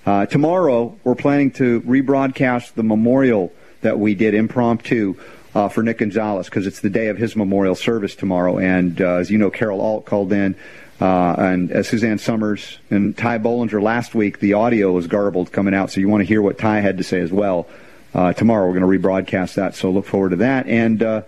Uh, 0.06 0.26
tomorrow, 0.26 0.98
we're 1.04 1.15
planning 1.15 1.52
to 1.52 1.82
rebroadcast 1.82 2.76
the 2.76 2.84
memorial 2.84 3.52
that 3.82 4.00
we 4.00 4.15
did 4.15 4.34
impromptu 4.34 5.15
uh, 5.58 5.67
for 5.67 5.82
Nick 5.82 5.98
Gonzalez 5.98 6.46
because 6.46 6.67
it's 6.67 6.82
the 6.82 6.89
day 6.89 7.08
of 7.08 7.17
his 7.17 7.36
memorial 7.36 7.74
service 7.74 8.15
tomorrow. 8.15 8.60
And 8.60 9.02
uh, 9.02 9.15
as 9.15 9.32
you 9.32 9.39
know, 9.39 9.50
Carol 9.50 9.82
Alt 9.82 10.06
called 10.06 10.32
in, 10.32 10.56
uh, 11.02 11.34
and 11.34 11.72
uh, 11.72 11.82
Suzanne 11.82 12.20
Somers 12.20 12.78
and 12.91 13.17
Ty 13.17 13.39
Bollinger 13.39 13.82
last 13.82 14.13
week. 14.13 14.39
The 14.39 14.54
audio 14.54 14.91
was 14.91 15.08
garbled 15.08 15.52
coming 15.52 15.74
out, 15.74 15.89
so 15.89 16.00
you 16.00 16.10
want 16.10 16.22
to 16.22 16.26
hear 16.26 16.43
what 16.43 16.60
Ty 16.60 16.82
had 16.82 17.00
to 17.00 17.04
say 17.04 17.22
as 17.22 17.32
well. 17.32 17.67
Uh, 18.13 18.34
tomorrow, 18.34 18.67
we're 18.67 18.80
going 18.80 19.00
to 19.00 19.08
rebroadcast 19.08 19.56
that, 19.56 19.74
so 19.74 19.89
look 19.89 20.06
forward 20.06 20.30
to 20.30 20.36
that. 20.38 20.67
And 20.67 21.02
uh, 21.02 21.22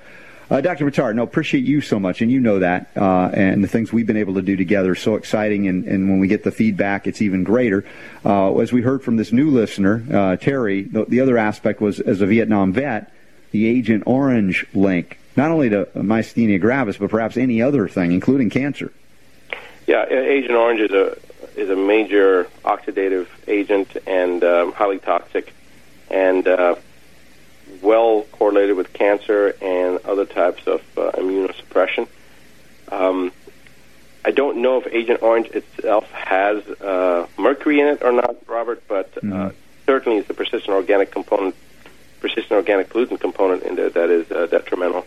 uh, 0.51 0.61
Dr. 0.61 0.85
Buttar, 0.85 1.13
no, 1.15 1.23
appreciate 1.23 1.63
you 1.63 1.81
so 1.81 1.99
much, 1.99 2.21
and 2.21 2.31
you 2.31 2.39
know 2.39 2.59
that, 2.59 2.91
uh, 2.95 3.29
and 3.33 3.63
the 3.63 3.67
things 3.67 3.91
we've 3.91 4.07
been 4.07 4.17
able 4.17 4.35
to 4.35 4.41
do 4.43 4.55
together 4.55 4.93
so 4.93 5.15
exciting. 5.15 5.67
And, 5.67 5.85
and 5.85 6.07
when 6.07 6.19
we 6.19 6.27
get 6.27 6.43
the 6.43 6.51
feedback, 6.51 7.07
it's 7.07 7.21
even 7.21 7.43
greater. 7.43 7.83
Uh, 8.23 8.55
as 8.57 8.71
we 8.71 8.81
heard 8.81 9.03
from 9.03 9.17
this 9.17 9.31
new 9.31 9.49
listener, 9.49 10.37
Terry, 10.37 10.83
the, 10.83 11.05
the 11.05 11.19
other 11.19 11.39
aspect 11.39 11.81
was 11.81 11.99
as 11.99 12.21
a 12.21 12.27
Vietnam 12.27 12.73
vet, 12.73 13.11
the 13.51 13.67
Agent 13.67 14.03
Orange 14.05 14.65
link, 14.73 15.17
not 15.35 15.51
only 15.51 15.69
to 15.69 15.85
myasthenia 15.95 16.59
gravis, 16.59 16.97
but 16.97 17.09
perhaps 17.09 17.38
any 17.38 17.62
other 17.62 17.88
thing, 17.88 18.12
including 18.12 18.49
cancer. 18.49 18.91
Yeah, 19.88 20.05
Agent 20.07 20.53
Orange 20.53 20.81
is 20.81 20.91
a 20.91 21.17
is 21.55 21.69
a 21.69 21.75
major 21.75 22.45
oxidative 22.63 23.27
agent 23.47 23.97
and 24.07 24.43
um, 24.43 24.71
highly 24.71 24.99
toxic, 24.99 25.53
and 26.09 26.47
uh, 26.47 26.75
well 27.81 28.23
correlated 28.31 28.75
with 28.75 28.93
cancer 28.93 29.55
and 29.62 29.99
other 30.05 30.25
types 30.25 30.67
of 30.67 30.81
uh, 30.97 31.12
immunosuppression. 31.13 32.07
Um, 32.91 33.31
I 34.23 34.31
don't 34.31 34.57
know 34.62 34.81
if 34.81 34.88
Agent 34.93 35.21
Orange 35.21 35.47
itself 35.47 36.09
has 36.12 36.63
uh, 36.67 37.27
mercury 37.38 37.79
in 37.79 37.88
it 37.88 38.03
or 38.03 38.12
not, 38.12 38.35
Robert, 38.47 38.83
but 38.88 39.12
uh, 39.23 39.51
certainly 39.85 40.19
it's 40.19 40.29
a 40.29 40.33
persistent 40.33 40.69
organic 40.69 41.12
component, 41.12 41.55
persistent 42.19 42.51
organic 42.51 42.89
pollutant 42.89 43.19
component 43.19 43.63
in 43.63 43.75
there 43.75 43.89
that 43.89 44.10
is 44.10 44.32
uh, 44.32 44.47
detrimental. 44.47 45.05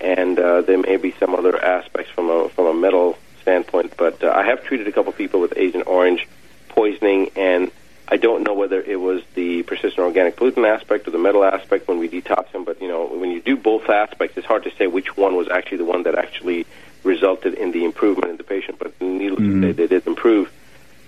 And 0.00 0.38
uh, 0.38 0.62
there 0.62 0.78
may 0.78 0.96
be 0.96 1.14
some 1.18 1.34
other 1.34 1.62
aspects 1.62 2.10
from 2.12 2.28
a 2.28 2.48
from 2.50 2.66
a 2.66 2.74
metal 2.74 3.16
standpoint, 3.40 3.94
but 3.96 4.22
uh, 4.22 4.32
I 4.34 4.44
have 4.44 4.64
treated 4.64 4.88
a 4.88 4.92
couple 4.92 5.12
people 5.12 5.40
with 5.40 5.54
Agent 5.56 5.86
Orange 5.86 6.26
poisoning, 6.68 7.30
and 7.36 7.70
I 8.08 8.18
don't 8.18 8.42
know 8.42 8.54
whether 8.54 8.80
it 8.80 9.00
was 9.00 9.22
the 9.34 9.62
persistent 9.62 10.00
organic 10.00 10.36
pollutant 10.36 10.68
aspect 10.68 11.08
or 11.08 11.12
the 11.12 11.18
metal 11.18 11.44
aspect 11.44 11.88
when 11.88 11.98
we 11.98 12.08
detox 12.08 12.52
them. 12.52 12.64
But 12.64 12.82
you 12.82 12.88
know, 12.88 13.06
when 13.06 13.30
you 13.30 13.40
do 13.40 13.56
both 13.56 13.88
aspects, 13.88 14.36
it's 14.36 14.46
hard 14.46 14.64
to 14.64 14.70
say 14.76 14.86
which 14.86 15.16
one 15.16 15.34
was 15.34 15.48
actually 15.48 15.78
the 15.78 15.84
one 15.84 16.02
that 16.02 16.14
actually 16.14 16.66
resulted 17.02 17.54
in 17.54 17.72
the 17.72 17.84
improvement 17.84 18.30
in 18.30 18.36
the 18.36 18.44
patient. 18.44 18.78
But 18.78 19.00
needless 19.00 19.40
to 19.40 19.60
say, 19.60 19.72
they 19.72 19.86
did 19.86 20.06
improve. 20.06 20.52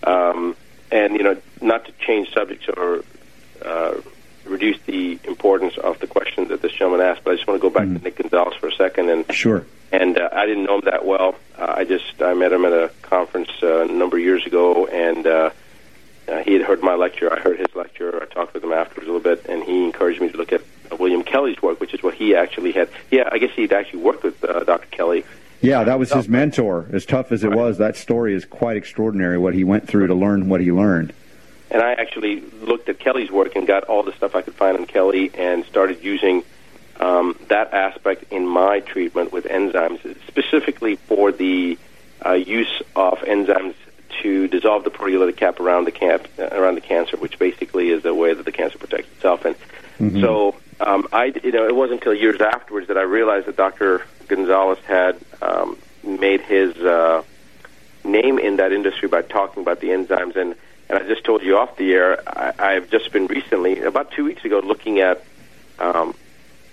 Um, 0.03 0.57
and 0.91 1.15
you 1.15 1.23
know, 1.23 1.37
not 1.61 1.85
to 1.87 1.93
change 2.01 2.33
subjects 2.33 2.69
or 2.69 3.05
uh, 3.65 3.95
reduce 4.49 4.79
the 4.87 5.19
importance 5.25 5.77
of 5.79 5.99
the 6.01 6.07
question 6.07 6.49
that 6.49 6.63
this 6.63 6.73
gentleman 6.73 7.01
asked, 7.07 7.23
but 7.25 7.33
I 7.33 7.37
just 7.37 7.47
want 7.47 7.61
to 7.61 7.69
go 7.69 7.71
back 7.73 7.87
to 7.87 8.03
Nick 8.05 8.17
Gonzalez 8.17 8.55
for 8.59 8.69
a 8.69 8.73
second. 8.73 9.11
And 9.11 9.33
Sure. 9.33 9.65
and 9.93 10.19
uh, 10.19 10.29
I 10.33 10.47
didn't 10.47 10.65
know 10.65 10.77
him 10.77 10.83
that 10.85 11.05
well. 11.05 11.35
Uh, 11.57 11.75
I 11.79 11.85
just 11.85 12.21
I 12.23 12.35
met 12.35 12.53
him 12.53 12.65
at 12.65 12.73
a 12.73 12.91
conference 13.03 13.51
uh, 13.63 13.83
a 13.83 13.87
number 13.87 14.17
of 14.17 14.23
years 14.23 14.45
ago, 14.47 14.87
and 14.87 15.27
uh, 15.27 15.51
uh, 16.29 16.43
he 16.43 16.53
had 16.55 16.63
heard 16.63 16.83
my 16.83 16.95
lecture. 16.95 17.33
I 17.33 17.41
heard 17.41 17.59
his 17.59 17.75
lecture. 17.75 18.23
I 18.23 18.27
talked 18.27 18.55
with 18.55 18.63
him 18.65 18.73
afterwards 18.73 19.09
a 19.09 19.13
little 19.13 19.21
bit, 19.37 19.47
and 19.47 19.63
he 19.65 19.85
encouraged 19.85 20.21
me 20.21 20.29
to 20.31 20.37
look 20.37 20.53
at 20.53 20.61
uh, 20.93 20.97
William 20.97 21.23
Kelley's 21.23 21.61
work, 21.63 21.81
which 21.81 21.95
is 21.95 22.03
what 22.03 22.15
he 22.15 22.35
actually 22.35 22.73
had. 22.73 22.89
Yeah, 23.11 23.29
I 23.31 23.39
guess 23.39 23.51
he'd 23.55 23.73
actually 23.73 24.01
worked 24.03 24.23
with 24.25 24.43
uh, 24.45 24.65
Dr. 24.65 24.87
Kelley. 24.91 25.25
Yeah, 25.61 25.83
that 25.85 25.99
was 25.99 26.13
his 26.13 26.29
mentor. 26.29 26.87
As 26.93 27.05
tough 27.05 27.33
as 27.33 27.43
it 27.43 27.51
was, 27.51 27.79
that 27.79 27.97
story 27.97 28.33
is 28.35 28.45
quite 28.45 28.77
extraordinary. 28.77 29.39
What 29.39 29.55
he 29.55 29.65
went 29.65 29.89
through 29.89 30.07
to 30.07 30.15
learn 30.15 30.49
what 30.49 30.61
he 30.61 30.71
learned. 30.71 31.13
And 31.71 31.83
I 31.83 31.93
actually 31.93 32.41
looked 32.41 32.89
at 32.89 32.99
Kelley's 32.99 33.31
work 33.31 33.57
and 33.57 33.67
got 33.67 33.85
all 33.85 34.03
the 34.03 34.13
stuff 34.13 34.35
I 34.35 34.43
could 34.43 34.55
find 34.55 34.77
on 34.77 34.87
Kelley 34.87 35.31
and 35.35 35.65
started 35.67 36.03
using 36.03 36.45
um, 36.99 37.39
that 37.49 37.73
aspect 37.75 38.33
in 38.33 38.47
my 38.47 38.81
treatment 38.81 39.33
with 39.33 39.45
enzymes, 39.45 40.01
specifically 40.27 40.97
for 40.97 41.31
the 41.31 41.79
uh, 42.25 42.33
use 42.33 42.83
of 42.97 43.19
enzymes 43.21 43.75
to 44.23 44.49
dissolve 44.49 44.85
the 44.85 44.91
proteolytic 44.91 45.37
cap 45.37 45.61
around 45.61 45.85
the 45.85 45.93
cap 45.93 46.27
uh, 46.39 46.49
around 46.53 46.75
the 46.75 46.81
cancer, 46.81 47.17
which 47.17 47.39
basically 47.39 47.91
is 47.91 48.03
the 48.03 48.15
way 48.15 48.35
that 48.35 48.45
the 48.45 48.53
cancer 48.53 48.79
protects 48.79 49.11
itself. 49.13 49.45
And 49.45 49.55
so 50.21 50.57
um, 50.81 51.09
I, 51.13 51.33
you 51.43 51.53
know, 51.53 51.67
it 51.67 51.75
wasn't 51.75 52.01
until 52.01 52.15
years 52.15 52.41
afterwards 52.41 52.89
that 52.89 52.97
I 52.97 53.03
realized 53.03 53.47
that 53.47 53.57
Dr. 53.57 54.05
Gonzalez 54.29 54.79
had 54.87 55.19
um, 55.43 55.77
made 56.05 56.41
his 56.41 56.77
uh, 56.77 57.23
name 58.05 58.39
in 58.39 58.57
that 58.57 58.73
industry 58.73 59.09
by 59.09 59.23
talking 59.23 59.63
about 59.63 59.81
the 59.81 59.89
enzymes. 59.89 60.37
And, 60.37 60.55
and 60.89 60.99
I 60.99 61.07
just 61.07 61.25
told 61.25 61.43
you 61.43 61.59
off 61.59 61.77
the 61.77 61.93
air, 61.93 62.21
I, 62.27 62.53
I've 62.59 62.91
just 62.91 63.13
been 63.13 63.27
recently, 63.27 63.81
about 63.81 64.11
two 64.13 64.25
weeks 64.25 64.45
ago, 64.45 64.61
looking 64.61 65.01
at 65.01 65.23
um, 65.79 66.15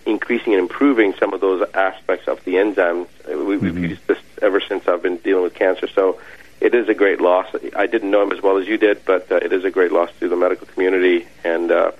increasing 0.05 0.53
and 0.53 0.61
improving 0.61 1.13
some 1.19 1.33
of 1.33 1.41
those 1.41 1.67
aspects 1.73 2.27
of 2.27 2.43
the 2.45 2.55
enzymes. 2.55 3.07
Uh, 3.29 3.37
We, 3.43 3.57
We've 3.57 3.77
used 3.77 4.07
this 4.07 4.19
ever 4.41 4.61
since 4.61 4.87
I've 4.87 5.01
been 5.01 5.17
dealing 5.17 5.43
with 5.43 5.53
cancer. 5.55 5.87
So 5.87 6.19
it 6.61 6.73
is 6.73 6.87
a 6.87 6.93
great 6.93 7.19
loss. 7.19 7.47
I 7.75 7.87
didn't 7.87 8.09
know 8.11 8.23
him 8.23 8.31
as 8.31 8.41
well 8.41 8.57
as 8.57 8.67
you 8.67 8.77
did, 8.77 9.03
but 9.05 9.31
uh, 9.31 9.35
it 9.37 9.51
is 9.51 9.65
a 9.65 9.71
great 9.71 9.91
loss 9.91 10.09
to 10.19 10.29
the 10.29 10.35
medical 10.37 10.67
community. 10.67 11.27
And 11.43 11.71
uh, 11.71 11.91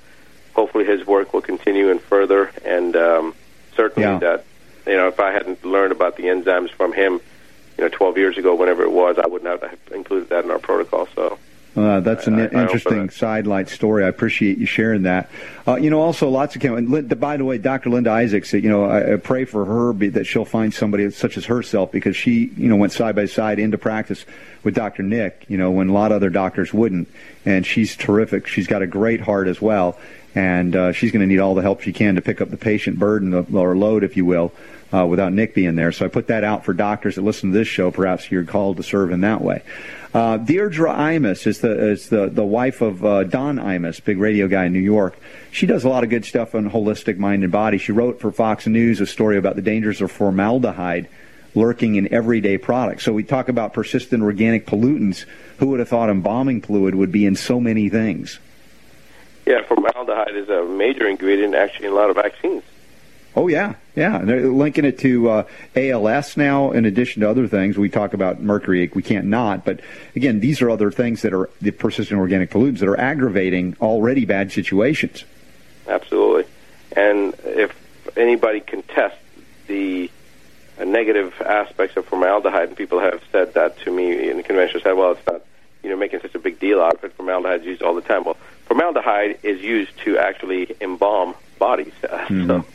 hopefully 0.54 0.86
his 0.86 1.06
work 1.06 1.34
will 1.34 1.42
continue 1.42 1.92
and 1.92 2.02
further. 2.02 2.52
And 2.64 2.96
um, 2.96 3.36
certainly 3.76 4.08
Yeah. 4.08 4.20
that, 4.20 4.46
you 4.88 4.96
know, 4.96 5.08
if 5.10 5.20
I 5.20 5.32
hadn't 5.32 5.66
learned 5.66 5.92
about 5.92 6.16
the 6.16 6.24
enzymes 6.24 6.70
from 6.70 6.94
him, 6.94 7.20
you 7.78 7.84
know, 7.84 7.90
12 7.90 8.18
years 8.18 8.38
ago, 8.38 8.56
whenever 8.56 8.84
it 8.84 8.92
was, 8.92 9.18
I 9.18 9.28
would 9.28 9.44
not 9.44 9.62
have 9.62 9.78
included 9.94 10.30
that 10.30 10.46
in 10.46 10.52
our 10.52 10.60
protocol. 10.60 11.10
So 11.14 11.38
Uh, 11.76 12.00
that's 12.00 12.28
an 12.28 12.36
I- 12.36 12.46
I 12.46 12.62
interesting 12.64 13.10
sidelight 13.10 13.68
story. 13.68 14.06
I 14.06 14.08
appreciate 14.08 14.58
you 14.58 14.66
sharing 14.66 15.04
that. 15.04 15.30
Uh, 15.68 15.76
you 15.76 15.90
know, 15.90 16.00
also 16.00 16.30
lots 16.30 16.56
of 16.56 16.64
and 16.64 17.20
by 17.20 17.38
the 17.38 17.44
way, 17.44 17.58
Dr. 17.58 17.90
Linda 17.90 18.12
Isaacs. 18.12 18.54
You 18.54 18.70
know, 18.70 18.86
I, 18.86 19.14
I 19.14 19.16
pray 19.18 19.44
for 19.46 19.66
her 19.66 19.92
be, 19.92 20.10
that 20.10 20.26
she'll 20.26 20.46
find 20.46 20.74
somebody 20.74 21.10
such 21.12 21.38
as 21.38 21.46
herself 21.46 21.92
because 21.92 22.16
she, 22.16 22.52
you 22.56 22.70
know, 22.70 22.78
went 22.78 22.94
side 22.94 23.16
by 23.16 23.26
side 23.26 23.60
into 23.60 23.78
practice 23.78 24.26
with 24.64 24.74
Dr. 24.74 25.04
Nick. 25.04 25.46
You 25.50 25.58
know, 25.58 25.72
when 25.72 25.90
a 25.90 25.94
lot 25.94 26.12
of 26.12 26.16
other 26.18 26.30
doctors 26.30 26.74
wouldn't, 26.74 27.10
and 27.46 27.66
she's 27.66 27.96
terrific. 27.96 28.48
She's 28.48 28.68
got 28.68 28.82
a 28.82 28.88
great 28.88 29.20
heart 29.22 29.48
as 29.48 29.62
well, 29.62 29.98
and 30.34 30.76
uh, 30.76 30.92
she's 30.94 31.12
going 31.12 31.22
to 31.22 31.28
need 31.28 31.40
all 31.40 31.56
the 31.56 31.62
help 31.62 31.82
she 31.82 31.92
can 31.92 32.16
to 32.16 32.22
pick 32.22 32.40
up 32.40 32.52
the 32.52 32.58
patient 32.58 33.00
burden 33.00 33.34
or 33.34 33.76
load, 33.76 34.04
if 34.04 34.16
you 34.16 34.24
will. 34.24 34.54
Uh, 34.94 35.06
without 35.06 35.34
Nick 35.34 35.56
being 35.56 35.76
there. 35.76 35.92
So 35.92 36.06
I 36.06 36.08
put 36.08 36.28
that 36.28 36.46
out 36.46 36.64
for 36.64 36.72
doctors 36.72 37.16
that 37.16 37.24
listen 37.24 37.52
to 37.52 37.58
this 37.58 37.68
show. 37.68 37.92
Perhaps 37.92 38.32
you're 38.32 38.46
called 38.46 38.78
to 38.78 38.84
serve 38.84 39.12
in 39.12 39.22
that 39.22 39.42
way. 39.42 39.62
Uh, 40.16 40.38
Deirdre 40.38 40.94
Imus 40.94 41.46
is 41.46 41.60
the 41.60 41.90
is 41.90 42.08
the, 42.08 42.30
the 42.30 42.46
wife 42.46 42.80
of 42.80 43.04
uh, 43.04 43.26
Don 43.26 43.58
Imus, 43.58 44.02
big 44.02 44.18
radio 44.18 44.48
guy 44.48 44.64
in 44.64 44.72
New 44.72 44.80
York. 44.80 45.18
She 45.52 45.66
does 45.66 45.84
a 45.84 45.90
lot 45.90 46.06
of 46.06 46.10
good 46.10 46.24
stuff 46.24 46.56
on 46.56 46.72
holistic 46.72 47.18
mind 47.18 47.44
and 47.44 47.52
body. 47.52 47.78
She 47.78 47.92
wrote 47.92 48.22
for 48.22 48.32
Fox 48.32 48.66
News 48.66 49.02
a 49.02 49.06
story 49.06 49.38
about 49.38 49.58
the 49.58 49.62
dangers 49.62 50.00
of 50.00 50.10
formaldehyde 50.10 51.10
lurking 51.54 51.96
in 51.96 52.14
everyday 52.14 52.58
products. 52.58 53.04
So 53.04 53.12
we 53.12 53.24
talk 53.24 53.50
about 53.50 53.74
persistent 53.74 54.24
organic 54.24 54.66
pollutants. 54.66 55.26
Who 55.58 55.68
would 55.68 55.80
have 55.80 55.90
thought 55.90 56.10
embalming 56.10 56.62
fluid 56.62 56.96
would 56.96 57.12
be 57.12 57.26
in 57.26 57.36
so 57.36 57.60
many 57.60 57.90
things? 57.90 58.40
Yeah, 59.46 59.64
formaldehyde 59.64 60.38
is 60.38 60.48
a 60.48 60.64
major 60.64 61.10
ingredient 61.10 61.56
actually 61.56 61.88
in 61.88 61.92
a 61.92 61.96
lot 61.96 62.10
of 62.10 62.16
vaccines. 62.16 62.64
Oh 63.36 63.48
yeah, 63.48 63.76
yeah. 63.96 64.18
And 64.18 64.30
they're 64.30 64.48
linking 64.48 64.86
it 64.86 64.98
to 65.00 65.30
uh, 65.30 65.44
ALS 65.76 66.38
now, 66.38 66.72
in 66.72 66.86
addition 66.86 67.22
to 67.22 67.30
other 67.30 67.48
things. 67.48 67.78
We 67.78 67.90
talk 67.90 68.14
about 68.14 68.42
mercury. 68.42 68.90
We 68.94 69.04
can't 69.04 69.26
not, 69.26 69.66
but 69.66 69.82
again, 70.16 70.40
these 70.40 70.62
are 70.62 70.70
other 70.70 70.90
things 70.90 71.22
that 71.24 71.34
are 71.34 71.50
the 71.62 71.72
persistent 71.72 72.20
organic 72.20 72.50
pollutants 72.50 72.80
that 72.80 72.88
are 72.88 73.00
aggravating 73.00 73.76
already 73.82 74.26
bad 74.26 74.52
situations. 74.52 75.26
Absolutely. 75.88 76.46
And 76.96 77.36
if 77.44 77.76
anybody 78.16 78.62
contests 78.62 79.20
the 79.68 80.10
uh, 80.80 80.86
negative 80.86 81.34
aspects 81.42 81.98
of 81.98 82.06
formaldehyde, 82.06 82.70
and 82.70 82.78
people 82.78 83.00
have 83.00 83.22
said 83.32 83.54
that 83.56 83.78
to 83.80 83.92
me 83.92 84.30
in 84.30 84.38
the 84.38 84.44
convention, 84.44 84.80
said, 84.82 84.94
"Well, 84.94 85.12
it's 85.12 85.28
not, 85.28 85.42
you 85.84 85.90
know, 85.90 85.98
making 85.98 86.22
such 86.22 86.36
a 86.36 86.40
big 86.40 86.60
deal 86.60 86.82
out 86.82 86.96
of 86.96 87.04
it. 87.04 87.14
Formaldehyde 87.14 87.62
is 87.62 87.66
used 87.66 87.82
all 87.82 87.96
the 87.96 88.02
time." 88.02 88.24
Well, 88.24 88.38
formaldehyde 88.66 89.40
is 89.44 89.62
used 89.62 89.98
to 90.06 90.18
actually 90.18 90.76
embalm 90.80 91.36
bodies. 91.60 91.94
Uh, 92.04 92.26
So, 92.48 92.66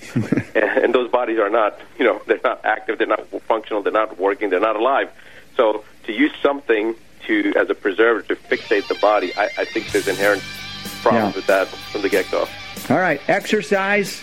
and 0.54 0.94
those 0.94 1.10
bodies 1.10 1.38
are 1.38 1.50
not, 1.50 1.78
you 1.98 2.04
know, 2.04 2.20
they're 2.26 2.40
not 2.42 2.64
active, 2.64 2.98
they're 2.98 3.06
not 3.06 3.26
functional, 3.42 3.82
they're 3.82 3.92
not 3.92 4.18
working, 4.18 4.50
they're 4.50 4.60
not 4.60 4.76
alive. 4.76 5.10
So 5.56 5.84
to 6.04 6.12
use 6.12 6.32
something 6.42 6.94
to 7.26 7.52
as 7.56 7.68
a 7.70 7.74
preservative 7.74 8.38
to 8.40 8.56
fixate 8.56 8.88
the 8.88 8.94
body, 8.96 9.32
I, 9.36 9.44
I 9.58 9.64
think 9.64 9.90
there's 9.92 10.08
inherent 10.08 10.42
problems 11.02 11.34
Yeah. 11.34 11.36
with 11.38 11.46
that 11.46 11.68
from 11.68 12.02
the 12.02 12.08
get-go. 12.08 12.46
All 12.88 12.98
right, 12.98 13.20
exercise, 13.28 14.22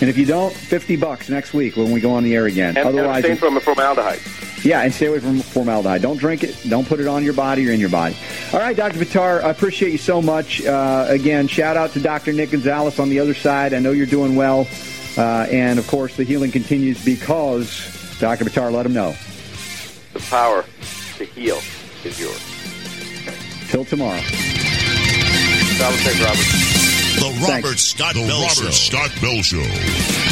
and 0.00 0.08
if 0.10 0.16
you 0.18 0.24
don't, 0.26 0.52
fifty 0.52 0.96
bucks 0.96 1.28
next 1.28 1.52
week 1.54 1.76
when 1.76 1.90
we 1.92 2.00
go 2.00 2.12
on 2.14 2.24
the 2.24 2.34
air 2.34 2.46
again. 2.46 2.76
And, 2.76 2.86
Otherwise, 2.88 3.24
and 3.24 3.38
from 3.38 3.58
formaldehyde. 3.60 4.20
yeah, 4.64 4.82
and 4.82 4.92
stay 4.92 5.06
away 5.06 5.20
from 5.20 5.40
formaldehyde. 5.40 6.02
Don't 6.02 6.16
drink 6.18 6.42
it. 6.44 6.56
Don't 6.68 6.86
put 6.86 7.00
it 7.00 7.06
on 7.06 7.22
your 7.24 7.34
body 7.34 7.68
or 7.68 7.72
in 7.72 7.80
your 7.80 7.88
body. 7.88 8.16
All 8.52 8.60
right, 8.60 8.76
Dr. 8.76 8.98
Buttar, 8.98 9.42
I 9.42 9.50
appreciate 9.50 9.92
you 9.92 9.98
so 9.98 10.20
much. 10.22 10.64
Uh, 10.64 11.06
again, 11.08 11.46
shout 11.48 11.76
out 11.76 11.92
to 11.92 12.00
Dr. 12.00 12.32
Nick 12.32 12.50
Gonzalez 12.50 12.98
on 12.98 13.08
the 13.08 13.18
other 13.20 13.34
side. 13.34 13.72
I 13.74 13.78
know 13.78 13.90
you're 13.92 14.06
doing 14.06 14.34
well, 14.36 14.66
uh, 15.16 15.46
and 15.50 15.78
of 15.78 15.86
course, 15.88 16.16
the 16.16 16.24
healing 16.24 16.50
continues 16.50 17.02
because 17.04 18.16
Dr. 18.18 18.44
Buttar 18.44 18.72
let 18.72 18.86
him 18.86 18.92
know. 18.94 19.14
The 20.12 20.20
power 20.20 20.64
to 21.18 21.24
heal 21.24 21.60
is 22.04 22.20
yours. 22.20 22.40
Till 23.70 23.84
tomorrow. 23.86 24.20
Solid 25.78 26.20
Robert. 26.20 26.81
The 27.14 27.46
Robert 27.46 27.78
Scott 27.78 28.14
The 28.14 28.20
Bell 28.26 28.40
Robert 28.40 28.54
Show. 28.54 28.70
Scott 28.70 29.12
Bell 29.20 29.42
Show. 29.42 30.31